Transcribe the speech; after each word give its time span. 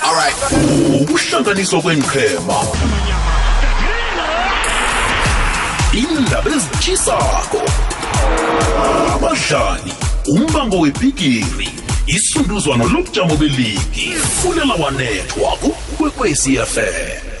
alright 0.00 0.36
ukuhlanganiswa 1.02 1.82
kwenqhema 1.82 2.58
indaba 5.92 6.50
ezitshisako 6.50 7.60
abadlali 9.14 9.92
umbango 10.28 10.80
webhigiri 10.80 11.68
isunduzwano 12.06 12.84
lobujamo 12.84 13.36
beligi 13.36 14.12
fulela 14.12 14.74
wanethwa 14.74 15.56
kukwekwecfm 15.56 17.32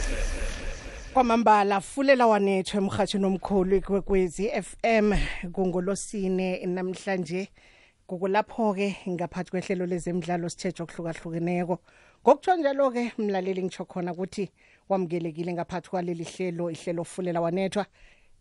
kwamambala 1.12 1.80
fulela 1.80 2.26
wanethwe 2.26 2.78
emhathweni 2.78 3.26
omkhulu 3.26 3.76
ikwekwezi 3.76 4.48
FM 4.48 5.12
kungolosine 5.52 6.66
namhlanje. 6.66 7.48
Kukulapho-ke 8.06 8.96
ngaphathi 9.08 9.50
kwehlelo 9.50 9.86
lezemidlalo 9.86 10.48
sithethe 10.48 10.82
okuhlukahlukeneko 10.82 11.78
ngokutsho 12.22 12.56
njalo-ke 12.56 13.12
mlaleli 13.18 13.62
ngitsho 13.62 13.84
khona 13.84 14.12
ukuthi 14.12 14.50
wamukelekile 14.88 15.52
ngaphathi 15.52 15.90
kwaleli 15.90 16.24
hlelo 16.24 16.70
ihlelo 16.70 17.04
fulela 17.04 17.40
wanethwa. 17.40 17.86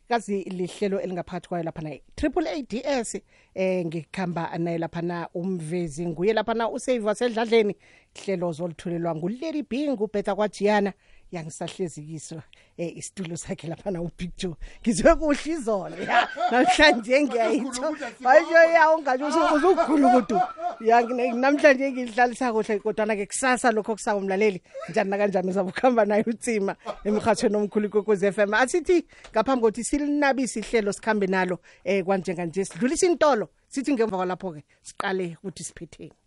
Kazi 0.09 0.43
lihlelo 0.43 1.01
elingaphathi 1.01 1.47
kwayo 1.47 1.63
laphana 1.63 1.97
triple 2.15 2.49
a 2.49 2.61
d 2.61 2.81
s 2.85 3.15
eh 3.55 3.85
ngikhamba 3.85 4.57
naye 4.57 4.77
laphana 4.77 5.29
umvezi 5.33 6.05
nguye 6.05 6.33
laphana 6.33 6.69
usave 6.69 7.05
wasedladleni 7.05 7.75
hlelo 8.13 8.51
zolithulelwa 8.51 9.15
ngulady 9.15 9.63
b 9.63 9.89
ngubhetha 9.89 10.35
kwajiyana. 10.35 10.93
Yangisahlezikiswa 11.31 12.43
eh 12.77 12.97
isitulo 12.97 13.37
sakhe 13.37 13.67
laphana 13.67 14.01
ubig 14.01 14.31
joe. 14.37 14.55
Ngizwe 14.81 15.15
kuhle 15.15 15.51
izolo 15.51 15.95
ya. 16.03 16.27
Namhlanje 16.51 17.21
ngiyayitsho 17.23 17.95
basho 18.19 18.63
ya 18.73 18.91
ungathi 18.95 19.23
uzukhulu 19.23 20.09
kudu. 20.09 20.41
Ya 20.81 21.01
namhlanje 21.33 21.91
ngidlalisa 21.91 22.53
kuhle 22.53 22.79
kodwa 22.79 23.15
ke 23.15 23.25
kusasa 23.25 23.71
lokho 23.71 23.93
kusako 23.93 24.19
umlaleli 24.19 24.61
njani 24.89 25.09
nakanjani 25.09 25.49
uzabukhamba 25.49 26.05
naye 26.05 26.23
utsima 26.27 26.75
emhathweni 27.05 27.55
omkhulu 27.55 27.89
kokuze 27.89 28.31
FM 28.31 28.53
asithi 28.53 29.05
ngaphambi 29.31 29.61
kokuthi 29.61 29.83
silinabisa 29.83 30.59
ihlelo 30.59 30.93
sikhambe 30.93 31.27
nalo 31.27 31.59
eh 31.83 32.03
kwanjenga 32.03 32.45
nje 32.45 32.65
sidlulisa 32.65 33.05
intolo. 33.05 33.49
Sithi 33.67 33.93
ngemva 33.93 34.17
kwalapho 34.17 34.51
ke 34.51 34.63
siqale 34.81 35.37
ukuthi 35.39 35.63
siphetheni. 35.63 36.20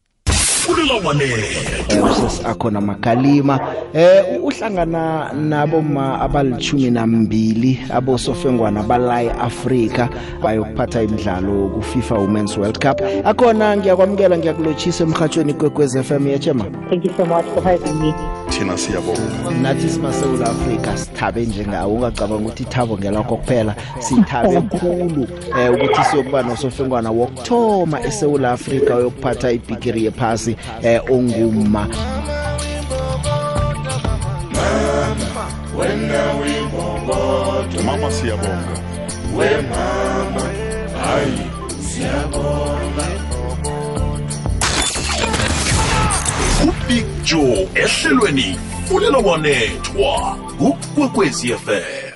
Fulela 0.65 0.95
wanethwa 1.09 2.11
usesi 2.11 2.43
akhona 2.47 2.81
magalima 2.81 3.61
eh 3.95 4.25
uhlangana 4.43 5.33
nabo 5.33 5.83
ma 5.83 6.21
abalithumi 6.21 6.91
nambili 6.91 7.81
abosofengwana 7.91 8.83
balayi 8.83 9.31
Africa 9.31 10.09
bayokuphatha 10.43 11.03
imidlalo 11.03 11.69
ku 11.75 11.83
FIFA 11.83 12.15
Women's 12.15 12.57
World 12.57 12.79
Cup. 12.79 13.01
Akhona 13.25 13.77
ngiyakwamukela 13.77 14.39
ngiyakulochisa 14.39 15.05
emhathweni 15.05 15.55
kwekwez 15.55 15.99
FM 16.03 16.29
yachema 16.29 16.65
Thank 16.89 17.05
you 17.05 17.13
so 17.17 17.27
much 17.27 17.47
for 17.55 17.63
having 17.63 18.01
me. 18.01 18.15
thina 18.59 18.79
siyabonga. 18.79 19.21
Nathi 19.63 19.89
simasewula 19.89 20.47
Africa 20.47 20.97
sithabe 20.97 21.47
njengawo. 21.47 21.95
Ungacabanga 21.95 22.35
ukuthi 22.43 22.63
ithabo 22.63 22.99
ngelakho 22.99 23.37
kuphela 23.37 23.75
sithabe 23.99 24.55
kakhulu 24.55 25.29
eh 25.61 25.73
ukuthi 25.75 26.05
siyokuba 26.11 26.43
nosofengwana 26.43 27.11
wokthoma 27.11 28.01
eSouth 28.07 28.45
Africa 28.45 28.91
uyokuphatha 28.91 29.53
ibigiri 29.53 30.05
yephasi. 30.05 30.54
Eh 30.83 31.01
onguma. 31.11 31.89
Mama 37.85 38.11
siyabonga. 38.11 38.75
Ubig 46.63 47.05
joe 47.25 47.69
ehlelweni 47.75 48.59
fulela 48.89 49.19
wanethwa 49.19 50.39
kukwekwecfm 50.59 52.15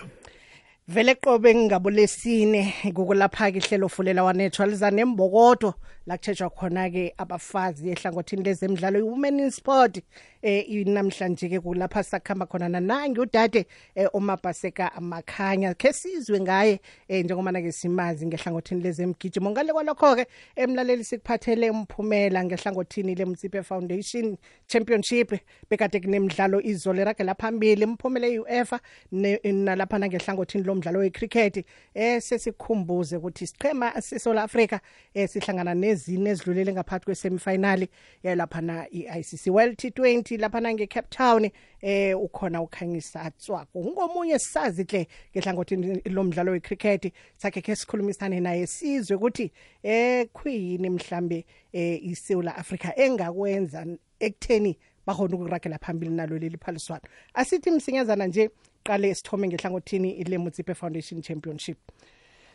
vele 0.89 1.15
qobe 1.15 1.55
ngingabulesine 1.55 2.75
kukulapha 2.95 3.51
ke 3.53 3.59
ihlelo 3.59 3.89
fulela 3.89 4.25
wanethwa 4.25 4.67
liza 4.67 4.91
nembokodo 4.91 5.75
la 6.09 6.17
kutshejwa 6.17 6.51
khona 6.51 6.91
ke 6.91 7.13
abafazi 7.19 7.91
ehlangothini 7.91 8.43
lezemidlalo 8.43 8.99
i-women 8.99 9.41
in 9.41 9.51
sport 9.51 10.01
eh 10.43 10.65
namhlanje 10.87 11.49
ke 11.51 11.61
kulapha 11.61 12.03
sakhamba 12.03 12.47
khona 12.47 12.69
nanangi 12.69 13.21
udade 13.21 13.67
eh, 13.95 14.09
omabhaseka 14.15 14.93
amakhanya. 14.95 15.75
Ke 15.75 15.93
sizwe 15.93 16.41
ngaye 16.41 16.81
eh, 17.09 17.25
njengoba 17.25 17.53
ke 17.61 17.73
simazi 17.73 18.27
ngehlangothini 18.27 18.83
lezemgijimo. 18.83 19.51
Ngale 19.51 19.73
kwalokho 19.73 20.17
ke 20.17 20.27
emlaleli 20.57 21.05
sikuphathele 21.05 21.71
umphumela 21.71 22.45
ngehlangothini 22.45 23.15
lemtsipe 23.15 23.63
foundation 23.63 24.39
championship 24.67 25.35
bekade 25.71 26.01
kunemidlalo 26.01 26.63
izolo 26.63 27.03
eragela 27.03 27.35
phambili 27.35 27.83
imphumela 27.83 28.27
ye-UEFA 28.27 28.81
ne- 29.13 29.41
nalapha 29.45 29.99
ngehlangothini 29.99 30.65
lomdlalo 30.65 31.01
wecricket 31.01 31.67
eh 31.95 32.23
sesikhumbuze 32.23 33.17
ukuthi 33.17 33.45
isichema 33.45 34.01
seSouth 34.01 34.39
Africa 34.39 34.81
eh 35.15 35.29
sihlangana 35.29 35.75
nezine 35.99 36.31
ezidlulele 36.31 36.73
ngaphakathi 36.73 37.05
kwesemifinal 37.05 37.89
yalapha 38.23 38.61
na 38.61 38.87
iICC 38.91 39.47
World 39.47 39.77
T20 39.79 40.41
lapha 40.41 40.61
na 40.61 40.73
ngeCape 40.75 41.09
Town 41.11 41.51
eh 41.81 42.21
ukhona 42.21 42.63
ukhanyisa 42.63 43.23
atswako 43.23 43.85
ngomunye 43.85 44.39
sazi 44.39 44.85
hle 44.85 45.09
ngehlangothini 45.33 46.01
lomdlalo 46.05 46.53
wecricket 46.53 47.13
sakhe 47.37 47.61
ke 47.61 47.77
sikhulumisane 47.77 48.41
naye 48.41 48.67
sizwe 48.67 49.17
ukuthi 49.17 49.53
eh 49.83 50.27
khuyini 50.33 50.91
mhlambe 50.91 51.45
eh 51.73 52.05
iSouth 52.05 52.47
Africa 52.47 52.93
engakwenza 52.97 53.87
ekutheni 54.21 54.79
bahona 55.07 55.37
ukuragela 55.37 55.79
phambili 55.79 56.15
nalo 56.15 56.39
leli 56.39 56.57
phaliswano. 56.57 57.03
Asithi 57.35 57.71
msinyazana 57.71 58.27
nje 58.27 58.51
qale 58.85 59.15
sithome 59.15 59.49
ngehlangothini 59.49 60.25
le 60.25 60.39
Mutsipe 60.39 60.75
Foundation 60.75 61.23
Championship. 61.23 61.79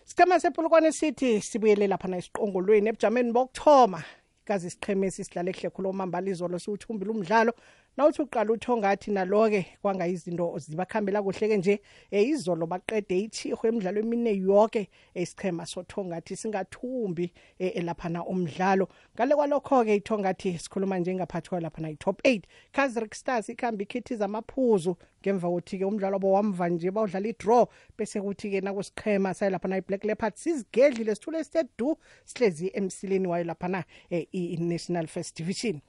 Sichema 0.06 0.40
sepulukwane 0.40 0.92
sithi 0.92 1.42
sibuyele 1.42 1.88
lapha 1.88 2.08
na 2.08 2.18
isiqongolweni 2.18 2.90
ebujameni 2.90 3.32
bokthoma 3.32 4.04
kazi 4.46 4.68
isicheme 4.68 5.12
sisidlala 5.12 5.50
ehle 5.50 5.70
khulu 5.70 5.90
omambala 5.90 6.30
izolo 6.30 6.60
siwuthumbile 6.60 7.12
umdlalo. 7.12 7.54
Nawuthi 7.98 8.22
uqala 8.22 8.52
uthongathi 8.54 9.12
naloke 9.12 9.78
kwanga 9.82 10.08
izinto 10.08 10.58
zibakhambela 10.58 11.22
kuhle 11.24 11.48
ke 11.48 11.58
nje 11.58 11.82
eh, 12.12 12.28
izolo 12.28 12.66
baqede 12.68 13.20
ithihwe 13.20 13.70
emidlalo 13.70 14.00
emine 14.00 14.34
yonke 14.34 14.90
isichema 15.14 15.66
sothongathi 15.66 16.36
singathumbi 16.36 17.32
eh, 17.60 17.84
lapha 17.84 18.10
na 18.10 18.26
umdlalo. 18.26 18.90
Ngale 19.16 19.36
kwalokho 19.36 19.86
ke 19.86 19.96
ithongathi 19.96 20.58
sikhuluma 20.58 21.00
nje 21.00 21.16
ngaphathi 21.16 21.62
lapha 21.62 21.82
na 21.82 21.90
i-top 21.90 22.22
8 22.26 22.42
Kaizer 22.72 23.08
Stars 23.14 23.50
ikhamba 23.50 23.84
ikhithi 23.84 24.16
zamaphuzu 24.16 24.98
ngemva 25.22 25.48
kokuthi 25.48 25.78
ke 25.78 25.86
umdlalo 25.86 26.16
wabo 26.16 26.32
wamva 26.32 26.70
nje 26.70 26.92
bawudlala 26.92 27.28
i-draw 27.28 27.66
bese 27.98 28.22
kuthi 28.22 28.50
ke 28.52 28.62
nakusichema 28.62 29.34
sayilapha 29.34 29.68
na 29.68 29.78
i-Black 29.78 30.04
Leopards 30.04 30.44
sizigedlile 30.44 31.16
sithule 31.16 31.44
stedu 31.44 31.98
sihlezi 32.26 32.72
emsileni 32.74 33.28
wayo 33.28 33.44
lapha 33.44 33.68
na 33.68 33.84
eh, 34.10 34.28
i-National 34.32 35.08
First 35.08 35.38
Division. 35.38 35.82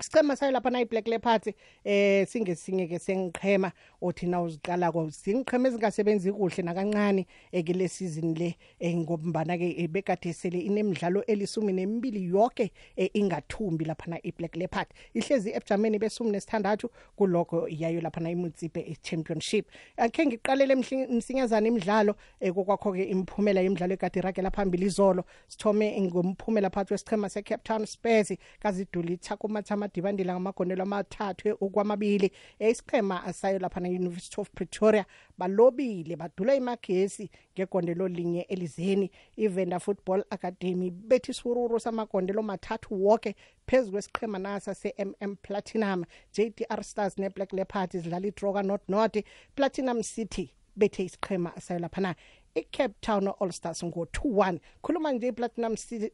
Sicema 0.00 0.36
sayo 0.36 0.52
lapha 0.52 0.70
na 0.70 0.80
iBlack 0.80 1.08
Leopards 1.08 1.48
eh 1.84 2.26
singesinye 2.28 2.86
ke 2.86 2.98
sengiqhema 2.98 3.72
othi 4.02 4.26
na 4.26 4.42
uziqala 4.42 4.92
ko 4.92 5.10
singiqhema 5.10 5.68
ezingasebenzi 5.68 6.32
kuhle 6.32 6.62
nakancane 6.62 7.26
ekule 7.52 7.88
season 7.88 8.34
le 8.36 8.56
eh, 8.78 8.94
ngombana 8.94 9.56
ke 9.56 9.88
bekade 9.88 10.34
sele 10.34 10.60
inemidlalo 10.60 11.24
elisumi 11.24 11.72
nemibili 11.72 12.28
yonke 12.28 12.72
eh, 12.96 13.10
ingathumbi 13.14 13.84
lapha 13.84 14.10
na 14.10 14.18
iBlack 14.22 14.56
Leopard. 14.56 14.88
Ihlezi 15.14 15.50
ebujameni 15.56 15.98
besumi 15.98 16.30
nesithandathu 16.30 16.90
kuloko 17.16 17.66
yayo 17.68 18.00
lapha 18.00 18.20
na 18.20 18.30
iMutsipe 18.30 18.98
Championship. 19.00 19.66
Akhe 19.96 20.26
ngiqalele 20.26 20.74
msinyazana 21.08 21.68
imidlalo 21.68 22.16
eh, 22.40 22.52
kokwakho 22.52 22.92
ke 22.92 23.02
imphumela 23.04 23.60
yemidlalo 23.60 23.94
ekade 23.94 24.18
iragela 24.18 24.50
phambili 24.50 24.86
izolo. 24.86 25.24
Sithome 25.48 26.00
ngomphumela 26.00 26.70
phakathi 26.70 26.92
wesichema 26.92 27.28
seCape 27.28 27.64
Town 27.64 27.86
Spurs 27.86 28.32
kaziduli 28.60 29.16
Thako 29.16 29.48
Mathama 29.48 29.85
amadibandela 29.90 30.32
ngamagondelo 30.34 30.82
amathathu 30.82 31.56
okwamabili 31.60 32.30
isichema 32.58 33.24
asayo 33.24 33.58
lapha 33.58 33.80
na 33.80 33.88
University 33.88 34.40
of 34.40 34.50
Pretoria. 34.50 35.04
Balobile 35.38 36.16
badula 36.16 36.54
imagesi 36.54 37.30
ngegondelo 37.54 38.08
linye 38.08 38.40
elizeni. 38.42 39.10
iVenda 39.36 39.80
Football 39.80 40.24
Academy 40.30 40.90
bethi 40.90 41.32
sururu 41.32 41.80
samagondelo 41.80 42.42
mathathu 42.42 43.06
wonke 43.06 43.34
phezulu 43.66 43.92
kwesichema 43.92 44.38
nasa 44.38 44.74
seMM 44.74 45.36
Platinum. 45.42 46.04
JDR 46.32 46.84
Stars 46.84 47.18
neBlack 47.18 47.52
Leopards 47.52 47.96
zidlala 47.96 48.26
idraw 48.26 48.52
kaNorth 48.52 48.88
North. 48.88 49.24
Platinum 49.54 50.02
City 50.02 50.50
bethe 50.76 51.04
isichema 51.04 51.52
sayo 51.60 51.80
lapha 51.80 52.00
na 52.00 52.14
iCape 52.56 52.94
Town 53.00 53.28
All 53.40 53.52
Stars 53.52 53.82
ngo2-1 53.82 54.58
khuluma 54.82 55.12
nje 55.12 55.28
iPlatinum 55.28 55.76
City- 55.76 56.12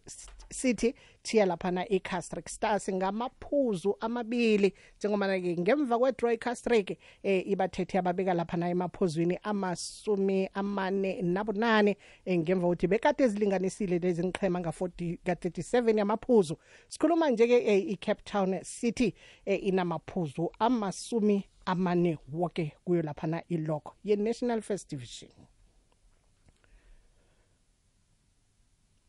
City 0.50 0.94
thiya 1.22 1.46
laphana 1.46 1.88
iCastric 1.88 2.48
Stars 2.48 2.88
ngamaphuzu 2.90 3.96
amabili. 4.00 4.74
Njengoba 4.98 5.40
ke 5.40 5.56
ngemva 5.56 5.98
kwedraw 5.98 6.32
iCastric 6.32 6.98
eh 7.22 7.46
ibathethe 7.48 7.98
ababeka 7.98 8.34
laphana 8.34 8.68
emaphuzwini 8.68 9.38
amasumi 9.42 10.48
amane 10.54 11.22
nabunane. 11.22 11.96
Eh, 12.24 12.38
ngemva 12.38 12.66
ukuthi 12.66 12.86
bekade 12.86 13.24
ezilinganisile 13.24 13.98
lezi 13.98 14.24
ngiqhema 14.24 14.60
nga40 14.60 15.18
ka37 15.24 15.98
yamaphuzu. 15.98 16.56
Sikhuluma 16.88 17.30
nje 17.30 17.46
ke 17.46 17.56
eh, 17.66 17.90
iCape 17.90 18.22
Town 18.24 18.60
City 18.64 19.14
eh, 19.46 19.64
inamaphuzu 19.66 20.50
amasumi 20.58 21.44
amane 21.66 22.18
wonke 22.32 22.72
kuyo 22.84 23.02
laphana 23.02 23.42
iloko 23.48 23.94
ye 24.04 24.16
National 24.16 24.60
First 24.62 24.90
Division. 24.90 25.30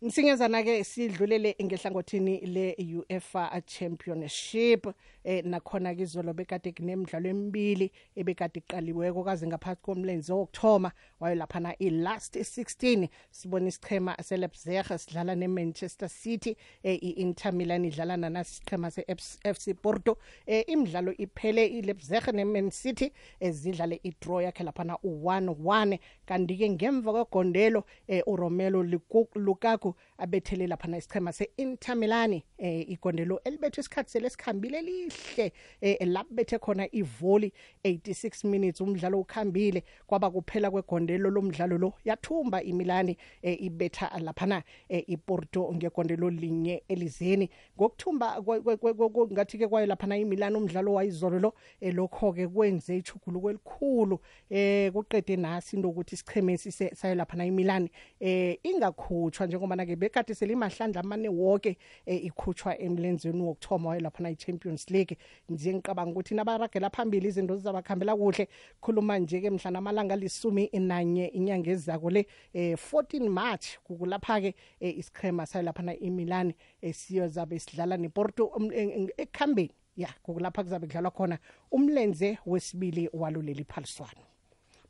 Msinyazana 0.03 0.63
ke 0.63 0.83
sidlulele 0.83 1.55
ngehlangothini 1.63 2.37
le 2.39 2.75
UEFA 2.95 3.61
Championship. 3.65 4.87
Eh 5.23 5.43
nakhona 5.45 5.95
ke 5.95 6.01
izolo 6.03 6.33
bekade 6.33 6.71
kunemidlalo 6.71 7.29
emibili 7.29 7.91
ebekade 8.15 8.59
iqaliweko 8.59 9.23
kaze 9.23 9.47
ngaphathi 9.47 9.81
komlenze 9.81 10.33
wokthoma 10.33 10.91
wayo 11.19 11.35
laphana 11.35 11.75
i 11.79 11.89
last 11.89 12.35
16 12.35 13.07
sibona 13.31 13.67
isichema 13.67 14.15
seLeipzig 14.23 14.85
sidlala 14.97 15.35
neManchester 15.35 16.09
City 16.09 16.55
eh 16.83 16.99
iInter 17.03 17.53
Milan 17.53 17.85
idlala 17.85 18.17
nanasi 18.17 18.51
isichema 18.51 18.91
seFC 18.91 19.73
Porto. 19.81 20.17
Eh 20.45 20.63
imidlalo 20.67 21.13
iphele 21.17 21.65
iLeipzig 21.65 22.27
neMan 22.33 22.71
City 22.71 23.11
ezidlale 23.39 23.99
idraw 24.03 24.41
yakhe 24.41 24.63
laphana 24.63 24.93
u1-1 25.03 25.99
kanti 26.25 26.57
ke 26.57 26.69
ngemva 26.69 27.11
kwegondelo 27.11 27.83
eh 28.07 28.23
uRomelu 28.27 28.83
Luku- 28.83 29.29
Lukaku 29.35 29.95
abethele 30.17 30.67
laphana 30.67 30.97
isichema 30.97 31.33
seInter 31.33 31.95
Milan 31.95 32.41
eh 32.57 32.89
igondelo 32.89 33.41
elibethe 33.43 33.81
isikhathi 33.81 34.11
selesikhambile 34.11 34.81
lihle 34.81 35.51
eh 35.81 35.97
labethe 36.07 36.59
khona 36.59 36.87
ivolley 36.95 37.51
86 37.83 38.47
minutes 38.47 38.81
umdlalo 38.81 39.19
ukhambile 39.19 39.83
kwaba 40.07 40.29
kuphela 40.31 40.71
kwegondelo 40.71 41.29
lomdlalo 41.29 41.77
lo 41.77 41.93
yathumba 42.05 42.63
iMilan 42.63 43.15
eh 43.41 43.61
ibetha 43.63 44.11
laphana 44.19 44.63
eh, 44.89 45.03
iPorto 45.07 45.73
ngegondelo 45.73 46.29
linye 46.29 46.83
elizeni. 46.87 47.49
Ngokuthumba 47.77 48.37
kwe- 48.41 48.59
kwe- 48.59 48.77
kwe- 48.77 48.93
kwe- 49.09 49.31
ngathi 49.33 49.57
ke 49.57 49.67
kwayo 49.67 49.85
laphana 49.87 50.17
iMilan 50.17 50.55
umdlalo 50.55 50.93
wayizolo 50.93 51.39
lo 51.39 51.53
eh, 51.81 51.93
lokho 51.93 52.33
ke 52.33 52.47
kwenze 52.47 52.97
ichuguluko 52.97 53.49
elikhulu 53.49 54.19
eh 54.49 54.91
kuqede 54.91 55.35
nasi 55.37 55.75
into 55.75 55.89
ukuthi 55.89 56.15
isichemesi 56.15 56.71
sayo 56.71 57.15
laphana 57.15 57.45
iMilan 57.45 57.89
eh 58.19 58.57
ingakhutshwa 58.63 59.47
njengoba 59.47 59.75
na 59.75 59.85
ke 59.85 59.95
bekade 60.03 60.35
selimahlandla 60.35 61.01
amane 61.01 61.29
wonke 61.29 61.77
eh, 62.05 62.25
ikhutshwa 62.25 62.77
emlenzweni 62.79 63.41
wokthoma 63.41 63.89
wayo 63.89 64.01
laphana 64.01 64.29
iChampions 64.29 64.89
League. 64.89 65.17
Nje 65.49 65.73
ngicabanga 65.73 66.11
ukuthi 66.11 66.35
nabaragela 66.35 66.89
phambili 66.89 67.27
izinto 67.27 67.55
zizabakhambela 67.55 68.15
kuhle. 68.15 68.47
Khuluma 68.81 69.19
nje 69.19 69.41
ke 69.41 69.49
mhlana 69.49 69.79
amalanga 69.79 70.15
lisumi 70.15 70.69
nanye 70.73 71.25
inyanga 71.27 71.71
ezako 71.71 72.09
le 72.09 72.27
eh 72.53 72.77
14 72.91 73.29
March 73.29 73.77
kukulapha 73.83 74.41
ke 74.41 74.55
eh, 74.79 74.97
isichema 74.97 75.45
sayo 75.45 75.65
laphana 75.65 75.95
iMilan 75.99 76.53
esiyozabe 76.81 77.59
sidlala 77.59 77.97
nePorto 77.97 78.45
um, 78.45 78.71
en- 78.71 78.91
en- 78.91 79.11
ekhambeni. 79.17 79.71
Ya 79.97 80.09
kukulapha 80.23 80.63
kuzabe 80.63 80.87
kudlalwa 80.87 81.11
khona 81.11 81.37
umlenze 81.71 82.37
wesibili 82.45 83.09
waluleli 83.13 83.63
phaliswano. 83.63 84.32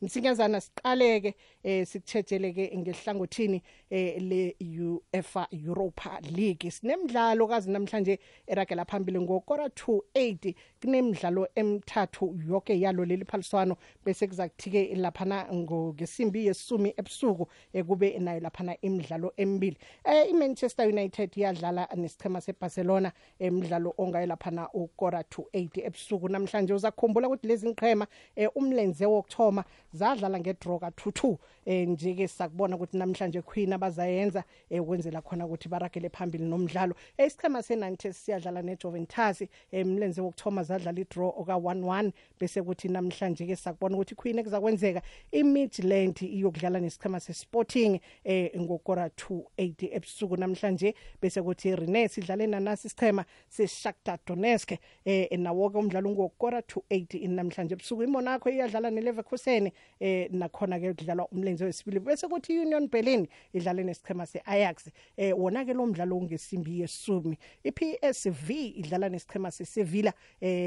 Msinyazana 0.03 0.61
siqaleke 0.61 1.35
eh 1.63 1.87
sikutshetheleke 1.87 2.77
ngehlangothini 2.77 3.61
eh 3.89 4.21
le 4.21 4.55
UEFA 4.59 5.47
Europa 5.51 6.19
League. 6.35 6.71
Sinemidlalo 6.71 7.47
kazi 7.47 7.71
namhlanje 7.71 8.19
eragela 8.47 8.85
phambili 8.85 9.19
ngokora 9.21 9.67
28 9.67 10.53
kunemidlalo 10.83 11.47
emithathu 11.55 12.35
yonke 12.47 12.79
yalo 12.79 13.05
leli 13.05 13.25
phaliswano 13.25 13.77
bese 14.05 14.27
kuzakuthike 14.27 14.95
laphana 14.95 15.47
ngogesimbi 15.53 16.45
yesumi 16.47 16.93
ebusuku 16.97 17.47
ekube 17.73 18.19
nayo 18.19 18.39
laphana 18.39 18.75
imidlalo 18.81 19.33
emibili. 19.37 19.77
Eh 20.03 20.29
iManchester 20.29 20.87
United 20.87 21.37
yadlala 21.37 21.87
nesichema 21.95 22.41
seBarcelona 22.41 23.11
emidlalo 23.39 23.93
ongayo 23.97 24.25
laphana 24.25 24.69
ukora 24.73 25.21
28 25.21 25.85
ebusuku. 25.85 26.29
Namhlanje 26.29 26.73
uzakukhumbula 26.73 27.27
ukuthi 27.27 27.47
lezi 27.47 27.67
ngiqhema 27.67 28.07
eh, 28.35 28.49
umlenze 28.55 29.05
wokthoma 29.05 29.63
zadlala 29.93 30.39
ngedraw 30.39 30.77
ka2-2 30.77 31.37
eh 31.65 31.87
nje 31.87 32.13
ke 32.13 32.27
sakubona 32.27 32.75
ukuthi 32.75 32.97
namhlanje 32.97 33.41
Queen 33.41 33.73
abazayenza 33.73 34.43
eh 34.69 34.81
kwenzela 34.81 35.21
khona 35.21 35.45
ukuthi 35.45 35.69
baragele 35.69 36.09
phambili 36.09 36.43
nomdlalo. 36.43 36.95
Eh, 37.17 37.27
isichema 37.27 37.63
seNantes 37.63 38.25
siyadlala 38.25 38.61
neJuventus 38.61 39.47
emlenze 39.71 40.21
wokthoma 40.21 40.63
zadlala 40.73 40.99
idraw 40.99 41.29
oka 41.37 41.53
1-1 41.53 42.11
bese 42.39 42.61
kuthi 42.61 42.89
namhlanje 42.89 43.45
ke 43.45 43.55
sakubona 43.55 43.95
ukuthi 43.95 44.15
Queen 44.15 44.39
ekuzakwenzeka 44.39 45.01
iMidland 45.31 46.21
iyokudlala 46.21 46.79
nesichema 46.79 47.19
seSporting 47.19 47.99
eh 48.23 48.51
ngokora 48.61 49.07
2:80 49.07 49.95
ebusuku 49.95 50.37
namhlanje 50.37 50.93
bese 51.21 51.41
kuthi 51.41 51.75
Rennes 51.75 52.17
idlale 52.17 52.47
nanasi 52.47 52.87
isichema 52.87 53.25
seShakhtar 53.49 54.19
Donetsk 54.27 54.71
eh 55.05 55.39
nawo 55.39 55.69
ke 55.69 55.77
umdlalo 55.77 56.09
ngokora 56.09 56.59
2:80 56.59 57.27
namhlanje 57.29 57.73
ebusuku. 57.73 58.03
iMonaco 58.03 58.49
iyadlala 58.49 58.91
neLeverkusen 58.91 59.71
eh 59.99 60.27
nakhona 60.31 60.79
ke 60.79 60.93
kudlalwa 60.93 61.27
umlenze 61.31 61.65
wesibili 61.65 61.99
bese 61.99 62.27
kuthi 62.27 62.59
Union 62.59 62.87
Berlin 62.87 63.27
idlale 63.53 63.83
nesichema 63.83 64.25
seAjax 64.25 64.89
eh 65.17 65.33
wona 65.39 65.65
ke 65.65 65.73
lo 65.73 65.85
mdlalo 65.85 66.17
ungesimbi 66.17 66.81
yesumi. 66.81 67.37
iPSV 67.63 68.49
idlala 68.51 69.09
nesichema 69.09 69.51
seSevilla 69.51 70.13
eh 70.41 70.62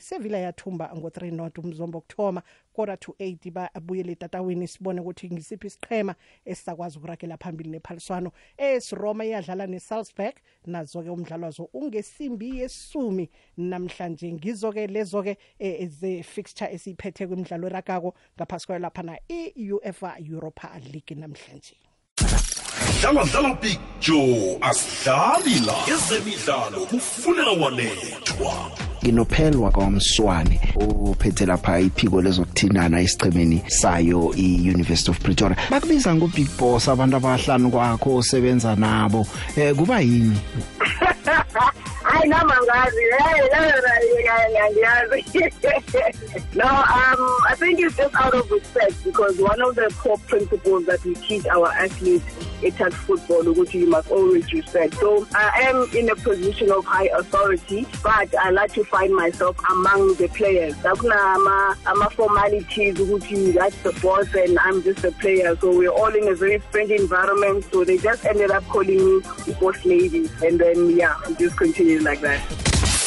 Sevilla 0.00 0.38
yathumba 0.38 0.90
ngo3 0.94 1.32
not 1.32 1.58
umzombo 1.58 1.98
okthoma 1.98 2.42
quarter 2.72 2.96
to 2.96 3.14
8 3.18 3.50
babuyele 3.50 4.12
etatawini 4.12 4.68
sibone 4.68 5.00
ukuthi 5.00 5.30
ngisiphi 5.30 5.66
isiqhema 5.66 6.14
esisakwazi 6.44 6.98
ukuragela 6.98 7.36
phambili 7.36 7.70
nephaliswano. 7.70 8.32
esiRoma 8.58 9.24
iyadlala 9.24 9.66
neSalzburg 9.66 10.34
nazo 10.66 11.02
ke 11.02 11.10
umdlalo 11.10 11.44
wazo 11.46 11.68
ungesimbi 11.72 12.58
yesumi 12.58 13.30
namhlanje. 13.56 14.32
Ngizo 14.32 14.72
ke 14.72 14.86
lezo 14.86 15.22
ke 15.22 15.36
eh, 15.58 15.88
ze 15.88 16.22
fixture 16.22 16.72
esiphethe 16.72 17.26
kwimidlalo 17.26 17.66
eragako 17.66 18.14
ngaphasi 18.36 18.66
kwayo 18.66 18.80
lapha 18.80 19.02
na 19.02 19.18
iUEFA 19.28 20.18
Europa 20.18 20.70
League 20.92 21.16
namhlanje. 21.16 21.76
Dlala 23.00 23.24
dlala 23.24 23.54
big 23.60 23.78
joe 24.00 24.58
asidlali 24.60 25.60
la. 25.66 25.76
Ezemidlalo 25.94 26.86
kufunela 26.86 27.52
wanethwa 27.52 28.85
nginophelwa 29.06 29.70
kwamswane 29.70 30.60
uphethe 30.76 31.46
lapha 31.46 31.80
iphiko 31.80 32.22
lezokuthindana 32.22 33.00
isichemeni 33.00 33.62
sayo 33.68 34.32
i-University 34.36 35.10
of 35.10 35.18
Pretoria. 35.20 35.56
Bakubiza 35.70 36.14
ngo 36.14 36.26
big 36.26 36.48
boss 36.58 36.88
abantu 36.88 37.16
abahlanu 37.16 37.70
kwakho 37.70 38.16
osebenza 38.16 38.76
nabo. 38.76 39.26
Eh 39.56 39.74
kuba 39.74 40.00
yini? 40.00 40.38
Hayi 42.02 42.28
nami 42.28 42.52
angazi 42.52 43.00
hey 43.18 43.46
ngiyazi 44.70 45.20
no 46.54 46.64
um 46.64 47.36
i 47.48 47.54
think 47.58 47.80
it's 47.80 47.96
just 47.96 48.14
out 48.14 48.34
of 48.34 48.50
respect 48.50 49.04
because 49.04 49.38
one 49.40 49.60
of 49.60 49.74
the 49.74 49.92
core 49.98 50.18
principles 50.28 50.86
that 50.86 51.04
we 51.04 51.14
teach 51.14 51.46
our 51.46 51.68
athletes 51.72 52.24
at 52.80 52.94
football 52.94 53.42
ukuthi 53.42 53.80
you 53.80 53.86
must 53.86 54.10
always 54.10 54.52
respect. 54.52 54.94
So 54.94 55.26
i 55.34 55.62
am 55.68 55.88
in 55.94 56.08
a 56.08 56.16
position 56.16 56.70
of 56.70 56.84
high 56.84 57.08
authority 57.18 57.86
but 58.02 58.34
i 58.36 58.50
like 58.50 58.72
to 58.74 58.84
find 58.96 59.14
myself 59.14 59.56
among 59.70 60.14
the 60.14 60.28
players. 60.28 60.74
Akunama 60.76 61.76
ama 61.84 62.10
formalities 62.10 62.96
ukuthi 62.98 63.52
that's 63.54 63.76
the 63.82 63.92
boss 64.00 64.26
and 64.34 64.58
i'm 64.58 64.82
just 64.82 65.04
a 65.04 65.12
player. 65.12 65.54
So 65.60 65.76
we're 65.76 65.90
all 65.90 66.14
in 66.14 66.28
a 66.28 66.34
very 66.34 66.58
friendly 66.70 66.96
environment. 66.96 67.64
So 67.70 67.84
they 67.84 67.98
just 67.98 68.24
ended 68.24 68.50
up 68.50 68.64
calling 68.68 69.04
me 69.04 69.22
boss 69.60 69.84
lady. 69.84 70.30
And 70.42 70.58
then 70.58 70.96
yeah 70.96 71.14
we 71.28 71.34
just 71.34 71.56
continued 71.56 72.02
like 72.02 72.20
that. 72.22 72.40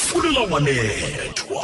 Fulela 0.10 0.40
wanethwa 0.52 1.64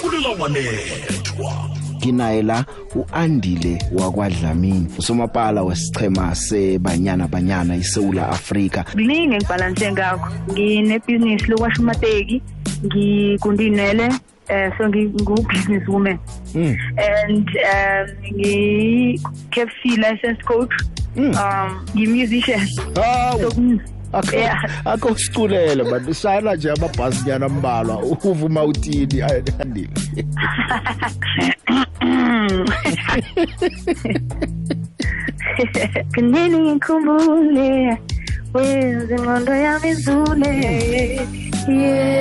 fulela 0.00 0.28
wanethwa 0.28 1.70
nginaye 2.04 2.42
la 2.42 2.64
uandile 2.94 3.82
wakwadlamini 3.92 4.86
usomapala 4.98 5.62
wesichema 5.62 6.34
sebanyana 6.34 7.28
banyana 7.28 7.76
iSouth 7.76 8.18
Africa 8.18 8.84
kuningi 8.92 9.34
engibhalanse 9.34 9.92
ngakho. 9.92 10.28
Nginebhizinisi 10.52 11.46
lokwasha 11.46 11.82
amateki 11.82 12.42
ngikundinele 12.86 14.08
eh 14.48 14.72
so 14.78 14.88
ngingu-business 14.88 15.88
woman 15.88 16.18
Mm. 16.54 16.76
and 16.96 17.48
um 17.48 18.06
ngi-KFC 18.36 19.84
license 19.96 20.42
coach 20.44 20.72
um 21.16 21.34
ngi-musician. 21.94 22.60
Hawu. 22.94 23.40
So 23.50 23.60
mm, 23.60 23.80
akho 24.84 25.18
siculele 25.18 25.84
bantu 25.84 26.14
shayela 26.14 26.56
nje 26.56 26.70
amabhasi 26.70 27.28
nyana 27.28 27.46
ambalwa 27.46 27.98
uvuma 28.02 28.64
uthini 28.64 29.22
andile 29.22 29.88
Kunini 36.14 36.58
ngikhumbule 36.58 37.98
wenza 38.54 39.14
ingqondo 39.16 39.54
yami 39.54 39.88
izule 39.88 40.52
yeah 41.68 42.14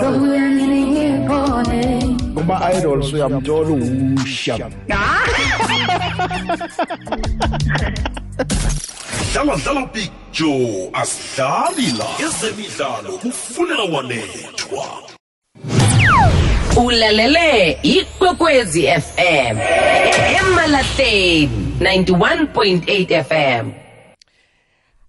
Zobuya 0.00 0.48
nini 0.48 0.80
ngibone 0.86 2.16
kuma 2.34 2.72
idols 2.72 3.12
uyamthola 3.12 3.70
uwusha 3.70 4.58
dlala 9.32 9.56
dlala 9.56 9.86
picture 9.86 10.90
asidlali 10.92 11.86
la 11.98 12.08
ezemidlalo 12.26 13.12
kufunela 13.22 13.82
wanethwa 13.82 14.86
ulalele 16.84 17.78
ikwekwezi 17.82 18.82
fm 18.86 19.58
emalahleni 20.40 21.66
91.8 21.80 23.24
fm 23.24 23.85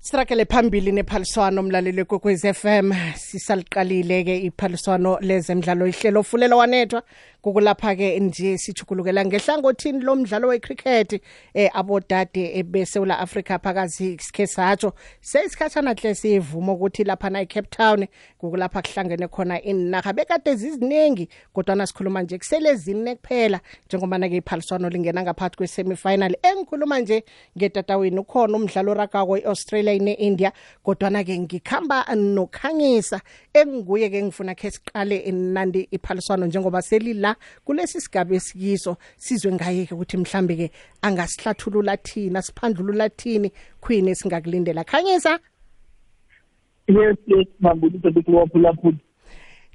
Sirakele 0.08 0.46
phambili 0.46 0.92
nephaliswano 0.92 1.62
umlaleli 1.62 2.06
kwekwez 2.06 2.46
FM 2.54 2.94
sisaliqalile 3.16 4.24
ke 4.24 4.38
iphaliswano 4.38 5.20
lezemidlalo 5.20 5.88
ihlelo 5.88 6.24
fulela 6.24 6.56
wanethwa. 6.56 7.04
Kukulapha 7.42 7.96
ke 7.96 8.20
nje 8.20 8.58
sichukulukela 8.58 9.26
ngehlangothini 9.26 10.00
lomdlalo 10.00 10.48
wecricket 10.48 11.22
eh 11.54 11.70
abodade 11.74 12.64
besewula 12.64 13.20
Africa 13.20 13.60
phakazi 13.64 14.18
sikhe 14.20 14.48
satsho 14.48 14.94
seyisikhathana 15.22 15.94
hle 15.94 16.16
sivuma 16.16 16.74
ukuthi 16.74 17.04
lapha 17.04 17.30
na 17.30 17.42
eCape 17.42 17.68
Town 17.70 18.08
kukulapha 18.38 18.82
kuhlangene 18.82 19.28
khona 19.28 19.62
inaga 19.62 20.14
bekade 20.14 20.56
ziziningi 20.56 21.30
kodwa 21.54 21.76
nasikhuluma 21.76 22.22
nje 22.22 22.38
kusele 22.38 22.76
zine 22.76 23.16
kuphela 23.16 23.60
njengoba 23.86 24.18
na 24.18 24.30
ke 24.30 24.36
iphaliswano 24.36 24.90
lingena 24.90 25.24
ngaphakathi 25.24 25.58
kwesemifinal. 25.58 26.36
Engikhuluma 26.44 27.00
nje 27.00 27.24
ngetatawini 27.58 28.20
ukhona 28.20 28.58
umdlalo 28.58 28.94
ragako 28.94 29.38
eAustralia 29.38 30.00
neIndia 30.00 30.52
kodwa 30.84 31.10
na 31.10 31.24
ke 31.24 31.40
ngikhamba 31.40 32.16
nokhangisa. 32.16 33.22
Enguye 33.54 34.10
ke 34.10 34.24
ngifuna 34.24 34.56
ke 34.56 34.72
siqale 34.72 35.32
nandi 35.32 35.88
iphaliswano 35.92 36.46
njengoba 36.46 36.82
selila 36.82 37.27
kulesi 37.66 38.02
sigaba 38.02 38.36
esikiso 38.36 38.98
sizwe 39.18 39.52
ngaye 39.52 39.86
ke 39.86 39.96
ukuthi 39.96 40.18
mhlambe 40.18 40.56
ke 40.56 40.72
angasihlathulula 41.02 41.98
thina 41.98 42.42
siphandlulula 42.42 43.10
thini 43.10 43.52
queen 43.82 44.08
esingakulindela. 44.08 44.84
Khanyisa? 44.84 45.40
Yes 46.88 47.18
yes 47.28 47.48
mambulise 47.60 48.12
bekuwaphula 48.12 48.74
futhi 48.74 49.07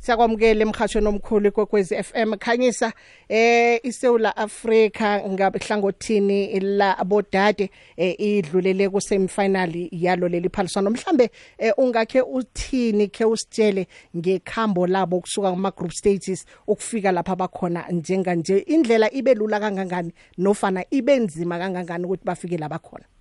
siyakwamukela 0.03 0.63
emhashweni 0.63 1.09
omkhulu 1.09 1.53
kwekwezi 1.53 2.03
FM 2.03 2.35
khanyisa 2.37 2.93
eh 3.29 3.81
iSouth 3.85 4.27
Africa 4.37 5.23
ngabhlangothini 5.29 6.61
la 6.61 6.99
abodade 6.99 7.71
eh 7.97 8.15
idlulele 8.19 8.89
ku 8.89 9.01
semifinal 9.01 9.89
yalo 9.93 10.29
leli 10.29 10.49
phaliswano? 10.49 10.91
Mhlambe 10.91 11.31
eh, 11.59 11.73
ungakhe 11.79 12.21
uthini 12.21 13.09
ke 13.09 13.25
usitshele 13.25 13.87
ngekhambo 14.17 14.87
labo 14.87 15.21
kusuka 15.21 15.51
kuma 15.51 15.71
group 15.71 15.93
stages 15.93 16.47
ukufika 16.67 17.13
lapha 17.13 17.37
bakhona 17.37 17.85
njenga 17.91 18.35
nje 18.35 18.59
indlela 18.59 19.13
ibe 19.13 19.35
lula 19.35 19.61
kangangani 19.61 20.13
nofana 20.39 20.85
ibe 20.91 21.17
nzima 21.17 21.59
kangangani 21.59 22.05
ukuthi 22.05 22.25
bafike 22.25 22.59
la 22.59 22.69
bakhona? 22.69 23.12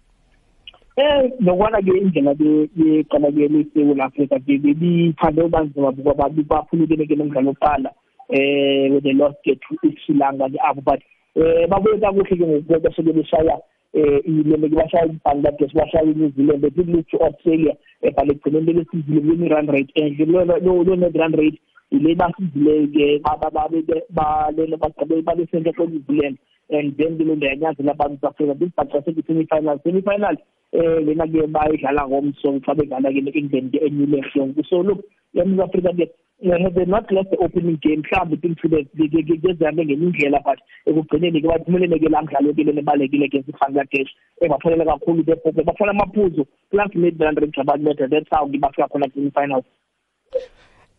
Eh 0.97 1.31
nokwana 1.39 1.79
ke 1.81 1.93
indlela 1.95 2.35
ke 2.35 2.67
yeqala 2.75 3.31
ke 3.31 3.47
leSouth 3.47 3.99
Africa 4.01 4.39
ke 4.43 4.59
biphande 4.59 5.47
banzima 5.47 5.91
buka 5.91 6.13
babi 6.19 6.43
baphulukene 6.43 7.07
ke 7.07 7.15
nomdlalo 7.15 7.55
oqala 7.55 7.91
eh 8.29 8.91
with 8.91 9.03
the 9.03 9.13
lost 9.13 9.37
get 9.45 9.59
to 9.61 9.77
Sri 10.03 10.15
Lanka 10.15 10.49
ke 10.51 10.59
abo. 10.59 10.81
But 10.83 10.99
eh 11.35 11.65
babuye 11.71 11.95
kakuhle 11.95 12.27
ke 12.27 12.43
ngokuba 12.43 12.91
soke 12.95 13.15
beshaya 13.15 13.55
eh 13.93 14.19
ilele 14.27 14.67
ke 14.67 14.75
bashaya 14.75 15.07
iBangladesh 15.07 15.73
bashaya 15.79 16.11
iNew 16.11 16.35
Zealand 16.35 16.61
bethi 16.63 16.83
lutho 16.83 17.23
Australia 17.23 17.73
ebhale 18.03 18.35
egcineni 18.35 18.73
lesizile 18.73 19.21
kwi 19.21 19.47
run 19.47 19.67
rate 19.67 19.91
enhle. 19.95 20.25
Lo 20.27 20.43
lo 20.43 20.83
lo 20.83 20.95
net 20.95 21.15
run 21.15 21.33
rate 21.39 21.59
ile 21.91 22.15
basizile 22.15 22.87
ke 22.91 23.21
baba 23.23 23.49
babe 23.49 24.03
balele 24.11 24.75
bagcabe 24.75 25.23
babe 25.23 25.47
senke 25.47 25.71
ko 25.71 25.85
New 25.85 26.03
Zealand. 26.03 26.37
And 26.69 26.95
then 26.97 27.17
ke 27.17 27.23
lo 27.23 27.35
ndanyathela 27.35 27.95
abantu 27.95 28.27
Africa 28.27 28.55
bisibhaxa 28.59 29.03
semi 29.25 29.47
final 29.47 29.79
semi 29.83 30.01
final 30.01 30.35
eh 30.73 30.99
lena 31.05 31.27
ke 31.27 31.47
bayidlala 31.47 32.07
ngomso 32.07 32.59
xa 32.65 32.73
bedlala 32.79 33.11
ke 33.11 33.21
ne-England 33.21 33.71
ke 33.71 33.79
eNewland 33.87 34.27
yonke 34.35 34.63
so 34.69 34.81
look 34.81 35.03
eMzantsi 35.35 35.63
Afrika 35.67 35.91
ke 35.99 36.05
they 36.41 36.85
not 36.85 37.11
lost 37.11 37.29
the 37.29 37.37
opening 37.37 37.77
game 37.83 38.01
mhlawumbe 38.01 38.39
i-influence 38.41 38.89
ngezihambe 38.95 39.85
ngenye 39.85 40.05
indlela 40.05 40.39
but 40.45 40.59
ekugcineni 40.87 41.41
ke 41.41 41.47
baphumelele 41.47 41.99
ke 41.99 42.09
laa 42.09 42.21
mdlalo 42.21 42.53
ke 42.53 42.63
lena 42.63 42.81
ebalulekile 42.81 43.25
against 43.25 43.49
i-bangladesh 43.49 44.11
ebaphumelela 44.41 44.91
kakhulu 44.91 45.23
bephope 45.23 45.63
bafuna 45.63 45.91
amaphuzu 45.91 46.45
plus 46.71 46.95
mid 46.95 47.21
hundred 47.21 47.53
jabanmeta 47.53 48.07
that's 48.07 48.29
how 48.31 48.47
ke 48.47 48.57
bafika 48.57 48.87
khona 48.87 49.11
semi-finals 49.13 49.65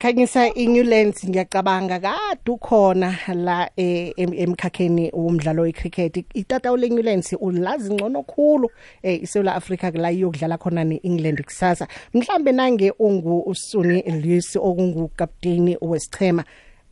khanyisa 0.02 0.54
iNewlands 0.54 1.28
ngiyacabanga 1.28 2.00
kade 2.00 2.50
ukhona 2.50 3.16
la 3.34 3.70
em- 3.76 4.34
emkhakheni 4.34 5.10
womdlalo 5.12 5.62
wecricket. 5.62 6.24
Itata 6.34 6.76
leNewlands 6.76 7.36
ulazi 7.40 7.94
ngcono 7.94 8.22
khulu 8.22 8.68
iSouth 9.02 9.48
Africa 9.48 9.92
la 9.94 10.10
iyokudlala 10.10 10.58
khona 10.58 10.84
neEngland 10.84 11.44
kusasa. 11.44 11.86
Mhlambe 12.14 12.52
nange 12.52 12.92
ungu 12.98 13.40
usuni 13.46 14.02
Lewis 14.02 14.56
okungukapteni 14.56 15.76
wesichema 15.80 16.44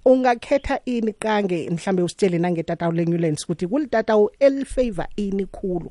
ungakhetha 0.04 0.80
ini 0.84 1.12
kange 1.12 1.70
mhlambe 1.70 2.02
usitshele 2.02 2.38
nangetata 2.38 2.90
leNewlands 2.90 3.44
ukuthi 3.44 3.66
kulitata 3.66 4.14
elifavor 4.38 5.06
ini 5.16 5.46
khulu? 5.46 5.90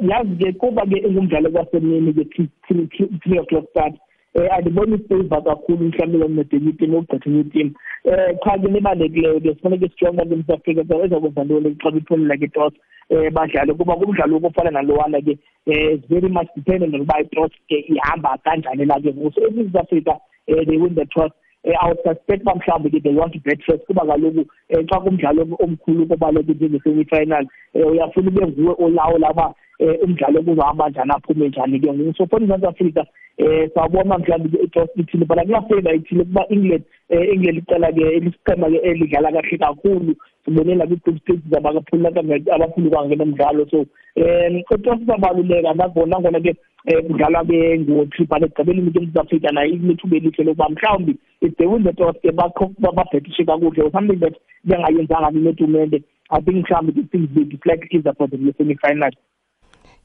Yazi 0.00 0.36
ke 0.36 0.52
kuba 0.52 0.86
ke 0.86 0.98
ingumdlalo 0.98 1.50
kwasemini 1.50 2.12
ke 2.12 2.48
3 2.68 3.40
o'clock 3.40 3.70
start. 3.70 3.94
Eh 4.36 4.48
andiboni 4.52 4.98
favor 5.08 5.42
kakhulu 5.44 5.88
mhlawumbe 5.88 6.18
lomnedeni 6.18 6.72
team 6.78 6.94
okugqitha 6.94 7.52
team. 7.52 7.74
Eh 8.04 8.36
cha 8.44 8.58
ke 8.58 8.68
nibalulekileyo 8.68 9.40
ke 9.40 9.54
sifanele 9.54 9.88
sijonga 9.88 10.24
ke 10.24 10.36
South 10.36 10.60
Africa 10.60 10.84
so 10.88 11.04
ezokwenza 11.04 11.44
ntoni 11.44 11.76
xa 11.80 11.90
bephumelela 11.90 12.36
ke 12.36 12.48
toss 12.52 12.74
eh 13.10 13.30
badlale 13.32 13.74
kuba 13.74 13.96
kumdlalo 13.96 14.36
okufana 14.36 14.70
nalowana 14.70 15.20
ke 15.24 15.38
eh 15.66 15.94
it's 15.94 16.06
very 16.08 16.28
much 16.28 16.48
dependent 16.56 16.94
on 16.94 17.00
uba 17.00 17.18
i-toss 17.22 17.52
ke 17.68 17.80
ihamba 17.88 18.36
kanjani 18.44 18.84
la 18.84 19.00
ke 19.00 19.14
ngoku. 19.14 19.32
So 19.34 19.46
if 19.46 19.72
South 19.72 19.82
Africa 19.84 20.20
eh 20.48 20.64
they 20.68 20.76
win 20.76 20.94
the 20.94 21.06
toss 21.16 21.32
eh 21.64 21.72
I 21.80 21.88
would 21.88 22.04
suspect 22.04 22.44
ba 22.44 22.52
mhlawumbe 22.60 22.92
ke 22.92 23.02
they 23.02 23.14
want 23.14 23.32
to 23.32 23.40
bet 23.40 23.64
first 23.64 23.86
kuba 23.86 24.04
kaloku 24.04 24.44
eh 24.68 24.84
xa 24.84 25.00
kumdlalo 25.00 25.48
omkhulu 25.64 26.06
kubaleke 26.06 26.52
njenge-semi 26.52 27.04
final 27.08 27.46
eh 27.74 27.86
uyafuna 27.86 28.28
ube 28.28 28.46
nguwe 28.46 28.74
olawula 28.78 29.30
uba 29.30 29.54
eh 29.78 29.98
umdlalo 30.02 30.42
kuzohamba 30.42 30.88
njani 30.88 31.12
aphume 31.16 31.48
njani 31.48 31.80
ke 31.80 31.92
ngoku. 31.92 32.16
So 32.16 32.26
for 32.26 32.40
iMzantsi 32.40 32.66
Africa 32.66 33.04
eh 33.38 33.70
sawubona 33.74 34.18
mhlawumbe 34.18 34.58
ke 34.58 34.64
i-toss 34.64 34.90
ithile 34.96 35.24
but 35.24 35.38
kuyafavor 35.38 35.94
ithile 35.94 36.24
kuba 36.24 36.46
England 36.50 36.84
eh 37.10 37.28
England 37.32 37.58
icala 37.58 37.92
ke 37.92 38.02
elisiqhema 38.16 38.70
ke 38.70 38.78
elidlala 38.82 39.32
kahle 39.32 39.58
kakhulu. 39.58 40.14
Sibonela 40.44 40.86
kwi-group 40.86 41.18
stages 41.20 41.56
abakaphula 41.56 42.08
abaphulu 42.54 42.90
kangena 42.90 43.24
umdlalo 43.24 43.66
so 43.70 43.78
um 44.16 44.56
i-toss 44.56 45.00
iyabaluleka 45.02 45.74
nangona 45.74 46.06
nangona 46.06 46.40
ke 46.40 46.56
eh 46.86 47.02
kudlalwa 47.02 47.44
ke 47.44 47.78
ngo-three 47.78 48.26
but 48.26 48.42
ekugqibeleni 48.42 48.92
ke 48.92 49.00
South 49.14 49.26
Africa 49.26 49.50
nayo 49.52 49.74
inethuba 49.74 50.16
elihle 50.16 50.44
lokuba 50.44 50.68
mhlawumbe 50.68 51.16
if 51.42 51.56
they 51.56 51.66
win 51.66 51.82
the 51.82 51.92
toss 51.92 52.16
ke 52.22 52.30
babhethishe 52.32 53.44
kakuhle. 53.44 53.90
Something 53.92 54.20
that 54.20 54.34
bengayenzanga 54.64 55.30
netumente 55.30 56.02
I 56.30 56.40
think 56.40 56.64
mhlawumbe 56.64 56.94
the 56.94 57.02
things 57.10 57.28
they 57.34 57.44
deflect 57.44 57.92
is 57.92 58.04
for 58.16 58.28
the 58.28 58.54
semi-final. 58.56 59.10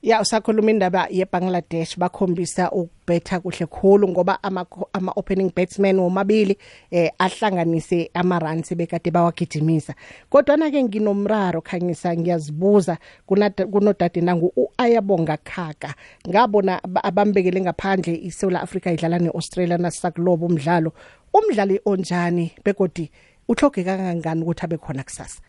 Ya 0.02 0.22
usakhuluma 0.22 0.72
indaba 0.72 1.08
yeBangladesh 1.10 1.98
bakhombisa 1.98 2.72
ukubetha 2.72 3.40
kuhle 3.40 3.66
khulu 3.66 4.08
ngoba 4.08 4.44
ama 4.44 4.66
ama 4.94 5.12
opening 5.16 5.52
batsmen 5.56 6.00
womabili 6.00 6.58
eh 6.92 7.12
ahlanganise 7.20 8.10
ama 8.14 8.40
runs 8.40 8.74
bekade 8.76 9.12
bawagijimisa. 9.12 9.94
Kodwa 10.30 10.58
na 10.58 10.72
ke 10.72 10.84
nginomraro 10.84 11.62
khanyisa 11.62 12.18
ngiyazibuza 12.18 12.98
kunodade 13.72 14.22
nangu 14.22 14.54
uayabonga 14.56 15.38
khaka 15.38 15.94
ngabona 16.30 16.82
abambekele 17.04 17.62
ngaphandle 17.62 18.16
iSouth 18.16 18.56
Africa 18.56 18.88
idlala 18.88 19.20
neAustralia 19.20 19.78
nasakulobo 19.78 20.46
umdlalo. 20.46 20.94
Umdlali 21.34 21.80
onjani 21.86 22.52
begodi 22.66 23.12
uhlogeka 23.48 23.98
kangangani 23.98 24.42
ukuthi 24.42 24.66
abe 24.66 24.78
khona 24.78 25.04
kusasa? 25.04 25.42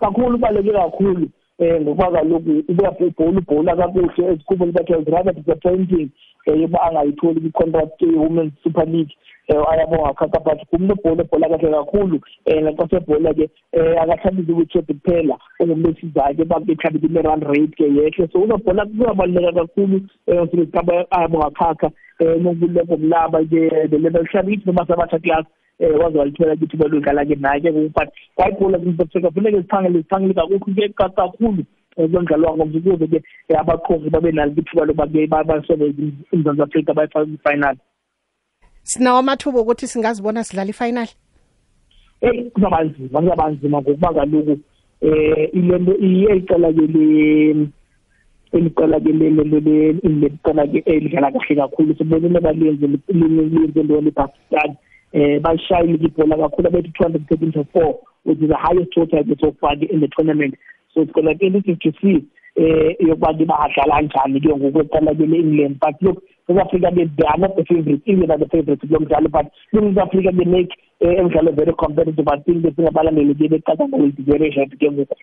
Kakhulu 0.00 0.38
baleke 0.38 0.72
kakhulu. 0.72 1.30
Eh 1.60 1.80
ngoba 1.80 2.10
kaloku 2.10 2.64
ubuya 2.68 2.92
ibhola 3.00 3.40
ibhola 3.40 3.76
kakuhle 3.76 4.32
ezikhubeni 4.32 4.72
bakhe 4.72 4.94
is 4.96 5.08
rather 5.08 5.32
disappointing 5.32 6.10
eh 6.46 6.60
yoba 6.60 6.82
angayitholi 6.82 7.46
i-contract 7.46 8.00
ye-women's 8.02 8.52
super 8.64 8.86
league. 8.86 9.12
Eh 9.48 9.62
ayabonga 9.70 10.14
khakha 10.14 10.40
but 10.40 10.60
kumnobhola 10.70 11.22
ebhola 11.22 11.48
kahle 11.48 11.70
kakhulu. 11.70 12.20
Eh 12.46 12.62
naxa 12.62 12.88
sebhola 12.88 13.34
ke 13.34 13.50
eh 13.72 13.94
akahlambisi 14.02 14.52
ukuthi 14.52 14.82
kuphela 14.82 15.36
ongumlesizayo 15.60 16.34
ke 16.34 16.44
babehlambisa 16.44 17.06
ime-run 17.06 17.40
rate 17.40 17.76
ke 17.76 17.84
yehle. 17.84 18.28
So 18.32 18.40
unobhola 18.40 18.86
kuyabaluleka 18.86 19.52
kakhulu 19.52 20.00
eh 20.26 20.46
sisikaba 20.50 21.04
ayabonga 21.10 21.50
khakha 21.50 21.90
eh 22.20 22.36
nokuleko 22.40 22.96
kulaba 22.96 23.44
ke 23.44 23.90
the 23.90 23.98
level 23.98 24.24
shabithi 24.32 24.66
noma 24.66 24.86
sabatha 24.88 25.18
class 25.18 25.44
eh 25.80 25.98
waze 26.00 26.18
walithola 26.18 26.54
ukuthi 26.54 26.76
baludlala 26.76 27.24
ke 27.24 27.34
naye 27.34 27.60
ke 27.60 27.70
but 27.72 28.08
kwayibhola 28.34 28.78
South 28.78 29.00
Africa 29.00 29.32
funeke 29.34 29.60
ziphangele 29.60 29.98
ziphangele 29.98 30.34
kakhulu 30.34 30.74
ke 30.74 30.88
kakhulu 30.98 31.64
kwemidlalo 31.94 32.48
wangomso 32.48 32.78
ukuze 32.78 33.06
ke 33.06 33.22
eh, 33.48 33.60
abaqoqi 33.60 34.10
babe 34.10 34.32
nalo 34.32 34.52
ithuba 34.52 35.06
ke 35.06 35.26
basebenze 35.26 36.12
iMzantsi 36.32 36.62
Afrika 36.62 36.94
bayifaka 36.94 37.26
kwi-final 37.26 37.76
sinawo 38.82 39.18
amathuba 39.18 39.60
ukuthi 39.60 39.86
singazibona 39.86 40.44
sidlala 40.44 40.70
ifinal 40.70 41.08
hey 42.20 42.50
kuzaba 42.50 42.84
nzima 42.84 43.20
kuzaba 43.20 43.50
nzima 43.50 43.80
ngokuba 43.80 44.14
kaloku 44.14 44.58
eh 45.00 45.48
ilento 45.52 45.96
iyicela 45.96 46.72
ke 46.72 46.86
le 46.86 47.68
eliqala 48.52 49.00
ke 49.00 49.12
le 49.12 49.30
liqala 50.04 50.66
ke 50.66 50.82
elidlala 50.86 51.30
kahle 51.32 51.56
kakhulu 51.56 51.94
sibonile 51.96 52.40
balenze 52.40 52.86
lenze 53.08 53.80
into 53.80 54.00
lePakistan 54.00 54.76
eh 55.12 55.40
bayishayile 55.40 55.98
ibhola 56.06 56.36
kakhulu 56.36 56.68
abethu 56.68 56.90
213 56.98 57.52
to 57.52 57.64
4 57.74 57.94
which 58.24 58.40
is 58.42 58.48
the 58.48 58.56
highest 58.56 58.90
total 58.94 59.24
so 59.40 59.54
far 59.60 59.74
in 59.74 60.00
the 60.00 60.08
tournament. 60.08 60.54
So 60.94 61.04
to 61.04 61.22
be 61.22 61.46
interesting 61.46 61.78
to 61.82 61.92
see 62.00 62.26
eh 62.56 62.94
yokuba 63.00 63.32
badlala 63.32 63.86
kanjani 63.86 64.40
ke 64.40 64.50
ngokweqala 64.50 65.14
ke 65.14 65.26
le-England. 65.26 65.78
But 65.80 66.02
look 66.02 66.22
South 66.46 66.58
Africa 66.58 66.90
they, 66.94 67.26
are 67.26 67.38
not 67.38 67.56
the 67.56 67.64
favorites. 67.64 68.02
England 68.06 68.32
are 68.32 68.38
the 68.38 68.48
favorites 68.48 68.82
kulo 68.84 69.00
mdlalo 69.00 69.30
but 69.30 69.46
South 69.74 69.98
Africa 69.98 70.30
they 70.36 70.44
make 70.44 70.70
emdlalo 71.00 71.54
very 71.56 71.72
competitive. 71.78 72.28
I 72.28 72.38
think 72.46 72.62
besingabalandeli 72.64 73.34
ke 73.34 73.50
beqala 73.54 73.88
ngokuthi 73.88 74.22
very 74.26 74.50
hard 74.50 74.78
ke 74.78 74.86
ngoku. 74.94 75.14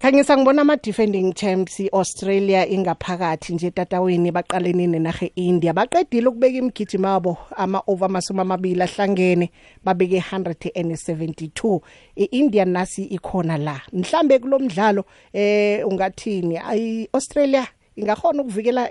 Khangisa 0.00 0.36
ngibona 0.36 0.62
ama 0.62 0.76
defending 0.76 1.32
champs 1.34 1.80
iAustralia 1.80 2.66
ingaphakathi 2.68 3.54
nje 3.54 3.70
tatawini 3.70 4.30
baqalene 4.30 4.86
nenahe 4.86 5.32
India 5.34 5.72
baqedile 5.72 6.28
ukubeka 6.28 6.58
imigijimo 6.58 7.08
yabo 7.08 7.38
ama 7.56 7.82
over 7.86 8.08
masuma 8.08 8.42
amabili 8.42 8.82
ahlangene 8.82 9.50
babeke 9.84 10.18
172 10.32 11.80
iIndia 12.16 12.64
nasi 12.64 13.04
ikhona 13.04 13.56
la. 13.58 13.80
Mhlambe 13.92 14.38
kulomdlalo 14.38 15.04
eh 15.32 15.86
ungathini? 15.86 16.54
iAustralia 16.76 17.66
ingahona 17.96 18.42
ukuvikela 18.42 18.88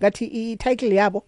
ngathi 0.00 0.24
i-title 0.24 0.94
yabo? 0.94 1.24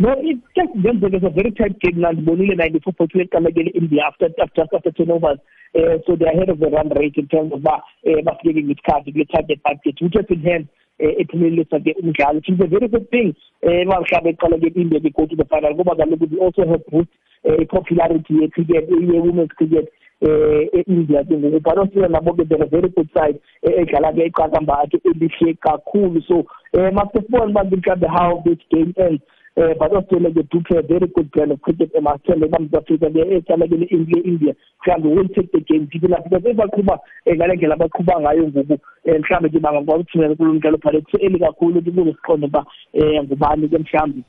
No, 0.00 0.14
it 0.18 0.38
just 0.54 0.74
ngenzeka 0.78 1.16
it's 1.16 1.26
a 1.26 1.30
very 1.30 1.50
tight 1.50 1.78
game 1.80 2.00
now. 2.00 2.12
Ndibonile 2.12 2.54
94 2.56 2.92
point 2.92 3.14
eqala 3.14 3.50
ke 3.50 3.66
India 3.74 4.02
after 4.06 4.28
after 4.40 4.62
after 4.72 4.92
turnovers. 4.92 5.38
Uh, 5.74 5.98
so 6.06 6.14
they're 6.14 6.30
ahead 6.30 6.48
of 6.48 6.60
the 6.60 6.68
run 6.70 6.88
rate 6.90 7.16
in 7.16 7.26
terms 7.26 7.52
of 7.52 7.66
uh, 7.66 7.80
bafike 8.22 8.62
ngesikhathi 8.62 9.12
kule 9.12 9.26
target 9.34 9.60
budget 9.64 9.98
which 10.00 10.14
has 10.14 10.30
in 10.30 10.42
hand 10.42 10.68
ephumelelisa 10.98 11.80
ke 11.80 11.94
umdlalo 12.02 12.34
which 12.36 12.48
is 12.48 12.60
a 12.60 12.66
very 12.66 12.88
good 12.88 13.10
thing 13.10 13.34
eh 13.62 13.84
mawuhlabe 13.90 14.30
eqala 14.30 14.58
ke 14.62 14.70
India 14.76 15.00
ke 15.00 15.12
go 15.18 15.26
to 15.26 15.36
the 15.36 15.44
final 15.44 15.74
ngoba 15.74 15.96
kaloku 15.98 16.30
we 16.30 16.38
also 16.38 16.66
have 16.70 16.84
boost 16.90 17.10
uh, 17.44 17.64
popularity 17.74 18.34
ye 18.34 18.48
cricket 18.48 18.88
ye 18.90 19.20
women's 19.26 19.50
cricket 19.58 19.90
eh 20.22 20.78
eIndia 20.78 21.24
ke 21.26 21.40
ngoku 21.42 21.60
but 21.62 21.78
Australia 21.78 22.10
nabo 22.16 22.36
ke 22.38 22.46
they're 22.48 22.62
a 22.62 22.70
very 22.76 22.88
good 22.88 23.10
side 23.18 23.38
edlala 23.62 24.14
ke 24.14 24.30
iqakamba 24.30 24.78
akhe 24.84 25.02
elihle 25.12 25.54
kakhulu 25.68 26.22
so 26.30 26.38
eh 26.74 26.90
must 27.00 27.18
sibone 27.18 27.52
ba 27.58 27.66
mhlawumbe 27.72 28.08
how 28.18 28.30
this 28.46 28.62
game 28.76 28.94
ends 29.08 29.22
uh, 29.56 29.74
but 29.78 29.92
Australia 29.92 30.30
they 30.30 30.42
do 30.42 30.60
play 30.60 30.78
a 30.78 30.82
very 30.82 31.06
good 31.06 31.30
brand 31.30 31.52
of 31.52 31.60
cricket 31.62 31.90
and 31.94 32.04
must 32.04 32.24
tell 32.24 32.38
them 32.38 32.68
South 32.72 32.82
Africa 32.82 33.10
they 33.10 33.24
ehlala 33.24 33.68
ke 33.68 33.90
India 33.90 34.22
India. 34.24 34.54
Mhlawumbe 34.86 35.16
will 35.16 35.28
take 35.28 35.52
the 35.52 35.60
game 35.60 35.86
people 35.86 36.10
la 36.10 36.20
because 36.20 36.44
ebaqhuba 36.44 36.98
ngale 37.26 37.56
ndlela 37.56 37.74
abaqhuba 37.74 38.20
ngayo 38.20 38.48
ngoku 38.48 38.78
mhlawumbe 39.06 39.48
ke 39.48 39.58
bangakwazi 39.60 40.00
ukuthumela 40.00 40.34
kulo 40.34 40.54
mdlalo 40.54 40.78
phela 40.78 41.00
kuseli 41.00 41.38
kakhulu 41.38 41.78
ukuthi 41.78 41.90
kube 41.90 42.12
siqonde 42.12 42.46
ba 42.46 42.64
eh 42.92 43.22
ngubani 43.24 43.68
ke 43.68 43.78
mhlawumbe 43.78 44.22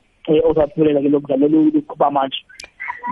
ozaphumelela 0.44 1.00
ke 1.00 1.08
lo 1.08 1.20
mdlalo 1.20 1.48
lo 1.48 1.60
uqhuba 1.78 2.10
manje 2.10 2.44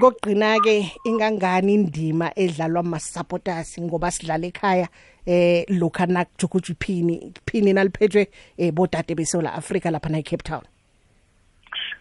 kokugcina 0.00 0.60
ke 0.60 0.92
ingangani 1.04 1.74
indima 1.74 2.32
edlalwa 2.36 2.80
ama 2.80 2.98
supporters 3.00 3.80
ngoba 3.80 4.10
sidlala 4.10 4.46
ekhaya 4.46 4.88
eh 5.26 5.64
lokha 5.68 6.06
nakujukuju 6.06 6.72
iphini 6.72 7.32
iphini 7.36 7.72
naliphethwe 7.72 8.28
eh 8.58 8.72
bodade 8.72 9.14
beSouth 9.14 9.46
Africa 9.46 9.90
lapha 9.90 10.08
na 10.08 10.18
eCape 10.18 10.44
Town? 10.44 10.62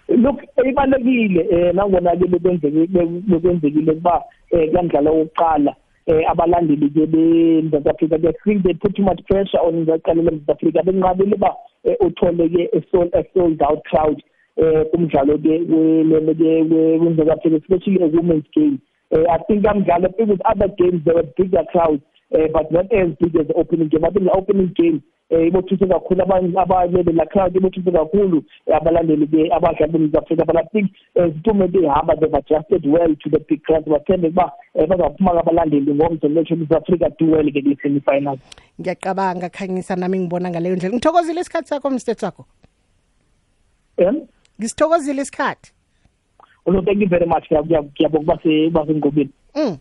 Look 0.08 0.40
ibalekile 0.66 1.42
eh 1.52 1.74
nangona 1.76 2.16
ke 2.16 2.28
bekwenzeke 2.28 2.88
bekwenzekile 3.28 3.94
kuba 3.94 4.24
eh 4.52 4.72
kandlala 4.74 5.12
wokuqala 5.12 5.76
eh 6.08 6.24
abalandeli 6.32 6.90
ke 6.90 7.06
beMzantsi 7.06 7.90
Afrika 7.90 8.18
they 8.18 8.34
think 8.44 8.64
they 8.64 8.74
put 8.74 8.96
too 8.96 9.04
much 9.04 9.20
pressure 9.30 9.60
on 9.60 9.84
ngaqala 9.86 10.22
eMzantsi 10.22 10.52
Afrika 10.52 10.84
benqabile 10.84 11.38
ba 11.38 11.52
uthole 12.00 12.50
ke 12.50 12.70
a 12.74 12.82
sold 12.92 13.12
a 13.14 13.24
sold 13.34 13.62
out 13.62 13.84
crowd 13.92 14.22
eh 14.58 14.84
kumdlalo 14.94 15.38
ke 15.38 15.60
welele 15.72 16.34
ke 16.34 16.52
weMzantsi 16.72 17.32
Afrika 17.32 17.58
especially 17.58 18.02
a 18.02 18.08
women's 18.08 18.48
game. 18.56 18.80
Eh 19.12 19.26
I 19.30 19.38
think 19.48 19.66
amdlalo 19.66 20.08
with 20.20 20.42
other 20.46 20.70
games 20.80 21.04
there 21.06 21.16
were 21.16 21.28
bigger 21.38 21.64
crowds. 21.72 22.04
Uh, 22.34 22.48
but 22.54 22.72
not 22.72 22.92
as 22.92 23.16
big 23.20 23.36
as 23.36 23.48
the 23.48 23.54
opening 23.54 23.90
game. 23.90 24.06
I 24.06 24.10
think 24.10 24.26
the 24.26 24.32
opening 24.32 24.74
game 24.76 25.04
eh 25.30 25.50
ibothuse 25.50 25.86
kakhulu. 25.88 26.24
Abantu 26.24 26.60
abanye 26.60 27.16
la 27.16 27.26
crowd 27.26 27.54
ibothuse 27.56 27.92
kakhulu. 27.92 28.44
Abalandeli 28.68 29.28
ke 29.28 29.52
abadlali 29.52 29.92
beMzantsi 29.92 30.18
Afrika 30.18 30.46
but 30.46 30.58
I 30.58 30.64
think 30.72 30.92
izitumo 31.16 31.68
behamba 31.68 32.20
they've 32.20 32.34
adjusted 32.34 32.86
well 32.86 33.14
to 33.24 33.30
the 33.30 33.40
big 33.40 33.64
crowd 33.64 33.86
bathembe 33.86 34.34
ba 34.34 34.52
bazaphuma 34.76 35.40
abalandeli 35.40 35.94
ngomzo 35.94 36.28
lecho 36.28 36.56
South 36.70 36.84
Africa 36.84 37.12
do 37.20 37.32
well 37.32 37.52
ke 37.52 37.62
le 37.66 37.76
semi 37.82 38.00
final 38.00 38.38
ngiyacabanga 38.80 39.50
khanyisa 39.50 39.96
nami 39.96 40.20
ngibona 40.20 40.50
ngaleyo 40.50 40.76
ndlela. 40.76 40.96
Ngithokozile 40.96 41.42
isikhathi 41.42 41.68
sakho 41.68 41.90
Mr 41.90 42.16
Tsako? 42.16 42.46
Em 43.98 44.28
ngisithokozile 44.60 45.22
isikhathi? 45.22 45.72
Ulo 46.66 46.82
thank 46.86 47.02
you 47.02 47.08
very 47.08 47.26
much. 47.26 47.46
Ngiyabonga 47.52 48.26
base 48.26 48.70
basengqobeni 48.70 49.30
mm. 49.56 49.78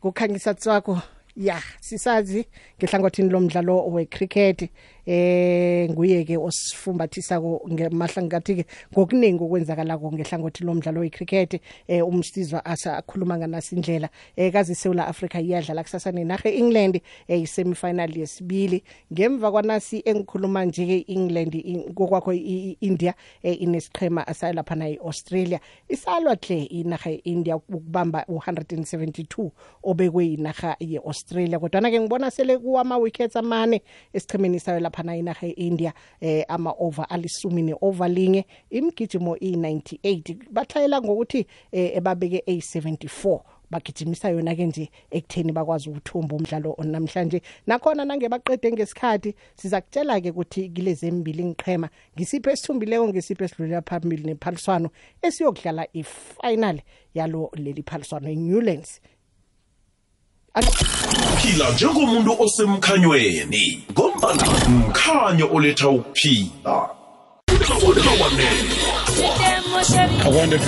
Kukhanyisa 0.00 0.54
tswako 0.54 0.98
ya 1.36 1.62
sisazi 1.80 2.46
ngehlangothini 2.78 3.28
lomdlalo 3.28 3.86
wecricket 3.86 4.70
eh 5.06 5.90
nguye 5.90 6.24
ke 6.24 6.36
osifumbathisa 6.38 7.40
ko 7.40 7.60
ngemahla 7.68 8.22
ngathi 8.22 8.54
ke 8.54 8.64
ngokuningi 8.92 9.42
okwenzakala 9.42 9.98
ko 9.98 10.12
ngehlangothi 10.12 10.64
lomdlalo 10.64 11.00
wecricket 11.00 11.60
eh 11.88 12.06
umsizwa 12.06 12.64
asa 12.64 12.96
akhuluma 12.96 13.38
nganasi 13.38 13.76
indlela 13.76 14.08
eh 14.36 14.52
kazi 14.52 14.74
South 14.74 14.98
Africa 14.98 15.42
iyadlala 15.42 15.82
kusasa 15.82 16.12
nenahe 16.12 16.56
England 16.56 17.00
eh 17.28 17.42
isemi 17.42 17.74
final 17.74 18.16
yesibili. 18.16 18.84
Ngemva 19.12 19.50
kwanasi 19.50 20.02
engikhuluma 20.04 20.64
nje 20.64 20.86
ke 20.86 21.12
England 21.12 21.52
kokwakho 21.94 22.32
iIndia 22.32 23.14
eh 23.42 23.62
inesiqhema 23.62 24.26
asayilapha 24.26 24.74
na 24.74 24.88
iAustralia 24.88 25.60
isalwa 25.88 26.34
hle 26.34 26.62
inaga 26.62 27.10
yeIndia 27.10 27.56
ukubamba 27.56 28.24
u172 28.28 29.50
obekwe 29.82 30.26
inaga 30.26 30.76
yeAustralia 30.80 31.23
kodwa 31.60 31.90
ke 31.90 32.00
ngibona 32.00 32.30
sele 32.30 32.58
kuwama 32.58 32.98
wickets 32.98 33.36
amane 33.36 33.82
esichemeni 34.12 34.60
sayo 34.60 34.80
lapha 34.80 35.02
na 35.02 35.16
inaga 35.16 35.46
yeIndia 35.46 35.92
eh 36.20 36.44
ama 36.48 36.74
over 36.78 37.06
alisumi 37.08 37.62
ne 37.62 37.74
over 37.80 38.08
linye. 38.08 38.46
Imgijimo 38.70 39.36
i98 39.36 40.36
bathayela 40.50 41.00
ngokuthi 41.00 41.46
eh, 41.72 41.96
ebabeke 41.96 42.42
a74 42.46 43.40
bagijimisa 43.70 44.28
yona 44.28 44.54
ke 44.54 44.66
nje 44.66 44.90
ekutheni 45.10 45.52
bakwazi 45.52 45.88
ukuthumba 45.90 46.36
umdlalo 46.36 46.76
namhlanje. 46.84 47.42
Nakhona 47.66 48.04
nange 48.04 48.28
baqede 48.28 48.72
ngesikhathi 48.72 49.34
siza 49.56 49.80
kutshela 49.80 50.20
ke 50.20 50.30
ukuthi 50.30 50.68
kileze 50.68 51.06
embili 51.08 51.44
ngiqhema 51.44 51.88
ngisiphe 52.16 52.52
esithumbileko 52.52 53.08
ngisiphe 53.08 53.44
esidlulela 53.44 53.82
phambili 53.82 54.24
nephaliswano 54.24 54.90
esiyokudlala 55.22 55.86
ifinal 55.92 56.80
yalo 57.14 57.50
leli 57.56 57.82
phaliswano 57.82 58.28
eNewlands 58.28 59.00
phila 60.54 61.70
njengomuntu 61.70 62.36
osemkhanyweni 62.42 63.84
ngombana 63.92 64.44
mkhanyo 64.68 65.48
oletha 65.52 65.88
ukuphila. 65.88 66.88
Akwande 70.26 70.58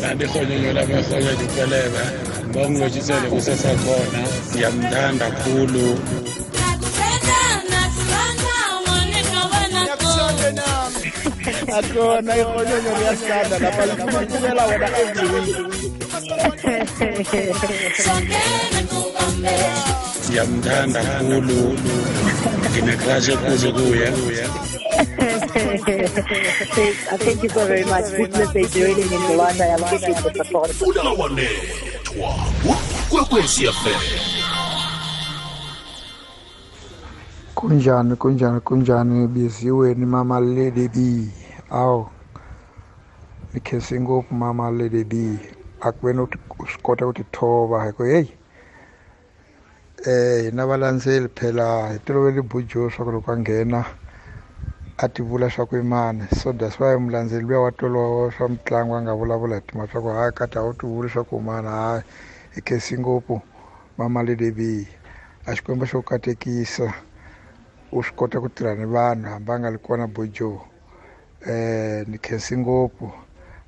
kanti 0.00 0.24
ihonyonyo 0.24 0.72
labahonyela 0.72 1.32
upeleba 1.44 2.02
ngibongilotshisele 2.48 3.26
kusesakhona 3.30 4.20
ngiyamthanda 4.50 5.30
khulu. 5.30 5.86
Akhona 11.78 12.36
ihonyonyo 12.36 12.90
liyasithanda 12.98 13.58
lapha 13.58 13.86
likhumela 13.86 14.62
wona 14.66 14.88
every 14.98 15.28
week 15.32 15.74
ngiyamthanda 20.28 21.00
khulu 21.18 21.60
nginecrash 22.70 23.28
ekuze 23.28 23.68
kuye. 23.72 24.08
Thank 27.24 27.42
you 27.42 27.48
so 27.48 27.66
very 27.66 27.84
much. 27.84 28.04
Good 28.16 28.32
message. 28.32 28.72
Joining 28.72 29.10
in 29.12 29.22
Rwanda. 29.32 29.64
I'm 29.74 29.80
getting 29.90 30.14
the 30.14 30.44
support. 30.44 30.70
fulela 30.70 31.10
wanethwa 31.10 32.34
ukwekwezi 33.10 33.66
fm 33.66 34.00
kunjani 37.54 38.16
kunjani 38.16 38.60
kunjani? 38.60 39.28
Biziweni 39.28 40.06
mama 40.06 40.40
lady 40.40 40.88
b 40.88 41.28
awu 41.70 42.08
nikhesi 43.54 44.00
ngopfu 44.00 44.34
mama 44.34 44.70
lady 44.70 45.04
b 45.04 45.38
akuveni 45.80 46.20
u 46.20 46.28
swi 46.66 46.82
kota 46.82 47.06
ku 47.06 47.12
ti 47.12 47.24
thova 47.32 47.84
hi 47.84 47.92
ku 47.92 48.02
heyi 48.02 48.28
eh 50.06 50.42
hina 50.44 50.66
valandzeli 50.66 51.28
phela 51.38 51.66
hi 51.92 51.98
toloveli 52.04 52.42
bujo 52.42 52.90
swa 52.90 53.04
ku 53.06 53.10
loko 53.12 53.32
a 53.32 53.36
nghena 53.36 53.80
a 55.02 55.08
ti 55.08 55.22
vula 55.22 55.48
swa 55.50 55.66
ku 55.68 55.76
i 55.76 55.82
mani 55.82 56.24
so 56.40 56.52
that's 56.52 56.76
why 56.80 56.96
mulandzeli 56.96 57.44
luya 57.46 57.60
wa 57.60 57.72
tolowa 57.72 58.32
swa 58.32 58.48
mitlangu 58.48 58.94
a 58.96 59.00
nga 59.02 59.14
vulavula 59.14 59.56
hi 59.56 59.62
timhaka 59.66 59.92
swa 59.92 60.02
ku 60.02 60.08
hayi 60.08 60.32
kati 60.32 60.58
a 60.58 60.62
wu 60.62 60.72
ti 60.74 60.86
vuli 60.86 61.08
swa 61.08 61.24
ku 61.24 61.40
mani 61.40 61.68
hayi 61.68 62.02
hi 62.54 62.60
khesi 62.60 62.98
ngopfu 62.98 63.40
mama 63.98 64.22
lady 64.22 64.50
b 64.50 64.60
a 65.46 65.54
xikwembu 65.56 65.84
xo 65.86 66.02
katekisa 66.02 66.92
u 67.92 68.02
swi 68.02 68.12
kota 68.16 68.40
ku 68.40 68.48
tirha 68.48 68.74
ni 68.74 68.84
vanhu 68.84 69.28
hambi 69.28 69.52
a 69.52 69.58
nga 69.58 69.70
ri 69.70 69.78
kona 69.78 70.06
bojo 70.06 70.60
eh 71.46 72.04
ni 72.08 72.18
khensi 72.18 72.56
ngopfu 72.60 73.06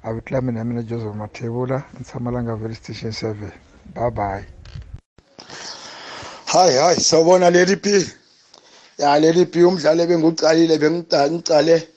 a 0.02 0.12
vitla 0.12 0.40
mina 0.40 0.64
mina 0.64 0.82
joseph 0.82 1.16
mathebula 1.16 1.82
ni 1.96 2.04
tshama 2.04 2.30
la 2.30 2.42
nga 2.42 2.54
valley 2.54 2.74
station 2.76 3.12
seven. 3.12 3.52
Bye 3.94 4.10
bye 4.10 4.44
hayi 6.46 6.76
hayi 6.76 7.00
sawubona 7.00 7.50
leli 7.50 7.76
p. 7.76 8.06
Ya 8.98 9.18
leli 9.18 9.46
p 9.46 9.64
umdlalo 9.64 10.02
ebengucalile 10.02 10.78
bengicale 10.78 11.88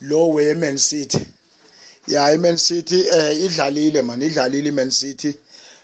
lo 0.00 0.28
we-man 0.34 0.78
city. 0.78 1.20
Ya 2.06 2.32
i-man 2.34 2.56
city 2.56 3.00
eh 3.16 3.44
idlalile 3.44 4.02
man 4.02 4.22
idlalile 4.22 4.68
i-man 4.68 4.90
city. 4.90 5.34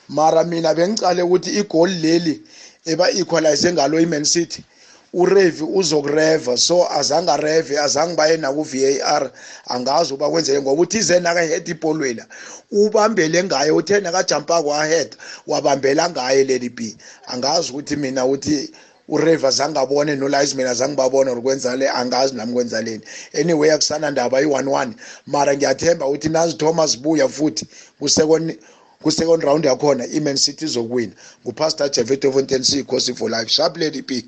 Mara 0.09 0.45
mina 0.45 0.75
bengicale 0.75 1.23
ukuthi 1.23 1.51
igoli 1.61 1.95
leli 1.95 2.43
eba 2.87 3.11
equalize 3.11 3.73
ngalo 3.73 4.01
i-man 4.01 4.25
city. 4.25 4.65
Urevi 5.13 5.65
uzokureva. 5.65 6.57
So 6.57 6.87
azange 6.91 7.31
areve 7.31 7.79
azange 7.79 8.17
baye 8.17 8.37
naku-var 8.37 9.31
angazi 9.67 10.15
uba 10.15 10.31
kwenzeke 10.31 10.61
ngoba 10.63 10.83
uthi 10.83 10.99
ize 10.99 11.21
nakahead 11.21 11.69
ibholwela 11.69 12.27
ubambele 12.71 13.45
ngaye 13.45 13.71
uthe 13.71 14.01
nakajampako 14.01 14.75
ahead 14.75 15.17
wabambela 15.47 16.11
ngaye 16.11 16.45
leli 16.45 16.69
b. 16.69 16.97
Angazi 17.27 17.71
ukuthi 17.71 17.97
mina 17.97 18.27
uthi 18.27 18.71
ureva 19.09 19.51
zange 19.51 19.79
abone 19.79 20.17
noliceman 20.17 20.67
azange 20.67 20.97
babone 20.97 21.31
or 21.31 21.43
kwenzale 21.43 21.89
angazi 21.89 22.35
nami 22.35 22.53
kwenzaleni. 22.53 23.01
Anyway 23.35 23.71
akusana 23.71 24.11
ndaba 24.11 24.41
i-one 24.41 24.69
one. 24.71 24.95
Mara 25.27 25.57
ngiyathemba 25.57 26.07
ukuthi 26.07 26.29
nazi 26.29 26.55
thomas 26.55 26.99
buya 26.99 27.29
futhi 27.29 27.67
kusecond 27.99 28.59
ku-second 29.03 29.43
round 29.43 29.65
yakhona 29.65 30.07
i-man 30.07 30.37
city 30.37 30.65
izokuwina. 30.65 31.13
Ngupastor 31.45 31.91
jefetofonten 31.91 32.63
sikhosi 32.63 33.15
for 33.15 33.31
life. 33.31 33.49
Sharp 33.49 33.77
lady 33.77 34.03
p. 34.03 34.25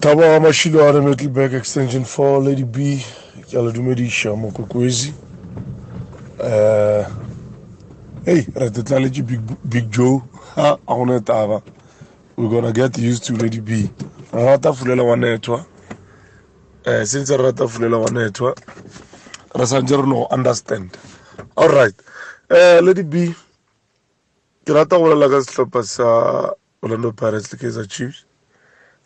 Taba 0.00 0.40
Mashilwane 0.40 1.04
Metalback 1.04 1.52
Extension 1.52 2.04
4 2.04 2.40
Lady 2.40 2.64
B 2.64 3.04
ke 3.50 3.54
a 3.58 3.60
le 3.60 3.70
dumedisha 3.70 4.34
mo 4.34 4.50
kokwezi 4.50 5.12
eh 6.38 7.04
hey 8.24 8.46
re 8.56 8.70
te 8.70 8.82
tlaletse 8.82 9.20
big 9.22 9.40
big 9.68 9.90
joe. 9.90 10.22
Ha 10.56 10.78
a 10.88 10.94
gona 10.94 11.20
taba. 11.20 11.60
We're 12.36 12.48
gonna 12.48 12.72
get 12.72 12.96
used 12.96 13.24
to 13.24 13.34
Lady 13.36 13.60
B. 13.60 13.90
Re 14.32 14.44
rata 14.44 14.72
fulela 14.72 15.04
wa 15.04 15.16
netwa 15.16 15.66
eh 16.86 17.04
since 17.04 17.28
re 17.30 17.42
rata 17.42 17.68
fulela 17.68 18.00
wa 18.00 18.08
netwa 18.08 18.54
re 19.54 19.66
santse 19.66 19.96
re 19.96 20.06
no 20.08 20.26
understand. 20.30 20.96
All 21.58 21.68
right. 21.68 21.94
Eh 22.48 22.80
Lady 22.80 23.02
B 23.02 23.34
ke 24.64 24.72
rata 24.72 24.96
go 24.96 25.04
bolela 25.04 25.28
ka 25.28 25.44
sehlopha 25.44 25.84
sa 25.84 26.54
Orlando 26.82 27.12
Pirates 27.12 27.52
le 27.52 27.58
Kaizer 27.58 27.86
Chiefs. 27.86 28.24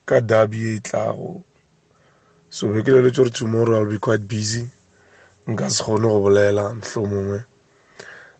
Ka 0.06 0.20
derby 0.20 0.76
e 0.76 0.80
tlago. 0.80 1.42
So 2.50 2.68
be 2.72 2.82
ke 2.82 2.92
leletse 2.92 3.16
gore 3.16 3.30
tomorrow 3.30 3.80
i'll 3.80 3.90
be 3.90 3.98
quite 3.98 4.26
busy. 4.28 4.68
Nka 5.46 5.70
se 5.70 5.82
kgone 5.84 6.08
go 6.08 6.20
bolela 6.20 6.72
ntlho 6.74 7.06
mongwe 7.06 7.44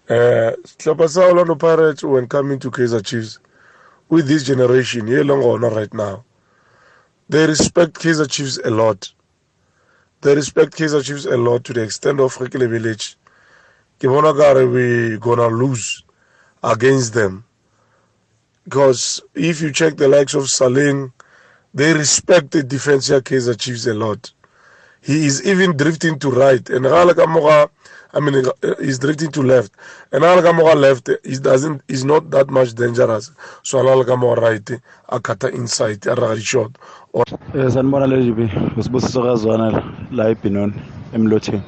um 0.09 0.53
setlhopha 0.65 1.09
sa 1.09 1.29
orlando 1.29 1.55
pirates 1.55 2.03
when 2.05 2.27
coming 2.27 2.59
to 2.59 2.71
kaiser 2.71 3.01
chiefs 3.01 3.39
with 4.11 4.27
this 4.29 4.45
generation 4.45 5.09
ye 5.09 5.23
leng 5.23 5.41
gona 5.43 5.75
right 5.75 5.95
now 5.95 6.25
they 7.29 7.47
respect 7.47 7.95
kaiser 7.95 8.27
chiefs 8.27 8.59
a 8.65 8.71
lot. 8.71 9.13
They 10.21 10.35
respect 10.35 10.77
kaiser 10.77 11.03
chiefs 11.03 11.25
a 11.25 11.37
lot 11.37 11.65
to 11.65 11.73
the 11.73 11.83
extent 11.83 12.21
of 12.21 12.37
ge 12.37 12.51
ke 12.51 12.61
lebeletse 12.61 13.17
ke 13.99 14.05
bona 14.05 14.35
kare 14.35 14.67
we 14.69 15.17
gonna 15.19 15.49
lose 15.49 16.05
against 16.63 17.15
them. 17.15 17.45
Because 18.65 19.23
if 19.35 19.63
you 19.63 19.73
check 19.73 19.97
the 19.97 20.09
likes 20.09 20.35
of 20.35 20.49
saling 20.51 21.13
they 21.75 21.93
respect 21.93 22.53
the 22.53 22.63
defense 22.63 23.09
ya 23.11 23.21
Kaizer 23.21 23.59
Chiefs 23.59 23.87
a 23.87 23.95
lot. 23.95 24.33
He 25.03 25.27
is 25.27 25.45
even 25.45 25.77
drifting 25.77 26.19
to 26.21 26.31
right 26.31 26.69
and 26.71 26.85
Galakamoga 26.87 27.69
I 28.13 28.21
mean 28.21 28.45
he's 28.81 28.99
drifting 29.01 29.31
to 29.33 29.43
left. 29.43 29.73
And 30.13 30.23
Galakamoga 30.23 30.77
left 30.77 31.11
he 31.25 31.37
doesn't 31.37 31.83
is 31.89 32.05
not 32.05 32.31
that 32.31 32.49
much 32.49 32.75
dangerous. 32.75 33.33
So 33.65 33.79
Galakamoga 33.79 34.41
right 34.41 34.81
akata 35.11 35.53
inside 35.53 36.07
a 36.07 36.41
shot 36.41 36.79
or 37.13 37.25
Eh 37.55 37.69
sanibona 37.71 38.07
leli 38.07 38.33
bi 38.35 38.47
usibusiso 38.77 39.23
kazwana 39.23 40.13
la 40.13 40.31
eBinoni 40.31 40.81
emlotheni. 41.13 41.63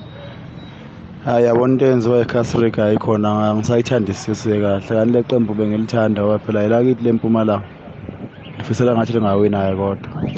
Hayi 1.25 1.45
yabona 1.47 1.73
into 1.73 1.87
enziwa 1.87 2.21
eCasric 2.25 2.79
ayikhona 2.79 3.55
ngisayithandisise 3.55 4.61
kahle 4.61 4.81
kanti 4.88 5.12
leqembu 5.12 5.55
bengilithanda 5.55 6.23
ngoba 6.23 6.38
phela 6.38 6.64
ilakithi 6.64 7.03
lempumalanga. 7.05 7.76
Ngifisela 8.66 8.94
ngathi 8.94 9.12
lingawina 9.12 9.76
kodwa. 9.76 10.33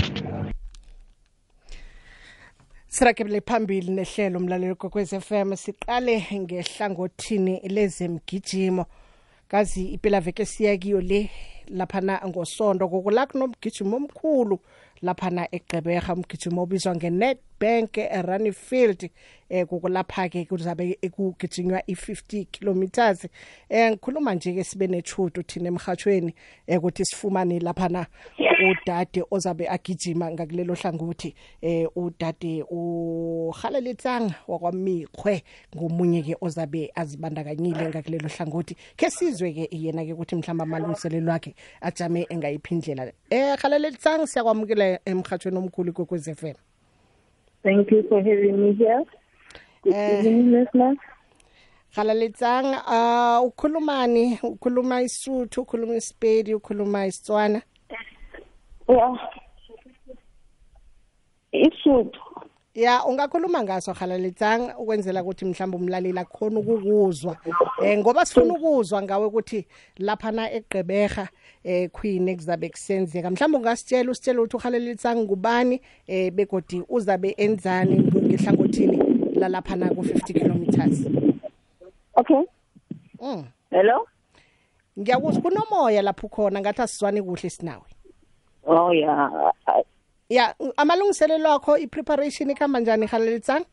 sirakebele 2.88 3.40
phambili 3.40 3.90
nehlelo 3.90 4.38
umlaleli 4.38 4.74
kokwez 4.74 5.14
FM 5.14 5.56
siqale 5.56 6.26
ngehlangothini 6.34 7.60
lezemgijimo. 7.68 8.86
Kazi 9.48 9.92
impela 9.94 10.20
veke 10.20 10.44
siya 10.44 10.76
kiyo 10.76 11.00
le 11.00 11.30
laphana 11.68 12.20
ngosonto 12.26 12.88
kokula 12.88 13.26
kunomgijimo 13.26 13.96
omkhulu 13.96 14.60
laphana 15.02 15.48
eGqeberha. 15.50 16.12
Umgijimo 16.14 16.62
obizwa 16.62 16.96
ngeNetbank 16.96 17.96
Run 18.26 18.52
Field 18.52 19.10
eh 19.48 19.66
kokulapha 19.66 20.28
ke 20.28 20.44
kuzabe 20.44 20.98
ekugijinywa 21.02 21.80
i50 21.80 22.46
kilometers. 22.50 23.28
Eh 23.68 23.90
ngikhuluma 23.90 24.34
nje 24.34 24.52
ke 24.52 24.64
sibe 24.64 24.87
nechudo 24.87 25.42
thina 25.42 25.68
emhathweni 25.68 26.34
ukuthi 26.68 27.04
sifumane 27.04 27.58
laphana 27.58 28.06
udade 28.70 29.24
ozabe 29.30 29.68
agijima 29.68 30.30
ngakulelo 30.30 30.74
hlangothi. 30.74 31.34
Eh 31.62 31.88
udade 31.96 32.62
uhaleletsang 32.70 34.30
wakwamikhwe 34.48 35.42
ngomunye 35.76 36.22
ke 36.22 36.37
ozabe 36.40 36.90
azibandakanyile 36.94 37.88
ngakulelo 37.88 38.28
hlangothi. 38.28 38.76
Ke 38.96 39.11
sizwe 39.11 39.52
ke 39.52 39.68
yena 39.70 40.04
ke 40.04 40.12
ukuthi 40.12 40.37
mhlamba 40.37 40.64
amalungiselelo 40.64 41.32
wakhe 41.32 41.54
ajame 41.80 42.26
engayiphindlela 42.30 43.12
eh 43.30 43.56
haleletsang 43.58 44.26
siyakwamukela 44.26 45.00
emhathweni 45.04 45.58
omkhulu 45.58 45.92
kokwez 45.92 46.28
FM 46.34 46.56
Thank 47.62 47.90
you 47.90 48.04
for 48.08 48.22
having 48.22 48.56
me 48.62 48.72
here. 48.74 49.04
Good 49.82 49.94
Eh. 49.94 50.94
uh 52.86 53.44
ukhulumani 53.44 54.38
ukhuluma 54.42 55.02
isuthu 55.02 55.60
ukhuluma 55.62 55.96
isipedi 55.96 56.54
ukhuluma 56.54 57.06
isitswana 57.06 57.62
Yeah. 58.88 59.16
Isuthu. 61.52 62.20
ya 62.74 63.04
ungakhuluma 63.04 63.62
ngaso 63.62 63.92
halaletsang 63.92 64.74
ukwenzela 64.78 65.22
ukuthi 65.22 65.44
mhlawumbe 65.44 65.76
umlaleli 65.76 66.18
akhona 66.18 66.60
ukukuzwa 66.60 67.36
eh 67.82 67.98
ngoba 67.98 68.26
sifuna 68.26 68.54
ukuzwa 68.54 69.02
ngawe 69.02 69.26
ukuthi 69.26 69.66
laphana 69.96 70.52
eGqeberha 70.52 71.28
eh 71.64 71.90
queen 71.90 72.28
ekuzabe 72.28 72.68
kusenzeka 72.68 73.30
mhlawumbe 73.30 73.58
ungasitshela 73.58 74.10
usitshela 74.10 74.42
ukuthi 74.42 74.56
uhalaletsang 74.56 75.16
ngubani 75.16 75.80
eh 76.06 76.30
begodi 76.32 76.82
uzabe 76.88 77.34
enzani 77.36 77.96
ngehlangothini 77.98 79.17
lalaphana 79.38 79.88
ku 79.94 80.03
50 80.03 80.33
kilometers 80.33 81.07
Okay. 82.16 82.42
Mm. 83.22 83.44
Hello? 83.70 84.07
Ngiyakuzwa 84.98 85.42
kunomoya 85.42 86.03
lapho 86.03 86.29
khona 86.29 86.61
ngathi 86.61 86.83
asizwani 86.83 87.22
kuhle 87.22 87.51
sinawe. 87.51 87.87
Oh 88.66 88.92
yeah. 88.92 89.53
I- 89.66 89.85
Ya 90.29 90.55
amalungiselelo 90.77 91.53
akho 91.53 91.79
i-preparation 91.79 92.51
ikhamba 92.51 92.81
njani 92.81 93.07
Khalelitsang? 93.09 93.64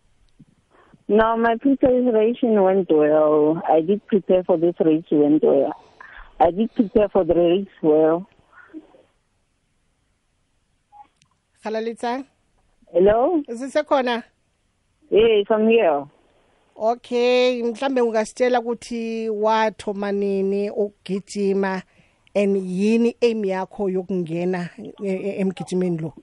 No, 1.08 1.38
my 1.38 1.56
preparation 1.58 2.58
went 2.64 2.90
well. 2.92 3.62
I 3.68 3.82
did 3.82 4.02
prepare 4.08 4.44
for 4.44 4.58
this 4.58 4.76
race 4.80 5.06
went 5.12 5.44
well. 5.44 5.74
I 6.40 6.52
did 6.52 6.72
prepare 6.74 7.10
for 7.10 7.26
the 7.26 7.34
race 7.34 7.76
well. 7.84 8.26
Khalelitsang? 11.64 12.26
Hello? 12.94 13.42
Sisekhona? 13.50 14.24
I'm 15.50 15.68
here. 15.68 16.06
Okay, 16.78 17.64
mhlambe 17.64 18.02
ungasitshela 18.02 18.60
ukuthi 18.60 19.30
wathoma 19.30 20.12
nini 20.12 20.70
ukugijima 20.70 21.82
and 22.36 22.58
yini 22.58 23.16
aim 23.22 23.46
yakho 23.46 23.90
yokungena 23.90 24.70
e- 24.78 24.94
e- 25.04 25.40
emgijimeni 25.40 26.02
lo? 26.02 26.14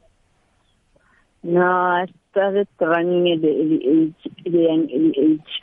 No, 1.43 1.63
I 1.63 2.07
started 2.31 2.69
running 2.81 3.33
at 3.33 3.41
the 3.41 3.49
early 3.49 3.81
age, 3.89 4.33
the 4.45 4.51
young 4.51 4.89
early 4.95 5.15
age. 5.19 5.63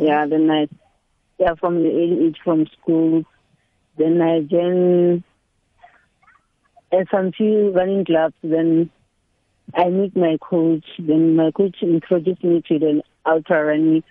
Yeah, 0.00 0.26
then 0.26 0.50
I, 0.50 0.68
yeah, 1.38 1.54
from 1.60 1.82
the 1.82 1.90
early 1.90 2.26
age 2.28 2.38
from 2.42 2.66
school. 2.66 3.24
Then 3.98 4.22
I 4.22 4.40
joined 4.40 5.24
few 7.36 7.70
running 7.70 8.04
clubs. 8.04 8.34
Then 8.42 8.90
I 9.74 9.88
meet 9.88 10.16
my 10.16 10.36
coach. 10.40 10.84
Then 10.98 11.36
my 11.36 11.50
coach 11.50 11.76
introduced 11.82 12.42
me 12.42 12.62
to 12.68 12.78
the 12.78 13.02
ultra 13.26 13.64
running. 13.66 14.02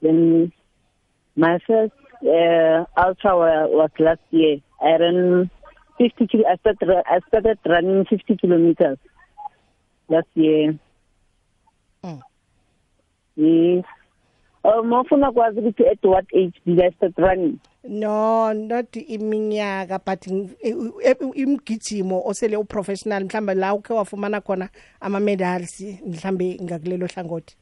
Then 0.00 0.52
my 1.34 1.58
first 1.66 1.92
uh, 2.22 2.84
ultra 2.96 3.36
wa- 3.36 3.66
was 3.66 3.90
last 3.98 4.20
year. 4.30 4.58
I 4.80 4.96
ran 4.96 5.50
50 5.98 6.26
kilo. 6.26 6.44
I 6.48 6.56
started, 6.56 6.90
I 7.06 7.20
started 7.28 7.58
running 7.66 8.04
50 8.04 8.36
kilometers 8.36 8.98
last 10.08 10.28
year. 10.34 10.78
Mm. 12.04 12.22
Yes. 13.34 13.84
Oh, 14.68 14.82
mawufuna 14.82 15.32
kwazi 15.32 15.60
ukuthi 15.60 15.86
at 15.88 16.04
what 16.04 16.24
age 16.34 16.60
did 16.66 16.80
I 16.80 16.90
start 16.90 17.12
running? 17.18 17.58
no 17.88 18.52
not 18.52 18.96
iminyaka 18.96 19.98
but 20.04 20.26
ng- 20.26 20.50
i- 20.62 21.10
i- 21.10 21.40
imgijimo 21.42 22.22
osele 22.26 22.56
uprofessional 22.56 23.24
mhlambe 23.24 23.54
la 23.54 23.74
ukhe 23.74 23.92
wafumana 23.94 24.40
khona 24.40 24.68
ama 25.00 25.20
medals 25.20 25.80
mhlambe 26.06 26.58
ngakulelo 26.62 27.06
hlangothi 27.06 27.56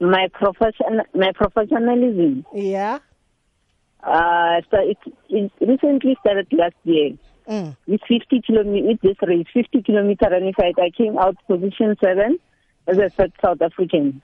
My 0.00 0.28
profession, 0.28 1.02
my 1.14 1.32
professionalism. 1.32 2.42
yeah 2.54 3.00
Uh, 4.06 4.60
so 4.70 4.76
it, 4.82 4.98
it 5.28 5.50
recently 5.60 6.14
started 6.20 6.46
last 6.52 6.76
year. 6.84 7.12
mm. 7.48 7.74
With 7.86 8.02
50 8.06 8.40
kilometer, 8.42 8.86
with 8.86 9.00
this 9.00 9.16
race, 9.22 9.46
50 9.54 9.82
kilometer 9.82 10.28
running 10.30 10.52
fight, 10.52 10.78
I 10.78 10.90
came 10.90 11.16
out 11.18 11.36
position 11.46 11.96
seven 12.02 12.38
as 12.86 12.98
a 12.98 13.08
third 13.08 13.32
South 13.42 13.62
African. 13.62 14.20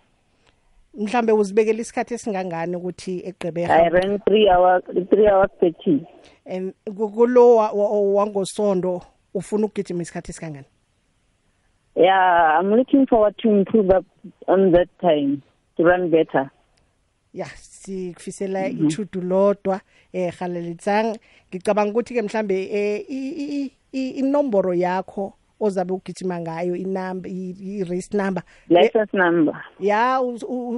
Mhlambe 0.94 1.32
uzibekela 1.32 1.80
isikhathi 1.80 2.14
esingangani 2.14 2.76
ukuthi 2.76 3.22
egqebeha 3.28 3.88
ran 3.88 4.18
three 4.26 4.48
hours, 4.50 4.82
three 5.10 5.28
hours 5.28 5.50
thirty. 5.60 6.06
and 6.46 6.74
ku- 6.96 7.08
kulo 7.10 7.56
wa- 7.56 7.72
wa- 7.72 8.00
wangosondo 8.14 9.02
ufuna 9.34 9.66
ukugijima 9.66 10.02
isikhathi 10.02 10.30
esingangani 10.30 10.66
Yeah, 11.96 12.58
I'm 12.60 12.70
looking 12.74 13.06
forward 13.06 13.36
to 13.38 13.48
improve 13.50 13.90
up 13.90 14.06
on 14.46 14.72
that 14.72 14.88
time 15.00 15.42
to 15.76 15.82
run 15.84 16.08
better. 16.10 16.50
ya 17.34 17.46
sikufisela 17.46 18.68
ichudu 18.68 19.20
lodwa 19.20 19.80
eh 20.12 20.32
halelitsang 20.34 21.18
ngicabanga 21.50 21.90
ukuthi 21.90 22.14
ke 22.14 22.22
mhlambe 22.22 22.68
eh 22.72 23.70
inomboro 23.92 24.74
yakho 24.74 25.32
ozabe 25.60 25.92
ugijima 25.92 26.40
ngayo 26.40 26.76
inumber 26.76 27.32
i 27.32 27.84
race 27.84 28.16
number 28.16 28.42
License 28.68 29.16
number. 29.16 29.64
ya 29.80 30.20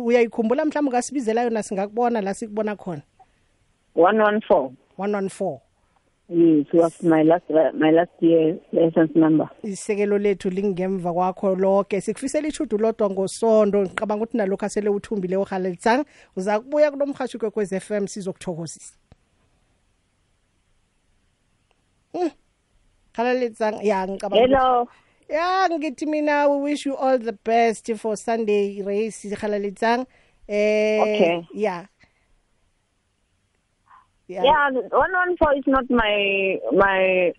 uyayikhumbula 0.05 0.65
mhlawumbe 0.65 0.89
ungasibizela 0.91 1.43
yona 1.43 1.63
singakubona 1.63 2.21
la 2.21 2.35
sikubona 2.35 2.77
khona 2.77 3.03
114. 3.97 4.71
114 4.99 5.59
Yes, 6.29 6.67
was 6.73 7.03
my 7.03 7.23
last 7.25 7.45
my 7.75 7.91
last 7.91 8.13
year 8.21 8.57
license 8.73 9.19
number. 9.19 9.49
isekelo 9.63 10.19
lethu 10.19 10.51
lingemva 10.51 11.13
kwakho 11.13 11.55
lonke 11.55 12.01
sikufisela 12.01 12.49
ichudu 12.49 12.79
lodwa 12.79 13.11
ngosondo 13.11 13.83
ngicabanga 13.83 14.23
ukuthi 14.25 14.37
nalokho 14.37 14.67
asele 14.67 14.89
uthumbile 14.91 15.37
uhalelitsang 15.37 16.05
uza 16.37 16.61
kubuya 16.61 16.91
kulo 16.91 17.07
mhashi 17.07 17.39
kwekwez 17.39 17.75
FM 17.79 18.07
sizokuthokozisa 18.07 18.95
Mm. 22.15 22.31
Halelitsang 23.15 23.83
ya 23.85 24.07
ngicabanga 24.09 24.41
Hello. 24.43 24.89
ya 25.29 25.69
ngithi 25.69 26.07
mina 26.07 26.49
we 26.49 26.57
wish 26.73 26.87
you 26.87 26.97
all 26.97 27.19
the 27.19 27.33
best 27.45 27.93
for 27.97 28.17
sunday 28.17 28.83
race 28.83 29.25
halalitsang 29.37 30.07
eh 30.49 31.01
Okay. 31.03 31.47
yeah 31.55 31.87
Yeah, 34.29 34.43
114 34.71 35.59
is 35.59 35.65
not 35.67 35.85
my 35.91 36.57
my 36.73 37.33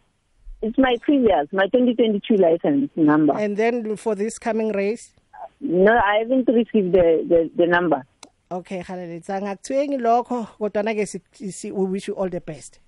it's 0.61 0.77
my 0.77 0.95
previous, 1.01 1.47
my 1.51 1.65
2022 1.73 2.37
license 2.37 2.89
number. 2.95 3.33
and 3.35 3.57
then 3.57 3.95
for 3.97 4.13
this 4.15 4.37
coming 4.37 4.71
race 4.71 5.13
No, 5.59 5.91
I 5.97 6.19
haven't 6.21 6.47
received 6.47 6.93
the 6.93 7.25
the, 7.27 7.49
the 7.57 7.65
number. 7.67 8.03
okay 8.51 8.83
halalitsang 8.83 9.47
akuthwengi 9.49 9.97
lokho 9.97 10.45
kodwa 10.59 10.83
na 10.85 10.93
ke 10.93 11.07
si- 11.07 11.71
we 11.71 11.85
wish 11.85 12.07
you 12.07 12.13
all 12.15 12.29
the 12.29 12.41
best 12.41 12.79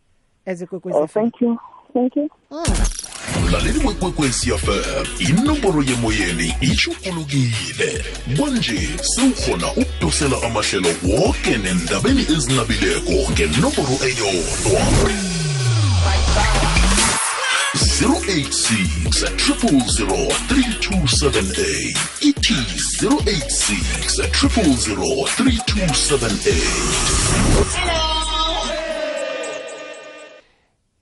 as 0.45 0.61
a 0.61 0.67
Oh, 0.71 1.07
thank 1.07 1.41
you. 1.41 1.57
Thank 1.95 2.15
you. 2.17 2.29
mlaleli 3.47 3.87
wekwekwezi 3.87 4.51
fm 4.57 5.05
inomboro 5.19 5.83
yemoyeni 5.83 6.55
ishugulukile 6.61 8.05
kwanje 8.37 8.89
sewukhona 9.01 9.67
ukudosela 9.71 10.37
amahlelo 10.43 10.89
woke 11.03 11.57
nendabeni 11.57 12.21
ezinabileko 12.21 13.31
ngenomboro 13.31 13.97
eyodwa. 14.03 14.81
086 17.75 19.09
000 19.09 20.31
3278 20.49 21.97
ithi 22.21 22.53
086 23.01 24.27
000 24.31 25.27
3278 25.37 28.14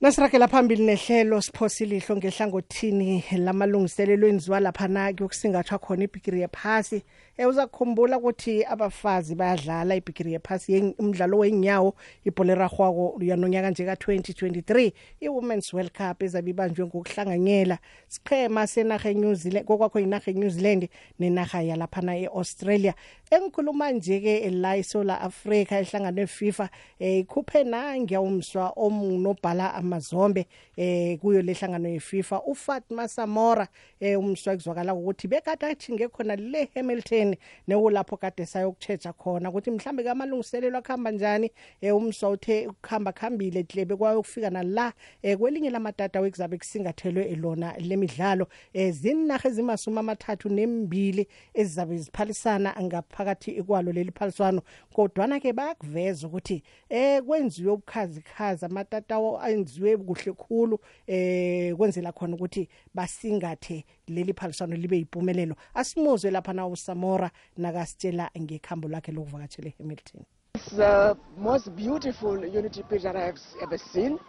nasiragela 0.03 0.47
phambili 0.47 0.83
nehlelo 0.83 1.41
siphosile 1.41 1.97
ihlo 1.97 2.15
ngehlangothini 2.17 3.23
lamalungiselelo 3.37 4.27
enziwa 4.27 4.59
lapha-na 4.59 5.13
kusingathwa 5.13 5.79
khona 5.79 6.03
ibhigiri 6.03 6.41
yephasi. 6.41 7.03
Um 7.39 7.45
uza 7.49 7.67
kukhumbula 7.67 8.17
ukuthi 8.17 8.63
abafazi 8.65 9.35
bayadlala 9.35 9.95
ibhigiri 9.95 10.33
yephasi 10.33 10.73
yeng- 10.73 10.93
umdlalo 10.99 11.37
wenyawo 11.37 11.95
ibholerarhwako 12.25 13.17
yanonyaka 13.21 13.69
nje 13.71 13.85
ka-2023 13.85 14.91
i-women's 15.21 15.73
world 15.73 15.91
cup 15.91 16.23
ezabe 16.23 16.49
ibanjwe 16.51 16.85
ngokuhlanganyela 16.85 17.77
siqhema 18.07 18.67
senarha 18.67 19.09
enew 19.09 19.33
zealand 19.33 19.65
kokwakho 19.65 19.99
yinarha 19.99 20.31
enew 20.31 20.49
zealand 20.49 20.89
nenarha 21.19 21.61
yalaphana 21.61 22.17
e-australia. 22.17 22.93
Engikhuluma 23.31 23.91
nje-ke 23.91 24.49
la 24.49 24.77
isola 24.77 25.21
afrika 25.21 25.79
ehlangano 25.79 26.21
efifa 26.21 26.69
um 26.99 27.07
ikhuphe 27.07 27.63
nangiya 27.63 28.21
umswa 28.21 28.73
omunobhala 28.75 29.73
amazombe 29.73 30.45
eh 30.77 31.17
kuyo 31.19 31.41
lehlangano 31.41 31.89
yefifa 31.89 32.41
ufatima 32.45 33.07
samora 33.07 33.67
eh 33.99 34.19
umswa 34.19 34.55
kuzwakala 34.55 34.93
ukuthi 34.93 35.27
bekade 35.27 35.65
athinge 35.65 36.07
khona 36.07 36.35
le 36.35 36.69
hamilton. 36.75 37.22
Nekulapho 37.67 38.17
kade 38.17 38.45
sayokutshetsha 38.45 39.13
khona 39.13 39.49
ukuthi 39.49 39.71
mhlambe 39.71 40.03
kamalungiselelo 40.03 40.77
akuhamba 40.77 41.11
njani 41.11 41.51
eh 41.81 41.95
umswa 41.95 42.29
uthe 42.29 42.67
ukuhamba 42.67 43.11
khambile 43.11 43.63
dlebe 43.63 43.95
kwayokufika 43.95 44.49
nala 44.49 44.93
eh 45.21 45.37
kwelinye 45.37 45.69
lamatatawu 45.69 46.25
ekuzabe 46.25 46.57
kusingathelwe 46.57 47.23
elona 47.23 47.73
lemidlalo 47.77 48.47
eh 48.73 48.93
zinarha 48.93 49.49
ezimasumi 49.49 49.99
amathathu 49.99 50.49
nembili 50.49 51.27
ezizabe 51.53 51.97
ziphalisana 51.97 52.75
ngaphakathi 52.81 53.63
kwalo 53.63 53.91
leli 53.91 54.11
phaliswano. 54.11 54.61
Kodwana 54.93 55.39
ke 55.39 55.53
bayakuveza 55.53 56.27
ukuthi 56.27 56.63
eh 56.89 57.21
kwenziwe 57.21 57.71
ubukhazikhazi 57.71 58.65
amatatawu 58.65 59.39
enziwe 59.47 59.97
kuhle 59.97 60.33
khulu 60.33 60.79
eh 61.07 61.75
kwenzela 61.75 62.11
khona 62.11 62.35
ukuthi 62.35 62.69
basingathe 62.93 63.85
leli 64.07 64.33
phaliswano 64.33 64.75
libe 64.75 64.97
yimpumelelo 64.97 65.55
asimuzwe 65.73 66.31
lapha 66.31 66.53
na 66.53 66.67
usamora 67.13 67.31
nakasitshela 67.57 68.29
ngekhambo 68.39 68.87
lakhe 68.87 69.11
lokuvakatshela 69.11 69.67
ehamilton 69.69 70.21
It's 70.55 70.75
the 70.75 71.17
most 71.37 71.69
beautiful 71.75 72.37
unity 72.45 72.83
pitch 72.83 73.03
that 73.03 73.15
I 73.15 73.25
have 73.25 73.39
ever 73.61 73.77
seen. 73.77 74.19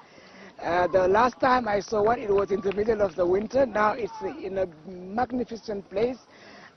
Uh, 0.63 0.87
the 0.87 1.07
last 1.09 1.39
time 1.39 1.69
I 1.69 1.81
saw 1.81 2.03
one, 2.03 2.19
it 2.19 2.31
was 2.31 2.51
in 2.51 2.61
the 2.63 2.73
middle 2.73 3.03
of 3.03 3.15
the 3.15 3.27
winter. 3.27 3.67
Now 3.67 3.93
it's 3.93 4.13
in 4.43 4.57
a 4.59 4.67
magnificent 4.89 5.89
place, 5.91 6.17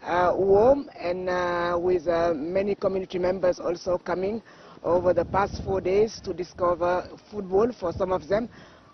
uh, 0.04 0.34
warm, 0.36 0.90
and 1.00 1.30
uh, 1.30 1.78
with 1.80 2.08
uh, 2.10 2.34
many 2.36 2.76
community 2.76 3.20
members 3.20 3.60
also 3.60 3.98
coming 3.98 4.42
over 4.84 5.14
the 5.14 5.26
past 5.26 5.64
four 5.64 5.80
days 5.80 6.20
to 6.26 6.34
discover 6.34 7.08
football 7.32 7.72
for 7.72 7.94
some 7.94 8.12
of 8.12 8.28
them, 8.28 8.50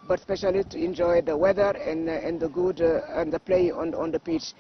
but 0.08 0.20
especially 0.20 0.64
to 0.66 0.78
enjoy 0.78 1.22
the 1.22 1.36
weather 1.36 1.72
and, 1.90 2.08
uh, 2.10 2.12
and 2.12 2.40
the 2.40 2.50
good 2.50 2.80
uh, 2.82 3.02
and 3.20 3.34
the 3.34 3.40
play 3.40 3.72
on, 3.72 3.96
on 3.96 4.12
the 4.12 4.20
pitch. 4.20 4.54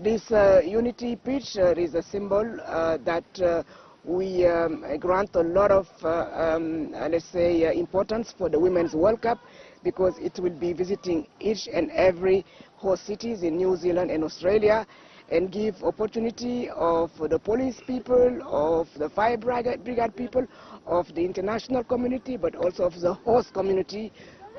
This 0.00 0.30
uh, 0.32 0.62
unity 0.64 1.16
pitch 1.16 1.56
uh, 1.58 1.74
is 1.76 1.94
a 1.94 2.02
symbol 2.02 2.58
uh, 2.64 2.96
that 3.04 3.64
we 4.04 4.46
um, 4.46 4.84
grant 4.98 5.30
a 5.36 5.42
lot 5.42 5.70
of, 5.70 5.86
um, 6.02 6.90
let's 6.92 7.26
say, 7.26 7.76
importance 7.78 8.34
for 8.36 8.48
the 8.48 8.58
Women's 8.58 8.94
World 8.94 9.20
Cup 9.22 9.38
because 9.84 10.14
it 10.18 10.38
will 10.40 10.58
be 10.58 10.72
visiting 10.72 11.26
each 11.40 11.68
and 11.72 11.90
every 11.92 12.44
host 12.76 13.06
cities 13.06 13.42
in 13.42 13.56
New 13.56 13.76
Zealand 13.76 14.10
and 14.10 14.24
Australia 14.24 14.86
and 15.30 15.52
give 15.52 15.82
opportunity 15.84 16.68
of 16.70 17.10
the 17.30 17.38
police 17.38 17.80
people, 17.86 18.40
of 18.44 18.88
the 18.96 19.08
fire 19.10 19.36
brigade, 19.36 19.84
brigade 19.84 20.16
people, 20.16 20.46
of 20.86 21.06
the 21.14 21.24
international 21.24 21.84
community, 21.84 22.36
but 22.36 22.54
also 22.56 22.84
of 22.84 22.98
the 23.00 23.14
host 23.14 23.52
community 23.52 24.12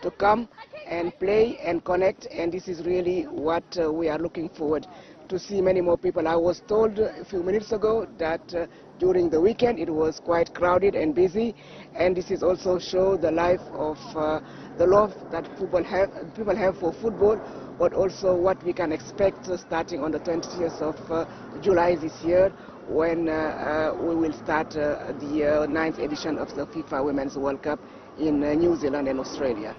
to 0.04 0.12
come 0.12 0.48
and 0.86 1.18
play 1.18 1.58
and 1.64 1.84
connect 1.86 2.26
and 2.28 2.52
this 2.52 2.68
is 2.68 2.86
really 2.86 3.24
what 3.24 3.64
uh, 3.82 3.92
we 3.92 4.10
are 4.10 4.20
looking 4.20 4.50
forward 4.50 4.86
to 5.30 5.40
see 5.40 5.62
many 5.62 5.82
more 5.82 5.98
people. 5.98 6.28
I 6.28 6.36
was 6.36 6.62
told 6.68 7.00
a 7.00 7.26
few 7.26 7.44
minutes 7.44 7.72
ago 7.72 8.08
that 8.18 8.54
uh, 8.54 8.68
during 9.00 9.30
the 9.30 9.40
weekend 9.40 9.80
it 9.80 9.90
was 9.90 10.20
quite 10.20 10.54
crowded 10.54 10.96
and 10.96 11.14
busy, 11.16 11.56
and 11.96 12.16
this 12.16 12.32
is 12.32 12.44
also 12.44 12.80
show 12.80 13.18
the 13.18 13.32
life 13.32 13.62
of 13.74 13.98
uh, 14.16 14.40
the 14.78 14.86
love 14.86 15.14
that 15.32 15.44
people 15.58 15.84
have, 15.84 16.10
people 16.36 16.56
have 16.56 16.78
for 16.78 16.94
football, 16.94 17.40
but 17.80 17.94
also 17.94 18.36
what 18.36 18.64
we 18.64 18.74
can 18.74 18.92
expect 18.92 19.48
uh, 19.48 19.58
starting 19.58 20.02
on 20.02 20.12
the 20.12 20.20
20th 20.20 20.82
of 20.82 21.12
uh, 21.12 21.26
July 21.62 21.96
this 21.96 22.14
year 22.24 22.50
when 22.88 23.30
uh, 23.30 23.32
uh, 23.32 24.04
we 24.04 24.16
will 24.16 24.34
start 24.34 24.70
the 24.72 25.68
ninth 25.70 26.00
edition 26.00 26.38
of 26.38 26.54
the 26.56 26.66
FIFA 26.68 27.06
Women's 27.06 27.38
World 27.38 27.64
Cup 27.64 27.80
in 28.20 28.42
New 28.42 28.76
Zealand 28.76 29.08
and 29.08 29.20
Australia. 29.20 29.76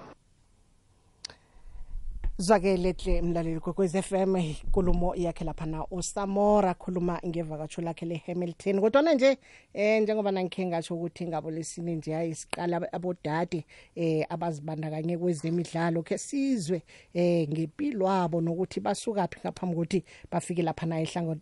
Zwakelehle 2.37 3.21
mlaleli 3.21 3.59
kwekwez 3.59 3.95
FM 4.01 4.35
inkulumo 4.35 5.15
yakhe 5.15 5.45
lapha 5.45 5.65
na 5.65 5.87
usamora 5.87 6.73
khuluma 6.73 7.19
ngevakatsho 7.25 7.81
lakhe 7.81 8.05
lehamilton. 8.05 8.81
Kodwana 8.81 9.13
nje 9.13 9.37
eh 9.73 10.01
njengoba 10.01 10.31
nangikhe 10.31 10.65
ngatsho 10.65 10.95
ukuthi 10.95 11.27
ngabo 11.27 11.51
lesine 11.51 11.95
nje 11.95 12.13
hayi 12.13 12.35
siqala 12.35 12.93
abodade 12.93 13.65
eh 13.95 14.25
abazibandakanye 14.29 15.17
kwezemidlalo 15.17 16.03
ke 16.03 16.17
sizwe 16.17 16.81
eh 17.13 17.49
ngempilo 17.49 18.05
wabo 18.05 18.41
nokuthi 18.41 18.79
basuka 18.79 19.27
phi 19.27 19.39
ngaphambi 19.39 19.75
kokuthi 19.75 20.03
bafike 20.31 20.61
lapha 20.61 20.85
na 20.85 20.99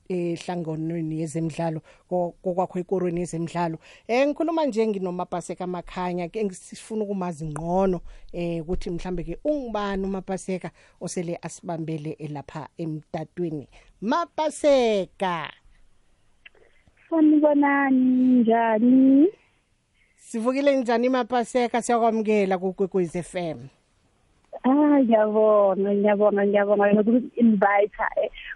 ehlanganweni 0.09 1.19
yezemidlalo 1.19 1.81
kokwakho 2.07 2.79
ekorweni 2.79 3.19
yezemidlalo. 3.19 3.77
Eh 4.07 4.27
ngikhuluma 4.27 4.65
nje 4.65 4.87
nginomapaseka 4.87 5.67
makhanya 5.67 6.29
ke 6.29 6.45
ngisifuna 6.45 7.03
ukumazi 7.03 7.45
ngqono 7.45 8.01
eh 8.33 8.61
ukuthi 8.61 8.89
mhlambe 8.89 9.23
ke 9.23 9.37
ungibani 9.43 10.03
umapaseka 10.05 10.71
osele 11.01 11.39
asibambele 11.41 12.17
lapha 12.29 12.67
emtatweni. 12.77 13.67
Mapaseka! 14.01 15.53
Sanibonani 17.09 18.41
njani? 18.41 19.27
Sivukile 20.15 20.75
njani 20.75 21.09
mapaseka? 21.09 21.81
Siyakwamukela 21.81 22.57
kukwekwez 22.57 23.21
FM 23.21 23.67
Ah 24.63 24.95
ngiyabonga 25.03 25.91
ngiyabonga 25.91 26.41
ngiyabonga 26.47 26.93
ngoku-invite 26.95 27.99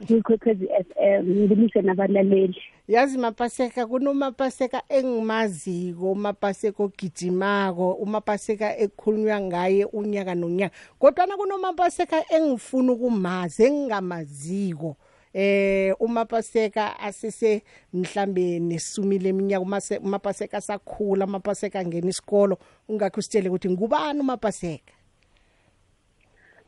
kukwekwezi 0.07 0.65
FM 0.87 1.23
ngilise 1.43 1.81
nabalaleli. 1.81 2.55
Yazi 2.87 3.17
mapaseka 3.17 3.83
kunomapaseka 3.87 4.81
engimaziko 4.89 6.11
umapaseka 6.11 6.83
ogijimako 6.83 7.91
umapaseka 7.99 8.77
ekhulunywa 8.77 9.41
ngaye 9.41 9.85
unyaka 9.85 10.35
nonyaka. 10.35 10.75
Kodwana 10.99 11.35
kunomapaseka 11.37 12.23
engifuna 12.31 12.91
ukumazi 12.93 13.63
engingamaziko 13.63 14.95
eh 15.33 15.91
umapaseka 15.99 16.99
asese 16.99 17.63
mhlambe 17.93 18.59
nesumile 18.59 19.29
eminyaka 19.29 19.99
umapaseka 19.99 20.61
sakhula 20.61 21.25
umapaseka 21.25 21.85
ngena 21.85 22.09
isikolo. 22.09 22.57
Ungakho 22.87 23.21
sitshele 23.21 23.49
ukuthi 23.49 23.69
ngubani 23.69 24.19
umapaseka? 24.19 24.96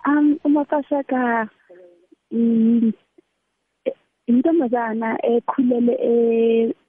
Um 0.06 0.40
umapaseka 0.44 1.50
intombazana 4.28 5.18
ekhulele 5.24 5.96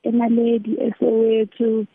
emaledi 0.02 0.72
esowethu 0.86 1.86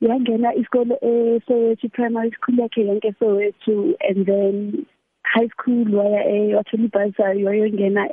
yangena 0.00 0.54
isikole 0.54 0.94
eSoweto 1.02 1.88
primary 1.88 2.30
school 2.30 2.58
yakhe 2.58 2.86
yonke 2.86 3.08
eSoweto 3.08 3.94
and 4.08 4.26
then 4.26 4.86
high 5.24 5.48
school 5.48 5.84
waya 5.94 6.56
wathola 6.56 6.84
ibhasari 6.84 7.44
wayongena 7.44 8.08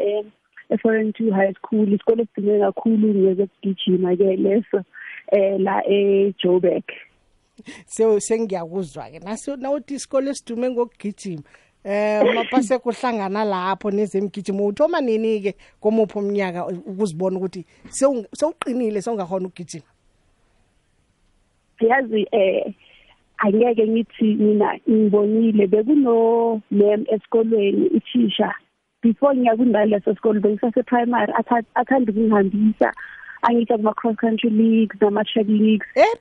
e-foreign 0.69 1.13
two 1.13 1.31
high 1.31 1.53
school. 1.53 1.93
Isikole 1.93 2.23
esidume 2.23 2.59
kakhulu 2.59 3.13
ngezokugijima 3.13 4.15
ke 4.17 4.35
leso 4.35 4.83
eh 5.31 5.59
la 5.59 5.81
eJoburg. 5.87 6.83
So 7.85 8.19
sengiyakuzwa 8.19 9.11
ke 9.11 9.19
naso 9.19 9.55
nawuthi 9.55 9.95
isikole 9.95 10.29
esidume 10.29 10.69
ngokugijima 10.69 11.43
eh 11.87 12.35
mapase 12.35 12.79
kuhlangana 12.79 13.45
lapho 13.45 13.91
nezemgijimo 13.91 14.65
uthoma 14.65 15.01
nini 15.01 15.41
ke 15.41 15.55
komupho 15.79 16.19
umnyaka 16.19 16.67
ukuzibona 16.67 17.37
ukuthi 17.37 17.65
sewuqinile 17.89 19.01
sewungakhona 19.01 19.47
ukugijima? 19.47 19.85
Yazi 21.79 22.27
eh 22.31 22.73
angeke 23.37 23.87
ngithi 23.87 24.35
mina 24.35 24.79
ngibonile 24.89 25.67
bekuno 25.67 26.61
mem 26.71 27.05
esikolweni 27.07 27.87
ithisha 27.87 28.53
before 29.01 29.37
ngiyakundala 29.37 29.85
leso 29.85 30.15
sikole 30.15 30.39
bengisase 30.39 30.83
primary 30.83 31.33
athanda 31.75 32.11
ukungihambisa. 32.11 32.93
Angitha 33.41 33.77
kuma 33.77 33.93
cross 33.93 34.17
country 34.17 34.49
leagues 34.49 35.01
nama 35.01 35.23
track 35.23 35.47
leagues. 35.47 35.87
Eh 35.95 36.15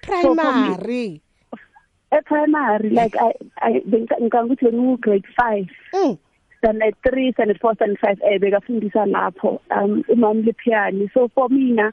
primary 2.22 2.88
e 2.88 2.90
primary 2.90 2.90
like 2.90 3.18
i 3.18 3.33
i 3.61 3.83
ngikuthi 4.20 4.64
bengu 4.64 4.96
grade 4.96 5.29
5 5.38 5.66
mm. 5.94 6.16
standard 6.59 6.94
3 7.05 7.33
standard 7.33 7.61
4 7.61 7.74
standard 7.74 8.00
5 8.00 8.33
eh 8.33 8.40
bekafundisa 8.40 9.07
lapho 9.07 9.61
um 9.70 10.02
umam 10.09 10.42
lepiano 10.42 11.09
so 11.14 11.29
for 11.29 11.50
mina 11.50 11.92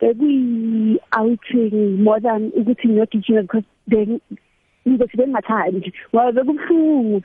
bekuyi 0.00 1.00
outing 1.18 2.02
more 2.02 2.20
than 2.20 2.52
ukuthi 2.56 2.88
ngiyogijima 2.88 3.42
because 3.42 3.66
then 3.88 4.20
ngizothi 4.88 5.16
bengathandi 5.16 5.92
ngoba 6.14 6.32
bekubuhlungu. 6.32 7.22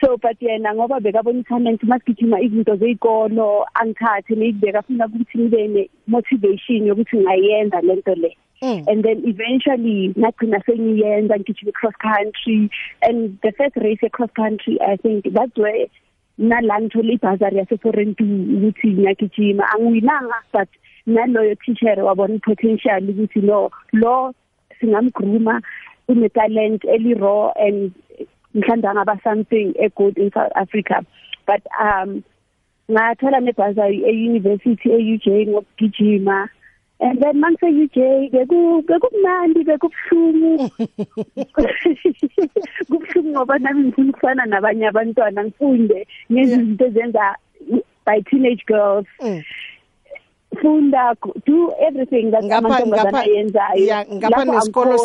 So 0.00 0.16
but 0.16 0.38
yena 0.40 0.74
ngoba 0.74 1.00
bekabona 1.00 1.40
italent 1.40 1.82
masigijima 1.82 2.40
izinto 2.40 2.76
zeyikolo 2.76 3.66
angithathe 3.74 4.34
nekubeka 4.34 4.82
funa 4.82 5.06
ukuthi 5.06 5.38
ngibe 5.38 5.68
ne 5.68 5.90
motivation 6.06 6.86
yokuthi 6.86 7.16
ngayenza 7.18 7.80
lento 7.80 8.14
le. 8.14 8.36
Mm. 8.60 8.88
and 8.88 9.04
then 9.04 9.22
eventually 9.24 10.12
ngagcina 10.18 10.60
sengiyenza 10.66 11.38
ngigijima 11.38 11.72
cross 11.72 11.94
country. 12.02 12.70
And 13.02 13.38
the 13.42 13.52
first 13.52 13.76
race 13.76 14.00
cross 14.12 14.30
country 14.34 14.78
i 14.80 14.96
think 14.96 15.32
that's 15.32 15.56
where 15.56 15.86
nala 16.38 16.80
ngithola 16.80 17.12
ibhazari 17.12 17.56
yase-foreign 17.58 18.14
two 18.14 18.24
ukuthi 18.24 18.88
ngiyagijima. 18.92 19.64
Angiwinanga 19.72 20.42
but 20.52 20.68
naloyo 21.06 21.54
teacher 21.64 21.96
wabona 22.02 22.38
potential 22.42 23.02
ukuthi 23.02 23.42
no 23.42 23.70
lo 23.92 24.34
singamgruma 24.80 25.60
une-talent 26.08 26.84
eli-raw 26.84 27.52
and 27.56 27.92
mhlawumbe 28.54 28.88
angaba 28.88 29.22
something 29.22 29.74
e-good 29.82 30.18
in 30.18 30.30
south 30.32 30.52
africa. 30.54 31.04
But 31.46 31.62
um 31.80 32.24
ngathola 32.90 33.40
nebhazari 33.40 34.02
e-university 34.02 34.88
e-uj 34.88 35.26
ngokugijima. 35.48 36.48
And 37.00 37.20
then 37.22 37.40
mangise 37.40 37.68
UJ 37.68 38.30
beku 38.32 38.82
bekumnandi 38.82 39.64
bekubuhlungu 39.64 40.70
kubuhlungu 42.88 43.30
ngoba 43.30 43.58
nami 43.58 43.82
ngifuna 43.84 44.10
ukufana 44.10 44.46
nabanye 44.46 44.86
abantwana 44.88 45.44
ngifunde 45.44 46.06
ngezinto 46.32 46.86
ezenza 46.86 47.36
by 48.06 48.20
teenage 48.30 48.64
girls. 48.66 49.06
Funda 50.60 51.14
do 51.46 51.72
everything 51.78 52.30
that 52.30 52.42
amantombazana 52.42 53.24
yenzayo 53.24 54.06
ngapha 54.14 54.44
nesikolo 54.44 54.96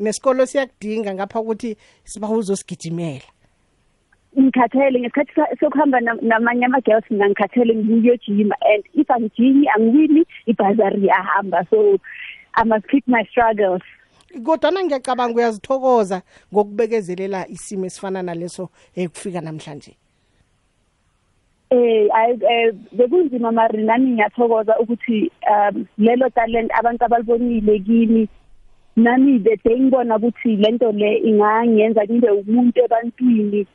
nesikolo 0.00 0.46
siyakudinga 0.46 1.14
ngapha 1.14 1.40
ukuthi 1.40 1.76
siba 2.04 2.28
uzosigijimela 2.28 3.24
ngikhathele 4.38 5.00
ngesikhathi 5.00 5.56
sokuhamba 5.60 6.00
namanye 6.00 6.64
ama-girls 6.66 7.04
mina 7.10 7.28
ngikhathele 7.28 7.74
ngiyojima 7.74 8.56
and 8.72 8.84
if 8.94 9.10
angijimi 9.10 9.68
angiwini 9.68 10.26
ibhazari 10.46 11.06
yahamba 11.06 11.66
so 11.70 11.98
i 12.54 12.64
must 12.64 12.86
keep 12.88 13.08
my 13.08 13.24
struggles. 13.30 13.82
Kodwana 14.44 14.84
ngiyacabanga 14.84 15.36
uyazithokoza 15.36 16.22
ngokubekezelela 16.52 17.48
isimo 17.48 17.86
esifana 17.86 18.22
naleso 18.22 18.68
ekufika 18.96 19.40
namhlanje. 19.40 19.96
Eh 21.70 22.08
ay 22.14 22.32
bekunzima 22.92 23.52
mari 23.52 23.82
nami 23.84 24.10
ngiyathokoza 24.10 24.78
ukuthi 24.78 25.30
um 25.50 25.86
lelo 25.98 26.28
talent 26.30 26.70
abantu 26.78 27.04
abalibonile 27.04 27.78
kimi. 27.78 28.28
Nami 28.96 29.38
bese 29.38 29.80
ngibona 29.80 30.16
ukuthi 30.16 30.56
lento 30.56 30.92
le 30.92 31.18
ingangenza 31.18 32.04
ngibe 32.04 32.30
umuntu 32.30 32.84
ebantwini. 32.84 33.66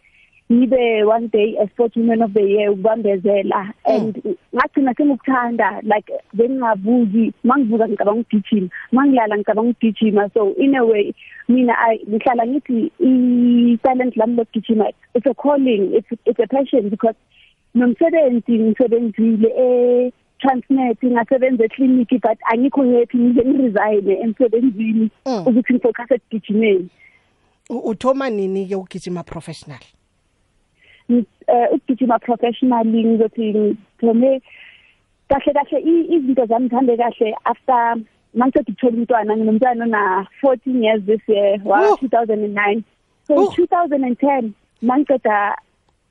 Ngibe 0.51 1.03
one 1.05 1.27
day 1.27 1.55
a 1.61 1.67
sport 1.69 1.95
woman 1.95 2.21
of 2.21 2.33
the 2.33 2.41
year 2.41 2.71
ukubambezela 2.71 3.73
and 3.85 4.15
ngagcina 4.53 4.93
sengikuthanda 4.93 5.81
like 5.83 6.11
bengingavuki 6.33 7.33
mangivuka 7.43 7.87
ngicabanga 7.87 8.21
ukugijima 8.21 8.69
mangilala 8.91 9.37
ngicabanga 9.37 9.69
ukugijima. 9.69 10.29
So 10.33 10.53
in 10.57 10.75
a 10.75 10.83
way 10.85 11.13
mina 11.47 11.73
ngihlala 12.09 12.47
ngithi 12.47 12.91
i-talent 12.99 14.17
lami 14.17 14.35
lokugijima 14.35 14.91
it's 15.15 15.25
a 15.25 15.33
calling 15.33 15.93
it's, 15.93 16.11
it's 16.25 16.39
a 16.39 16.47
passion 16.47 16.89
because 16.89 17.15
nomsebenzi 17.75 18.59
ngisebenzile 18.59 19.53
e 19.57 20.11
Transnet 20.39 20.97
ngasebenza 21.03 21.65
eclinic 21.65 22.09
but 22.21 22.37
angikho 22.51 22.81
happy 22.99 23.17
ngize 23.17 23.45
ngiresign 23.45 24.09
emsebenzini 24.09 25.09
ukuthi 25.45 25.73
ngifocus 25.73 26.11
ekugijimeni. 26.11 26.89
Uthoma 27.69 28.29
nini 28.29 28.65
ke 28.65 28.75
ukugijima 28.75 29.23
professional? 29.23 29.79
eh 29.79 30.00
ukugijima 31.73 32.19
professionally 32.19 33.03
ngizothi 33.05 33.53
ngithome 33.53 34.41
kahle 35.29 35.53
kahle 35.53 35.79
i- 35.79 36.07
izinto 36.15 36.45
zami 36.45 36.67
zihambe 36.69 36.97
kahle 36.97 37.35
after 37.43 37.95
mangiceda 38.33 38.71
ukuthola 38.71 38.97
umntwana 38.97 39.37
nginomntwana 39.37 39.85
na 39.85 40.27
14 40.41 40.83
years 40.83 41.03
this 41.05 41.21
year 41.29 41.59
wa 41.65 41.79
2009 41.97 42.81
so 43.27 43.35
2010 43.35 44.51
mangiceda 44.81 45.57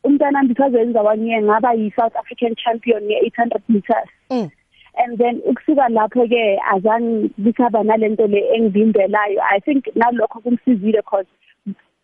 umntwana 0.05 0.39
wami 0.39 0.49
because 0.49 0.77
wenza 0.77 1.03
one 1.03 1.27
year 1.29 1.43
ngaba 1.43 1.73
yi-south 1.75 2.17
african 2.17 2.55
champion 2.55 3.11
ye-800 3.11 3.61
meters. 3.69 4.09
And 4.99 5.19
then 5.19 5.41
ukusuka 5.47 5.89
lapho 5.89 6.27
ke 6.29 6.59
azange 6.73 7.31
bikaba 7.39 7.83
nalento 7.85 8.27
le 8.27 8.41
engivimbelayo. 8.57 9.41
I 9.51 9.61
think 9.61 9.85
nalokho 9.95 10.41
kumsizile 10.43 11.03
cause 11.03 11.27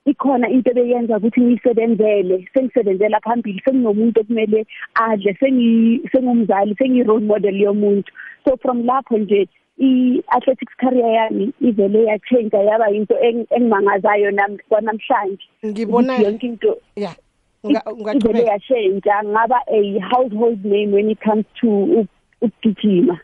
ikhona 0.07 0.49
into 0.49 0.71
ebeyenza 0.71 1.17
ukuthi 1.17 1.41
ngiyisebenzele 1.41 2.49
sengisebenzela 2.55 3.21
phambili 3.21 3.61
senginomuntu 3.65 4.21
okumele 4.21 4.67
adle 4.95 5.35
sengi 5.41 6.01
sengumzali 6.13 6.75
sengi-role 6.79 7.25
model 7.27 7.57
yomuntu. 7.61 8.13
So 8.45 8.57
from 8.63 8.85
lapho 8.87 9.19
nje 9.19 9.49
i-athletics 9.79 10.75
career 10.81 11.07
yami 11.15 11.53
ivele 11.61 12.05
yachange 12.05 12.57
yaba 12.57 12.91
into 12.91 13.15
eng- 13.15 13.47
engimangazayo 13.51 14.31
nam- 14.31 14.59
kwanamhlanje. 14.69 15.45
Ngibona- 15.65 16.15
Ukuthi 16.15 16.25
yonke 16.25 16.47
into 16.47 16.77
ya 16.97 17.11
i- 17.65 17.73
ivele 18.17 18.45
yashintsha 18.45 19.25
ngaba 19.25 19.59
a 19.69 19.99
household 20.01 20.65
name 20.65 20.93
when 20.95 21.11
it 21.11 21.19
comes 21.21 21.45
to 21.61 21.67
uk- 21.69 22.09
ukugijima. 22.41 23.21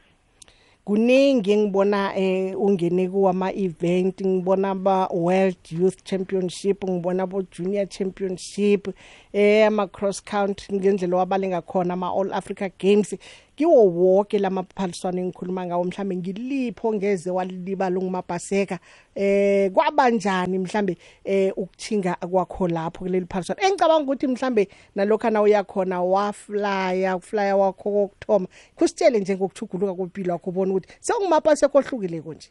Kuningi 0.85 1.57
ngibona 1.57 2.17
eh 2.17 2.61
ungene 2.61 3.09
kuwama 3.09 3.53
event 3.53 4.21
ngibona 4.27 4.75
ba 4.75 5.09
World 5.11 5.57
Youth 5.71 6.03
Championship 6.05 6.85
ngibona 6.85 7.27
bo 7.27 7.43
Junior 7.43 7.87
Championship 7.89 8.89
eh 9.33 9.67
ama 9.67 9.87
cross 9.87 10.21
country 10.25 10.77
ngendlela 10.77 11.17
wabalenga 11.17 11.63
khona 11.63 11.95
ama 11.95 12.11
All 12.11 12.33
Africa 12.33 12.69
Games. 12.79 13.15
Kiwo 13.57 13.87
wonke 13.87 14.39
lamaphaliswano 14.39 15.21
engikhuluma 15.21 15.67
ngawo 15.67 15.85
mhlambe 15.85 16.17
ngilipho 16.17 16.95
ngeze 16.95 17.31
walibala 17.31 17.97
ngumabhaseka 17.97 18.79
eh 19.15 19.71
kwabanjani 19.71 20.59
mhlambe 20.59 20.97
eh 21.25 21.53
ukuthinga 21.57 22.15
kwakho 22.15 22.69
lapho 22.69 23.05
kuleli 23.05 23.27
phaliswano? 23.27 23.61
Engicabanga 23.63 24.05
ukuthi 24.05 24.27
mhlambe 24.27 24.69
nalokho 24.95 25.31
na 25.31 25.43
uyakhona 25.43 26.03
waflya 26.03 27.17
uflya 27.17 27.57
wakho 27.57 27.91
kokthoma 27.91 28.47
kusitshele 28.75 29.21
nje 29.21 29.37
ngokuthuguluka 29.37 29.95
kwempilo 29.95 30.33
yakho 30.33 30.51
ubona 30.51 30.73
ukuthi 30.73 30.89
sengumabhaseka 31.01 31.79
ohlukile 31.79 32.21
konje 32.21 32.51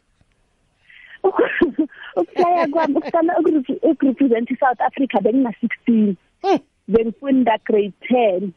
ukuhlaya 2.16 2.68
kwami 2.68 2.94
ukuqala 2.96 3.34
ukurep- 3.38 3.78
ukurepresent 3.82 4.50
i-south 4.50 4.80
africa 4.80 5.18
bengina-sixteen 5.22 6.16
bengifunda 6.88 7.58
grade 7.64 7.92
ten. 8.08 8.52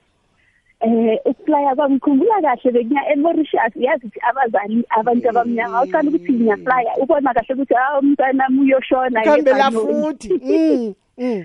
Eh 0.86 1.20
ukuplaya 1.26 1.76
kwami 1.76 1.96
ngikhumbula 1.96 2.42
kahle 2.42 2.72
bekuya 2.72 3.02
eMauritius 3.14 3.74
yazi 3.76 4.06
ukuthi 4.06 4.20
abazali 4.30 4.86
abantu 4.90 5.26
abamnyama 5.30 5.84
uqala 5.84 6.10
ukuthi 6.10 6.32
ngiyaplaya 6.34 6.92
ubona 7.02 7.34
kahle 7.34 7.54
ukuthi 7.54 7.76
ah 7.76 8.00
umntwana 8.00 8.44
wami 8.44 8.60
uyoshona 8.62 9.24
Khambela 9.24 9.72
ngebhanoyi." 9.72 10.04
futhi 10.04 10.34
mm 10.44 10.94
mm 11.18 11.42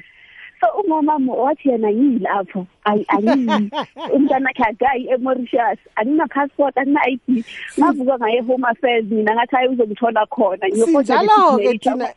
so 0.61 0.67
umamami 0.85 1.31
wathi 1.31 1.69
yena 1.69 1.93
ngiyilapho 1.93 2.67
ayi 2.85 3.05
angiyi 3.09 3.71
umntwana 4.15 4.47
wakhe 4.49 4.63
akayi 4.71 5.09
eMauritius. 5.09 5.79
Angina-passport 5.97 6.79
angina-ID 6.79 7.45
ngavuka 7.79 8.19
ngaye 8.19 8.41
home 8.41 8.65
affairs 8.69 9.05
mina 9.11 9.35
ngathi 9.35 9.57
hayi 9.57 9.69
uzongithola 9.69 10.27
khona. 10.27 10.69
Ngiyofota 10.69 11.19
sinjalo-ke 11.19 11.65
i-signature. 11.65 11.79
thina 11.79 12.09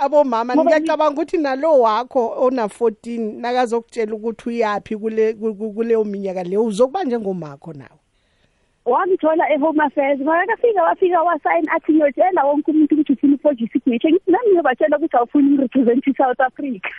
abomama 0.00 0.54
Ngoba 0.54 0.70
ngiyacabanga 0.70 1.12
ukuthi 1.22 1.38
nalo 1.38 1.80
wakho 1.80 2.34
ona-14 2.40 3.40
nakazokutshela 3.40 4.14
ukuthi 4.14 4.48
uyaphi 4.48 4.96
kule 4.96 5.32
ku- 5.34 5.54
ku- 5.54 5.72
kuleyo 5.72 6.04
minyaka 6.04 6.42
leyo 6.42 6.64
uzokuba 6.64 7.04
njengomakho 7.04 7.72
nawe. 7.72 8.01
Wangithola 8.84 9.44
e-home 9.54 9.80
affairs 9.84 10.20
makafika 10.20 10.82
wafika 10.82 11.22
wasayini 11.22 11.68
athi 11.70 11.92
ngiyotshela 11.92 12.44
wonke 12.44 12.70
umuntu 12.70 12.94
ukuthi 12.94 13.12
ufuna 13.12 13.34
ufoje 13.34 13.64
isignature 13.64 14.12
ngithi 14.12 14.30
nami 14.30 14.48
ngiyobatshela 14.50 14.96
ukuthi 14.98 15.16
awufuni 15.16 15.50
ngirepresent 15.50 16.06
i-south 16.06 16.40
africa. 16.40 16.90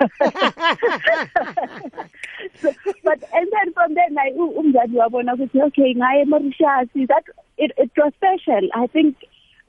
So, 2.61 2.71
but 3.03 3.19
and 3.33 3.47
then 3.51 3.73
from 3.73 3.93
then 3.93 4.13
like 4.13 4.33
u- 4.35 4.53
umzali 4.59 4.97
wabona 4.97 5.33
ukuthi 5.33 5.61
okay 5.61 5.95
ngaye 5.95 6.21
emauritius 6.21 6.89
that 7.07 7.23
it, 7.57 7.71
it 7.77 7.91
was 7.97 8.13
special. 8.13 8.69
I 8.73 8.87
think 8.87 9.15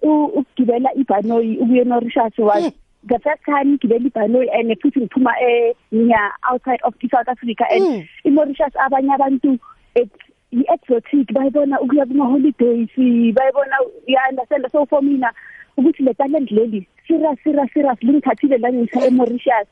u- 0.03 0.25
ukugibela 0.39 0.95
ibhanoyi 0.95 1.59
ukuya 1.59 1.83
emauritius 1.83 2.39
was 2.39 2.73
the 3.07 3.19
first 3.19 3.43
time 3.45 3.65
ngigibela 3.73 4.07
ibhanoyi 4.07 4.49
and 4.51 4.81
futhi 4.81 5.01
ngiphuma 5.01 5.33
eh 5.41 5.75
ngiya 5.95 6.31
outside 6.53 6.81
of 6.85 6.95
i-south 7.03 7.29
africa. 7.29 7.65
And 7.71 8.09
i-mauritius 8.25 8.75
abanye 8.77 9.15
abantu 9.15 9.59
it's 9.95 10.24
i-exotic 10.55 11.32
bayibona 11.32 11.80
ukuya 11.80 12.07
kuma-holidays 12.07 12.90
bayibona 13.36 13.76
ya-understand 14.07 14.66
so 14.72 14.86
for 14.86 15.02
mina 15.02 15.30
ukuthi 15.76 16.02
le 16.02 16.14
talent 16.14 16.50
leli 16.50 16.86
serious 17.09 17.38
serious 17.44 17.70
serious 17.74 17.98
lingithathile 18.02 18.59
langisa 18.59 19.07
e-mauritius. 19.07 19.68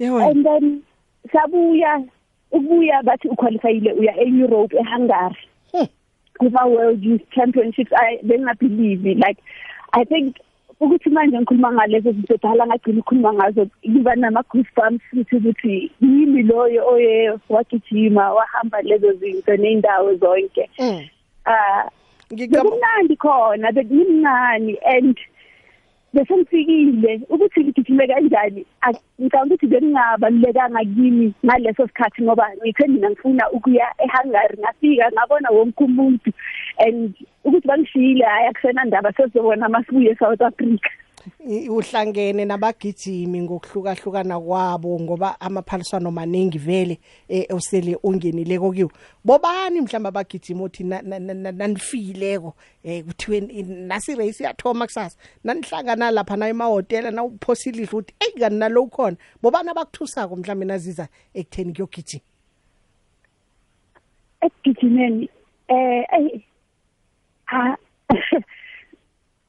And 0.00 0.44
then 0.46 0.82
sabuya 1.32 2.04
ukubuya 2.52 3.02
bathi 3.02 3.28
uqualifyile 3.28 3.92
uya 3.92 4.14
e-europe 4.20 4.76
e-hungary. 4.76 5.48
Kuma-world 6.38 7.02
youth 7.02 7.22
championships 7.34 7.92
I 7.92 8.18
bengingabhelieve 8.22 9.18
like 9.18 9.42
i 9.92 10.04
think 10.04 10.36
ukuthi 10.80 11.10
manje 11.10 11.36
ngikhuluma 11.38 11.72
ngalezo 11.72 12.12
zinto 12.12 12.36
dala 12.42 12.66
ngagcina 12.66 13.00
ukhuluma 13.00 13.32
ngazo 13.34 13.66
ngiba 13.88 14.14
nama-goosebumps 14.16 15.02
futhi 15.10 15.36
ukuthi 15.36 15.90
yimi 16.00 16.42
loyo 16.42 16.86
oye 16.88 17.38
wagijima 17.48 18.32
wahamba 18.32 18.82
lezo 18.82 19.12
zinto 19.12 19.56
ney'ndawo 19.56 20.14
zonke. 20.14 20.70
Ah 21.46 21.84
bekumnandi 22.30 23.16
khona 23.16 23.72
bekungimncane 23.72 24.76
and 24.84 25.16
bese 26.14 26.34
ngifikile 26.36 27.20
ukuthi 27.28 27.60
ngigijime 27.64 28.06
kanjani? 28.06 28.62
Ak- 28.80 29.02
ngicabanga 29.20 29.54
ukuthi 29.54 29.66
bekungabalulekanga 29.66 30.80
kimi 30.94 31.32
ngaleso 31.44 31.86
sikhathi 31.86 32.22
ngoba 32.22 32.46
ngithe 32.62 32.86
mina 32.88 33.10
ngifuna 33.10 33.50
ukuya 33.50 33.86
eHungary 34.04 34.56
ngafika 34.60 35.10
ngabona 35.12 35.50
wonke 35.50 35.84
umuntu. 35.84 36.30
And 36.78 37.14
ukuthi 37.44 37.68
bangishiyile 37.68 38.24
hayi 38.24 38.46
akusena 38.48 38.84
ndaba 38.84 39.12
sesizobona 39.12 39.68
masibuye 39.68 40.10
eSouth 40.10 40.42
Africa. 40.42 40.88
Uhlangene 41.70 42.44
nabagijimi 42.44 43.42
ngokuhlukahlukana 43.42 44.40
kwabo 44.40 45.00
ngoba 45.00 45.40
amaphaliswano 45.40 46.10
maningi 46.10 46.58
vele 46.58 46.98
eh, 47.28 47.46
osele 47.50 47.98
ungenile 48.02 48.58
kokiwo 48.58 48.90
bobani 49.24 49.80
mhlamba 49.80 50.08
abagijimi 50.08 50.62
othi 50.62 50.84
na- 50.84 51.02
na- 51.02 51.18
na- 51.18 51.34
na- 51.34 51.52
nanifileko 51.52 52.54
eh 52.84 53.04
kuthiwe 53.04 53.40
nasi 53.66 54.14
race 54.14 54.44
yathoma 54.44 54.86
kusasa? 54.86 55.18
Nanihlangana 55.44 56.10
lapha 56.10 56.36
na 56.36 56.48
emahotela 56.48 57.10
na 57.10 57.24
uphosile 57.24 57.82
idlu 57.82 57.98
uthi 57.98 58.14
hey 58.20 58.32
kanti 58.40 58.56
nalo 58.56 58.82
ukhona. 58.82 59.16
Bobani 59.42 59.68
abakuthusako 59.70 60.36
mhlambe 60.36 60.64
naziza 60.66 61.08
ekutheni 61.34 61.72
kuyogijima? 61.72 62.22
Ekugijimeni 64.40 65.28
eh 65.68 66.04
ha. 67.48 67.76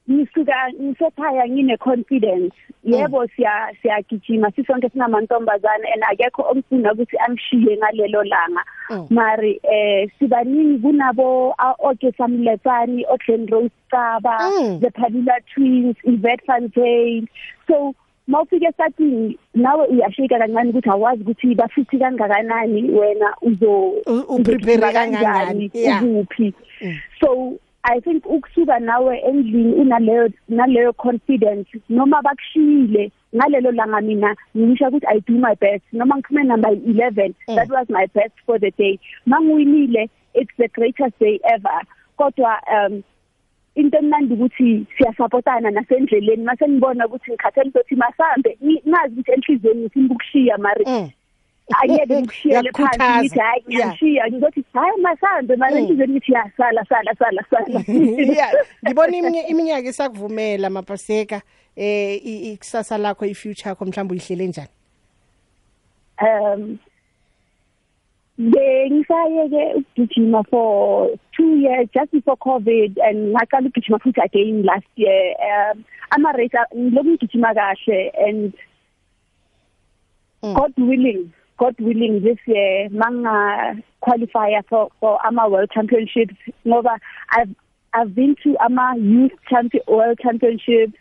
Ngisuka 0.09 0.73
ngisekhaya 0.81 1.45
ngine 1.49 1.77
confidence 1.77 2.55
yebo 2.83 3.27
siya 3.35 3.69
siyagijima. 3.81 4.51
Sisonke 4.51 4.89
singamantombazane 4.89 5.85
and 5.93 6.03
akekho 6.09 6.49
ongifuna 6.49 6.93
ukuthi 6.93 7.17
angishiye 7.17 7.77
ngalelo 7.77 8.23
langa. 8.23 8.63
Mari 9.09 9.59
eh 9.63 10.09
sibaningi 10.19 10.81
kunabo 10.81 11.53
oke 11.79 12.11
samletsani 12.17 13.05
oglen 13.05 13.45
rose 13.51 13.71
caba 13.91 14.35
the 14.81 14.89
padula 14.89 15.37
twins 15.53 15.95
Yvette 16.03 16.45
van 16.47 16.71
Zyl 16.73 17.27
so 17.67 17.93
mawufika 18.27 18.73
starting 18.73 19.37
nawe 19.53 19.87
uyashika 19.87 20.39
kancane 20.39 20.69
ukuthi 20.69 20.89
awazi 20.89 21.21
ukuthi 21.21 21.55
bafithi 21.55 21.99
kangakanani 21.99 22.91
wena 22.91 23.35
uzo 23.41 23.89
uprepare 24.27 25.69
yeah. 25.73 26.03
ukuphi. 26.03 26.53
So 27.19 27.59
i 27.83 27.99
think 28.01 28.25
ukusuka 28.25 28.79
nawe 28.79 29.17
endlini 29.19 29.73
unaleyo 29.73 30.29
naleyo 30.49 30.93
confidence 30.93 31.69
noma 31.89 32.21
bakushiyile 32.21 33.11
ngalelo 33.35 33.71
langa 33.71 34.01
mina 34.01 34.35
ngisho 34.57 34.87
ukuthi 34.87 35.05
i 35.07 35.19
do 35.27 35.33
my 35.33 35.55
best. 35.55 35.83
Noma 35.93 36.15
ngiphume 36.17 36.43
number 36.43 36.71
11 36.71 37.33
that 37.55 37.69
was 37.69 37.89
my 37.89 38.05
best 38.13 38.33
for 38.45 38.59
the 38.59 38.71
day. 38.71 38.99
Mangiwinile 39.27 40.09
it's 40.33 40.51
the 40.57 40.67
greatest 40.67 41.19
day 41.19 41.39
ever. 41.43 41.81
Kodwa 42.17 42.57
um 42.73 43.03
into 43.75 43.97
emnandi 43.97 44.33
ukuthi 44.33 44.85
siyasapotana 44.97 45.71
nasendleleni. 45.71 46.43
Mase 46.43 46.67
ngibona 46.69 47.07
ukuthi 47.07 47.31
ngikhathele 47.31 47.69
ukuthi 47.69 47.95
masambe 47.95 48.57
ngi- 48.63 48.81
ngazi 48.89 49.13
ukuthi 49.13 49.31
enhlizweni 49.31 49.81
ngifuna 49.81 50.09
ukushiya 50.13 50.57
mari. 50.57 50.85
Angeke 51.81 52.15
ngikushiyele 52.19 52.71
phansi 52.71 52.81
Uyakukhuthaza. 52.81 53.21
ngithi 53.21 53.39
hayi 53.39 53.63
ngiyashiya 53.69 54.27
ngizothi 54.31 54.65
hayi 54.73 55.01
masambe 55.01 55.55
mari 55.55 55.75
enhlizweni 55.77 56.13
ngithi 56.13 56.31
ya 56.33 56.51
sala 56.57 56.85
sala 56.85 57.15
sala 57.19 57.43
sala. 57.49 57.83
Yeah. 58.35 58.51
Ngibona 58.85 59.17
iminye- 59.19 59.47
iminyaka 59.47 59.89
isakuvumela 59.89 60.69
mapaseka. 60.69 61.41
Eh 61.75 62.15
i- 62.25 62.51
ikusasa 62.53 62.97
lakho 62.97 63.25
i-future 63.25 63.69
yakho 63.69 63.85
mhlawumbe 63.85 64.13
uyihlele 64.13 64.47
njani? 64.47 64.69
Um 66.21 66.77
bengisayeke 68.37 69.73
ukugijima 69.75 70.43
for 70.49 71.09
two 71.35 71.55
years 71.57 71.87
just 71.93 72.11
before 72.11 72.37
covid 72.37 72.97
and 72.99 73.35
ngaqala 73.35 73.67
ukugijima 73.67 73.99
futhi 73.99 74.21
again 74.21 74.63
last 74.63 74.87
year. 74.95 75.35
Um 75.73 75.83
ama 76.11 76.31
race 76.31 76.57
ngiloku 76.75 77.09
ngigijima 77.09 77.53
kahle 77.53 78.11
and 78.27 78.53
god 80.41 80.73
willing 80.77 81.29
god 81.59 81.75
willing 81.79 82.21
this 82.23 82.39
year 82.45 82.89
manga 82.89 83.75
qualify 84.01 84.49
for 84.69 84.89
for 84.99 85.19
ama 85.25 85.47
world 85.49 85.69
championships. 85.71 86.35
Ngoba 86.65 86.97
i've 87.37 87.53
i've 87.93 88.15
been 88.15 88.35
to 88.43 88.55
ama 88.65 88.95
youth 88.97 89.37
champion 89.49 89.83
world 89.87 90.17
championships 90.23 90.97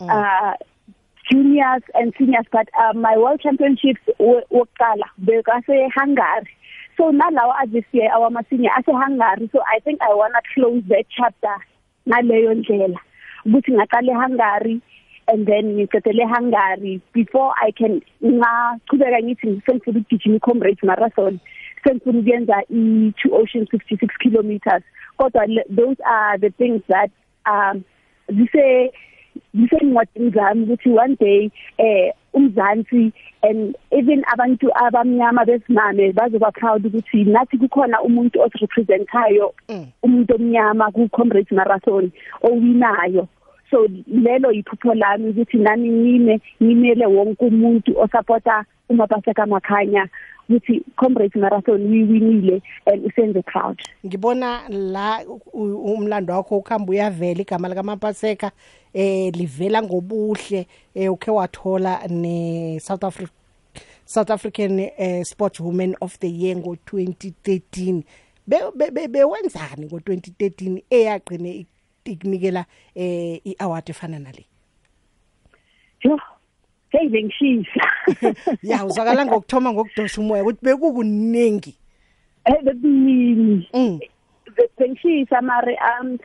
uh 0.00 0.52
juniors 1.30 1.82
and 1.94 2.12
seniors 2.18 2.46
but 2.52 2.68
uh, 2.80 2.92
my 2.92 3.16
world 3.16 3.40
championships 3.40 4.00
wokuqala 4.20 5.08
bekase 5.24 5.88
Hungary 5.94 6.50
so 6.96 7.10
nalawa 7.10 7.64
this 7.72 7.84
year 7.92 8.10
our 8.12 8.30
senior 8.50 8.70
ase 8.78 8.92
Hungary 8.92 9.48
so 9.52 9.60
i 9.74 9.80
think 9.80 10.00
i 10.02 10.12
want 10.20 10.34
to 10.34 10.42
close 10.54 10.82
that 10.88 11.06
chapter 11.16 11.56
ngaleyo 12.08 12.54
ndlela. 12.54 13.00
Ukuthi 13.46 13.72
ngaqale 13.72 14.12
Hungary 14.14 14.80
and 15.28 15.46
then 15.46 15.76
ngicedele 15.76 16.24
Hungary 16.28 17.00
before 17.12 17.52
i 17.62 17.70
can 17.72 18.00
ngachubeka 18.24 19.22
ngithi 19.22 19.62
sengifuna 19.66 20.00
ukugijima 20.00 20.38
comrades 20.38 20.82
marathon. 20.82 21.38
Sengifuna 21.84 22.18
ukuyenza 22.18 22.62
i 22.70 23.12
two 23.22 23.34
oceans 23.34 23.68
56 23.72 24.08
kilometers. 24.22 24.82
Kodwa 25.18 25.46
those 25.68 25.96
are 26.04 26.38
the 26.38 26.50
things 26.50 26.82
that 26.88 27.10
um 27.46 27.84
zise 28.28 28.92
zisencwadini 29.54 30.30
zami 30.30 30.62
ukuthi 30.62 30.90
one 30.90 31.16
day 31.16 31.50
eh 31.78 32.12
umzansi 32.34 33.12
and 33.42 33.76
even 33.90 34.24
abantu 34.32 34.70
abamnyama 34.74 35.44
besimame 35.44 36.12
bazoba 36.12 36.52
proud 36.52 36.86
ukuthi 36.86 37.24
nathi 37.24 37.58
kukhona 37.58 38.02
umuntu 38.02 38.40
osirepresentayo 38.40 39.54
umuntu 40.02 40.34
omnyama 40.34 40.92
ku 40.92 41.08
comrades 41.08 41.52
marathon 41.52 42.10
owinayo. 42.42 43.28
So 43.70 43.88
lelo 44.06 44.52
iphupho 44.52 44.94
lami 44.94 45.30
ukuthi 45.30 45.58
nami 45.58 45.88
ngime 45.90 46.40
ngimele 46.62 47.06
wonke 47.06 47.44
umuntu 47.44 48.00
osupporta 48.00 48.64
umapaseka 48.88 49.46
makhanya 49.46 50.08
ukuthi 50.48 50.82
comrades 50.96 51.36
marathon 51.36 51.86
wiwinile 51.90 52.62
and 52.86 53.04
usenze 53.04 53.42
proud. 53.42 53.78
Ngibona 54.06 54.68
la 54.68 55.24
umlando 55.52 56.32
wakho 56.32 56.58
ukhamba 56.58 56.90
uyavela 56.90 57.40
igama 57.40 57.68
lika 57.68 57.82
Mapaseka 57.82 58.50
eh 58.94 59.32
livela 59.34 59.82
ngobuhle 59.82 60.66
eh 60.94 61.12
ukhe 61.12 61.30
wathola 61.30 62.06
ne 62.08 62.78
South 62.80 63.04
Africa 63.04 63.32
South 64.04 64.30
African 64.30 64.78
eh, 64.78 65.24
Sport 65.24 65.60
Woman 65.60 65.96
of 66.00 66.18
the 66.20 66.28
Year 66.28 66.56
ngo2013 66.56 68.02
be 68.46 69.08
bewenzani 69.08 69.86
ngo2013 69.86 70.82
eyaqine 70.90 71.66
ikunikela 72.12 72.66
eh 72.94 73.40
iaward 73.44 73.90
efana 73.90 74.18
nale. 74.18 74.46
Yo 76.02 76.18
hey 76.90 77.08
bengishisa. 77.08 77.86
Ya 78.62 78.84
uzakala 78.84 79.26
ngokuthoma 79.26 79.72
ngokudosa 79.72 80.20
umoya 80.20 80.42
ukuthi 80.42 80.64
bekukuningi 80.64 81.74
eh 82.46 82.62
bekuningi 82.62 84.10
bengishisa 84.78 85.42
mare 85.42 85.78
um 86.00 86.18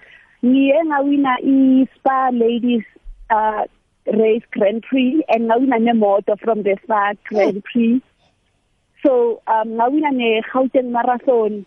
ngiye 0.45 0.85
ngawina 0.85 1.37
i 1.43 1.87
Spa 1.95 2.31
Ladies 2.31 2.83
uh 3.29 3.65
race 4.05 4.45
Grand 4.51 4.83
Prix 4.83 5.23
and 5.29 5.49
ngawina 5.49 5.77
nemoto 5.79 6.39
from 6.39 6.63
the 6.63 6.77
Spa 6.83 7.13
Grand 7.25 7.63
Prix. 7.63 8.01
So 9.03 9.41
um 9.47 9.77
ngawina 9.77 10.11
ne 10.13 10.41
Gauteng 10.53 10.91
Marathon. 10.91 11.65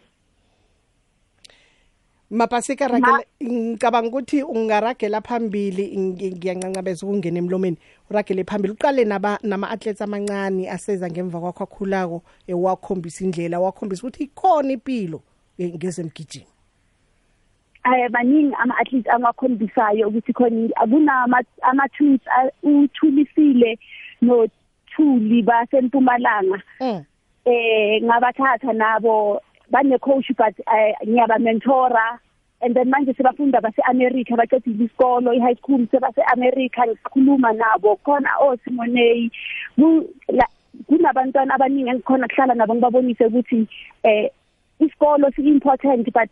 Mapasika 2.31 2.89
ragela 2.89 3.20
ngicabanga 3.43 4.09
ukuthi 4.09 4.43
ungaragela 4.43 5.20
phambili 5.20 5.99
ngiyancancabeza 5.99 7.07
ukungena 7.07 7.39
emlomeni. 7.39 7.77
Uragele 8.11 8.45
phambili 8.45 8.72
uqale 8.72 9.05
naba 9.05 9.39
nama 9.43 9.70
athletes 9.70 10.03
amancane 10.03 10.70
aseza 10.70 11.11
ngemva 11.11 11.41
kwakho 11.41 11.64
akhulako 11.64 12.22
ewakhombisa 12.47 13.25
indlela 13.25 13.61
wakhombisa 13.61 14.03
ukuthi 14.03 14.25
ikhona 14.25 14.72
impilo 14.72 15.22
ngezemgijimo 15.61 16.55
eh 17.85 18.09
baningi 18.11 18.55
ama 18.59 18.79
athletes 18.79 19.12
angakhombisisayo 19.12 20.09
ukuthi 20.09 20.33
khona 20.33 20.68
akunama 20.77 21.43
ama 21.62 21.89
tools 21.89 22.20
uthulisile 22.62 23.79
no 24.22 24.49
thuli 24.91 25.43
basempumalanga 25.43 26.62
eh 26.81 28.03
ngabathatha 28.03 28.72
nabo 28.72 29.43
bane 29.71 29.99
coach 29.99 30.31
but 30.37 30.55
ngiyaba 31.07 31.39
mentora. 31.39 32.19
And 32.62 32.75
then 32.75 32.91
manje 32.91 33.15
sebafunda 33.15 33.61
base 33.61 33.83
America 33.91 34.37
baqedile 34.37 34.89
isikolo 34.89 35.37
i 35.37 35.41
high 35.41 35.55
school 35.55 35.87
sebase 35.93 36.23
America 36.33 36.87
ngikhuluma 36.87 37.53
nabo 37.53 37.99
khona 38.05 38.31
oSimoney 38.41 39.31
kunabantwana 40.89 41.55
abaningi 41.55 41.91
engikhona 41.91 42.29
kuhlala 42.29 42.55
nabo 42.55 42.75
ngibabonise 42.75 43.27
ukuthi 43.27 43.69
eh 44.03 44.31
isikolo 44.81 45.31
si 45.37 45.43
important 45.43 46.09
but 46.12 46.31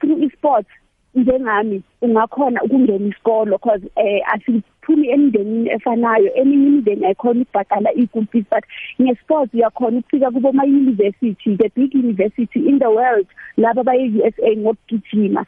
through 0.00 0.22
esports 0.24 0.70
njengami 1.14 1.82
ungakhona 2.02 2.62
ukungena 2.62 3.06
isikolo 3.06 3.58
because 3.58 3.82
eh 3.96 4.22
asiphumi 4.32 5.08
emndenini 5.08 5.70
efanayo. 5.70 6.34
Eminye 6.34 6.66
imindeni 6.66 7.06
ayikhona 7.06 7.40
ukubhadala 7.40 7.92
i-school 7.92 8.26
fees 8.26 8.44
but 8.50 8.64
nge-sports 9.02 9.54
uyakhona 9.54 9.98
ukufika 9.98 10.30
kubo 10.30 10.52
ma-university 10.52 11.56
the 11.56 11.70
big 11.76 11.94
university 11.94 12.58
in 12.68 12.78
the 12.78 12.86
world 12.86 13.26
laba 13.56 13.82
baye-USA 13.82 14.56
ngokugijima. 14.56 15.46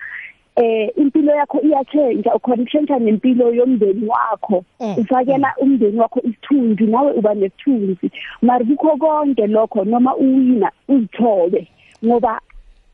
Eh 0.56 0.90
impilo 0.96 1.34
yakho 1.34 1.60
iyatshentsha 1.60 2.34
ukhona 2.34 2.62
ukushintsha 2.62 2.98
nempilo 2.98 3.54
yomndeni 3.54 4.06
wakho. 4.08 4.64
Ufakela 4.98 5.54
umndeni 5.58 5.98
wakho 6.00 6.20
isithunzi 6.20 6.84
nawe 6.84 7.12
uba 7.12 7.34
nesithunzi. 7.34 8.10
Mari 8.42 8.64
kukho 8.64 8.96
konke 8.96 9.46
lokho 9.46 9.84
noma 9.84 10.16
uwina 10.16 10.72
uzithobe 10.88 11.68
ngoba 12.04 12.40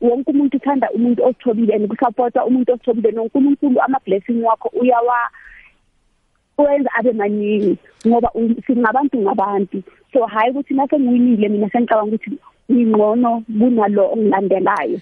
wonke 0.01 0.31
umuntu 0.31 0.57
uthanda 0.57 0.91
umuntu 0.91 1.23
osithobile 1.25 1.73
and 1.75 1.87
kusupporta 1.87 2.45
umuntu 2.45 2.73
osithobile 2.73 3.11
noNkulunkulu 3.11 3.81
ama 3.81 3.99
blessing 4.05 4.43
wakho 4.43 4.69
uyawa 4.81 5.17
wenza 6.57 6.89
abe 6.99 7.11
maningi 7.13 7.77
ngoba 8.07 8.29
singabantu 8.65 9.17
ngabantu. 9.17 9.83
So 10.13 10.25
hayi 10.25 10.51
ukuthi 10.51 10.73
nase 10.73 10.99
ngiwinile 10.99 11.49
mina 11.49 11.69
sengicabanga 11.69 12.15
ukuthi 12.15 12.37
ngingcono 12.71 13.43
kunalo 13.59 14.11
ongilandelayo 14.13 14.99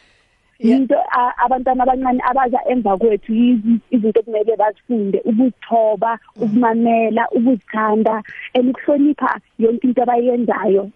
into 0.59 0.95
abantwana 1.43 1.83
abancane 1.83 2.21
abaza 2.23 2.59
emva 2.71 2.97
kwethu 2.97 3.33
izinto 3.91 4.21
kumele 4.23 4.55
bazifunde 4.55 5.19
ukuzithoba 5.25 6.19
ukumamela 6.35 7.27
ukuzithanda 7.31 8.23
and 8.53 8.69
ukuhlonipha 8.69 9.39
yonke 9.59 9.87
into 9.87 10.01
abayenzayo. 10.01 10.91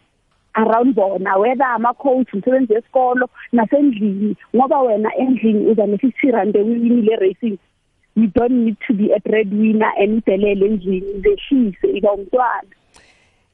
Around 0.61 0.95
bona 0.95 1.37
whether 1.37 1.65
ama 1.65 1.93
coach 1.93 2.33
umsebenzi 2.33 2.73
wesikolo 2.73 3.29
nasendlini 3.51 4.35
ngoba 4.55 4.81
wena 4.81 5.15
endlini 5.15 5.67
uza 5.71 5.85
ne 5.85 5.95
50 5.95 6.31
rand 6.31 6.55
ewinile 6.55 7.15
racing 7.15 7.57
you 8.15 8.27
don't 8.27 8.57
need 8.65 8.77
to 8.87 8.93
be 8.93 9.13
a 9.13 9.19
breadwinner 9.19 9.91
and 10.01 10.17
udelele 10.17 10.65
endlini 10.65 11.21
zehlise 11.23 11.87
iba 11.97 12.11
umntwana. 12.11 12.69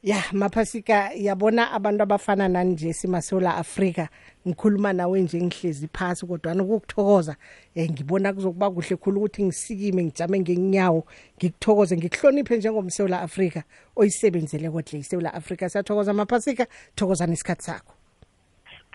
Ya 0.06 0.24
maphasika 0.32 1.12
yabona 1.16 1.72
abantu 1.72 2.04
abafana 2.04 2.48
nani 2.48 2.74
nje 2.74 2.94
simasola 2.94 3.56
Africa 3.56 4.08
ngikhuluma 4.48 4.94
nawe 4.94 5.22
nje 5.22 5.42
ngihlezi 5.42 5.88
phansi 5.88 6.26
kodwa 6.26 6.54
ukukuthokoza 6.54 7.36
eh 7.76 7.92
ngibona 7.92 8.34
kuzokuba 8.34 8.72
kuhle 8.72 8.96
khulu 8.96 9.18
ukuthi 9.20 9.44
ngisikime 9.44 10.04
ngijame 10.04 10.40
ngenyawo 10.40 11.08
ngikuthokoze 11.38 11.98
ngikuhloniphe 11.98 12.58
njengomseola 12.58 13.22
Africa 13.22 13.62
oyisebenzele 13.96 14.70
kodle 14.70 15.00
iseola 15.00 15.34
Africa 15.34 15.70
siyathokoza 15.70 16.14
maphasika 16.14 16.68
thokoza 16.96 17.28
nesikhathi 17.28 17.64
sakho. 17.64 17.94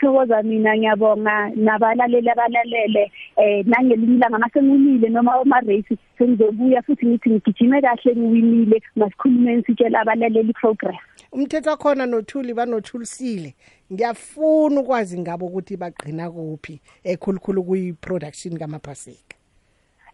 Thokoza 0.01 0.43
mina 0.43 0.77
ngiyabonga 0.77 1.51
nabalaleli 1.57 2.31
abalalele 2.31 3.13
eh 3.37 3.67
nangelinye 3.67 4.15
ilanga 4.17 4.39
masenginile 4.39 5.09
noma 5.09 5.35
ama 5.35 5.61
race 5.61 5.97
sengizobuya 6.19 6.83
futhi 6.83 7.07
ngithi 7.07 7.31
ngigijime 7.31 7.81
kahle 7.81 8.17
ngiwinile 8.17 8.83
masikhulume 8.97 9.63
sitshela 9.63 10.01
abalaleli 10.01 10.53
program 10.53 10.99
umthetho 11.33 11.77
khona 11.77 12.07
nothuli 12.07 12.55
banothulisile. 12.55 13.55
Ngiyafuna 13.93 14.81
ukwazi 14.81 15.19
ngabo 15.19 15.47
ukuthi 15.47 15.77
bagcina 15.77 16.31
kuphi 16.31 16.81
ekhulukhulu 17.05 17.63
kuyi 17.65 17.93
production 17.93 18.59
kamaphasika. 18.59 19.40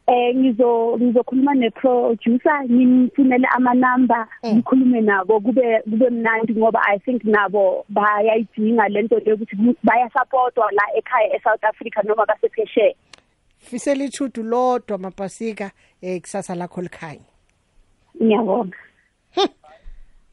Eh 0.07 0.37
ngizo 0.37 0.99
ngizokhuluma 0.99 1.55
neproducer 1.55 2.65
ngimfunele 2.65 3.49
ama 3.57 3.75
number 3.75 4.29
ngikhulume 4.47 5.01
nabo 5.01 5.41
kube 5.41 5.81
kube 5.81 6.11
mnandi 6.11 6.55
ngoba 6.55 6.81
i 6.89 6.99
think 6.99 7.25
nabo 7.25 7.85
bayayidinga 7.89 8.89
lento 8.89 9.19
lokuthi 9.19 9.57
baya 9.83 10.11
supportwa 10.11 10.73
la 10.73 10.83
ekhaya 10.97 11.37
eSouth 11.37 11.65
Africa 11.65 12.03
noma 12.05 12.27
basephesheya. 12.27 12.95
Fisela 13.59 14.05
ichudu 14.05 14.43
lodwa 14.43 14.99
mapasika 14.99 15.71
eh 16.01 16.21
kusasa 16.21 16.55
lakho 16.55 16.83
likhanya. 16.83 17.25
Ngiyabonga. 18.23 18.77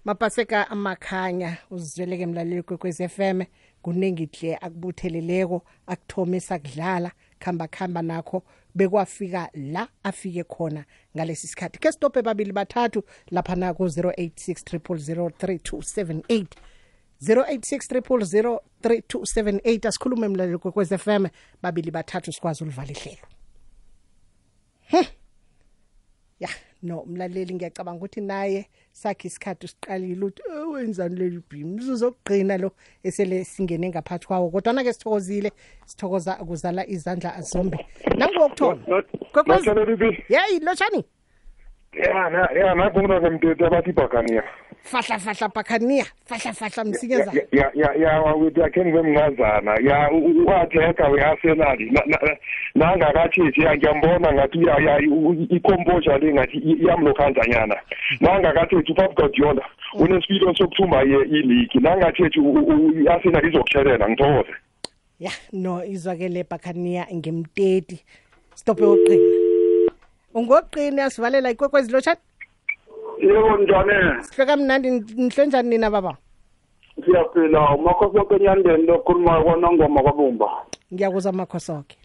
Mapaseka 0.05 0.69
amakhanya 0.69 1.57
uzizweleke 1.71 2.23
emlaleli 2.23 2.63
kwekwez 2.63 3.07
FM 3.07 3.41
kuningi 3.81 4.29
hle 4.33 4.57
akubutheleleko 4.61 5.61
akuthome 5.87 6.39
sakudlala 6.39 7.11
khamba 7.39 7.67
khamba 7.67 8.01
nakho. 8.01 8.43
Bekwafika 8.75 9.49
la 9.53 9.87
afike 10.03 10.43
khona 10.43 10.85
ngalesi 11.15 11.47
sikhathi. 11.47 11.79
Ke 11.79 11.91
stop 11.91 12.21
babili 12.23 12.51
bathathu 12.51 13.03
lapha 13.31 13.55
na 13.55 13.73
ku 13.73 13.83
0863003278 13.85 16.45
0863003278 17.23 19.87
asikhulume 19.87 20.27
mlaleli 20.27 20.57
kwekwez 20.57 20.93
FM 20.97 21.25
babili 21.61 21.91
bathathu 21.91 22.31
sikwazi 22.31 22.63
ulivala 22.63 22.91
ihlelo 22.91 23.27
Hm. 24.91 25.03
Ya 26.83 26.87
no 26.87 27.03
mlaleli 27.05 27.53
ngiyacabanga 27.55 27.97
ukuthi 27.97 28.21
naye 28.21 28.65
sakhe 28.91 29.27
isikhathi 29.27 29.67
siqalile 29.67 30.25
ukuthi 30.25 30.41
"Eh, 30.51 30.69
wenzani 30.71 31.15
leli 31.15 31.39
bhim 31.49 31.75
uzokugqina 31.75 32.57
lo 32.57 32.71
esele 33.03 33.43
singene 33.43 33.89
ngaphathi 33.89 34.27
kwawo 34.27 34.49
kodwa 34.49 34.83
ke 34.83 34.93
sithokozile 34.93 35.51
sithokoza 35.85 36.37
ukuzala 36.41 36.87
izandla 36.87 37.41
zombi 37.41 37.77
nangokuthoma 38.17 39.03
kwekwezi 39.33 39.69
yeyi 40.29 40.59
lotshani 40.59 41.05
ya 41.93 42.29
na 42.29 42.49
ya 42.51 42.75
na 42.75 42.89
bona 42.89 43.19
ke 43.21 43.29
mtete 43.29 43.65
abathi 43.65 43.91
bhakaniya 43.91 44.43
fahla 44.83 45.19
fahla 45.19 45.47
bakhania. 45.55 46.05
Fahla 46.25 46.53
fahla 46.53 46.83
msinyeza 46.83 47.31
ya 47.51 47.71
ya 47.73 47.93
ya 47.93 48.21
wakuthi 48.21 48.63
akhe 48.63 48.85
ngibe 48.85 49.01
mncazana 49.01 49.71
ya 49.89 50.11
uatheka 50.11 51.07
we-arsenal 51.07 51.77
Na- 51.91 52.05
na- 52.05 52.37
nangakatshitshi 52.75 53.61
ya 53.61 53.75
ngiyambona 53.77 54.33
ngathi 54.33 54.65
ya 54.67 54.75
ya 54.77 54.97
u- 55.09 55.47
i-composure 55.49 56.17
le 56.17 56.33
ngathi 56.33 56.57
i- 56.57 56.77
iyamlokhanzanyana 56.83 57.75
nangakathetshi 58.19 58.91
upap 58.91 59.15
guardiola 59.15 59.65
unesipilo 59.93 60.55
sokuthumba 60.55 61.01
ye- 61.01 61.25
iligi 61.37 61.79
nangathetshi 61.79 62.39
i-arsenal 62.39 63.45
izokutshelela 63.49 64.09
ngithokoze 64.09 64.53
ya 65.19 65.31
no 65.53 65.85
izwakele 65.85 66.43
bakhania 66.49 67.07
ngemteti. 67.13 68.03
Stop 68.55 68.79
yoqina 68.79 69.23
ungoqina 70.33 71.09
sivalela 71.09 71.51
ikwekwezi 71.51 71.91
lotshani? 71.91 72.19
Yebo 73.19 73.57
njani 73.57 74.23
sifika 74.23 74.57
mnandi 74.57 74.89
nihle 74.91 75.45
njani 75.47 75.69
nina 75.69 75.89
baba? 75.91 76.17
Siyaphila 77.05 77.75
umakhosoke 77.75 78.35
enyandeni 78.35 78.85
lokhuluma 78.85 79.41
kwanongoma 79.43 80.01
kwabumba. 80.01 80.49
Ngiyakuzwa 80.93 81.31
makhosoke 81.31 81.97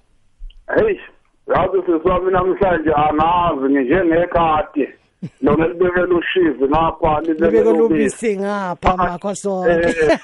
heyi 0.77 1.01
yazi 1.49 1.79
siswami 1.87 2.33
namhlanje 2.33 2.93
anazi 2.93 3.65
nginjengekati 3.73 4.89
lona 5.43 5.69
libekela 5.69 6.15
ushizi 6.15 6.65
ngapha 6.65 7.21
libeke 7.21 7.45
libekela 7.45 7.71
ubisi. 7.71 7.83
lubisi 7.83 8.37
ngapha 8.39 8.97
makhosoke 8.97 9.71
Eh, 9.71 10.19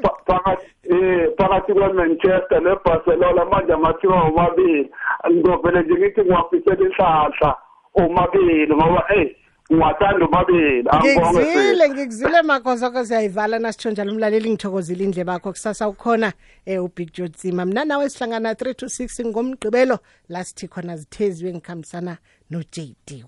phakathi 0.26 0.66
eh 0.90 1.28
phakathi 1.38 1.72
kwemanchester 1.72 2.60
nebarcelona 2.62 3.44
manje 3.44 3.72
amathiwa 3.72 4.22
omabili. 4.22 4.90
Ngizovele 5.30 5.82
nje 5.82 5.94
ngithi 5.94 6.20
ngiwafisela 6.20 6.84
inhlahla 6.86 7.56
omabili 7.94 8.74
ngoba 8.74 9.04
eyi 9.16 9.36
ngiwathanda 9.72 10.26
angibonge 10.90 11.40
ngikuzile 11.40 11.88
ngikuzile 11.90 12.42
makhosoke 12.42 13.04
siyayivala 13.04 13.58
nasitsho 13.58 13.90
njalo 13.90 14.12
umlaleli 14.12 14.50
ngithokozile 14.50 15.04
indle 15.04 15.24
bakho 15.24 15.52
kusasa 15.52 15.88
ukhona 15.88 16.32
um 16.66 16.84
ubig 16.84 17.12
jotsima 17.12 17.64
mna 17.64 17.84
nawe 17.84 18.08
sihlangana 18.10 18.52
3 18.52 18.74
to 18.74 18.86
6 18.86 19.26
ngomgqibelo 19.26 19.98
la 20.28 20.44
sithi 20.44 20.68
khona 20.68 20.96
zitheziwe 20.96 21.52
ngikhambisana 21.52 22.16
no-jd 22.50 23.24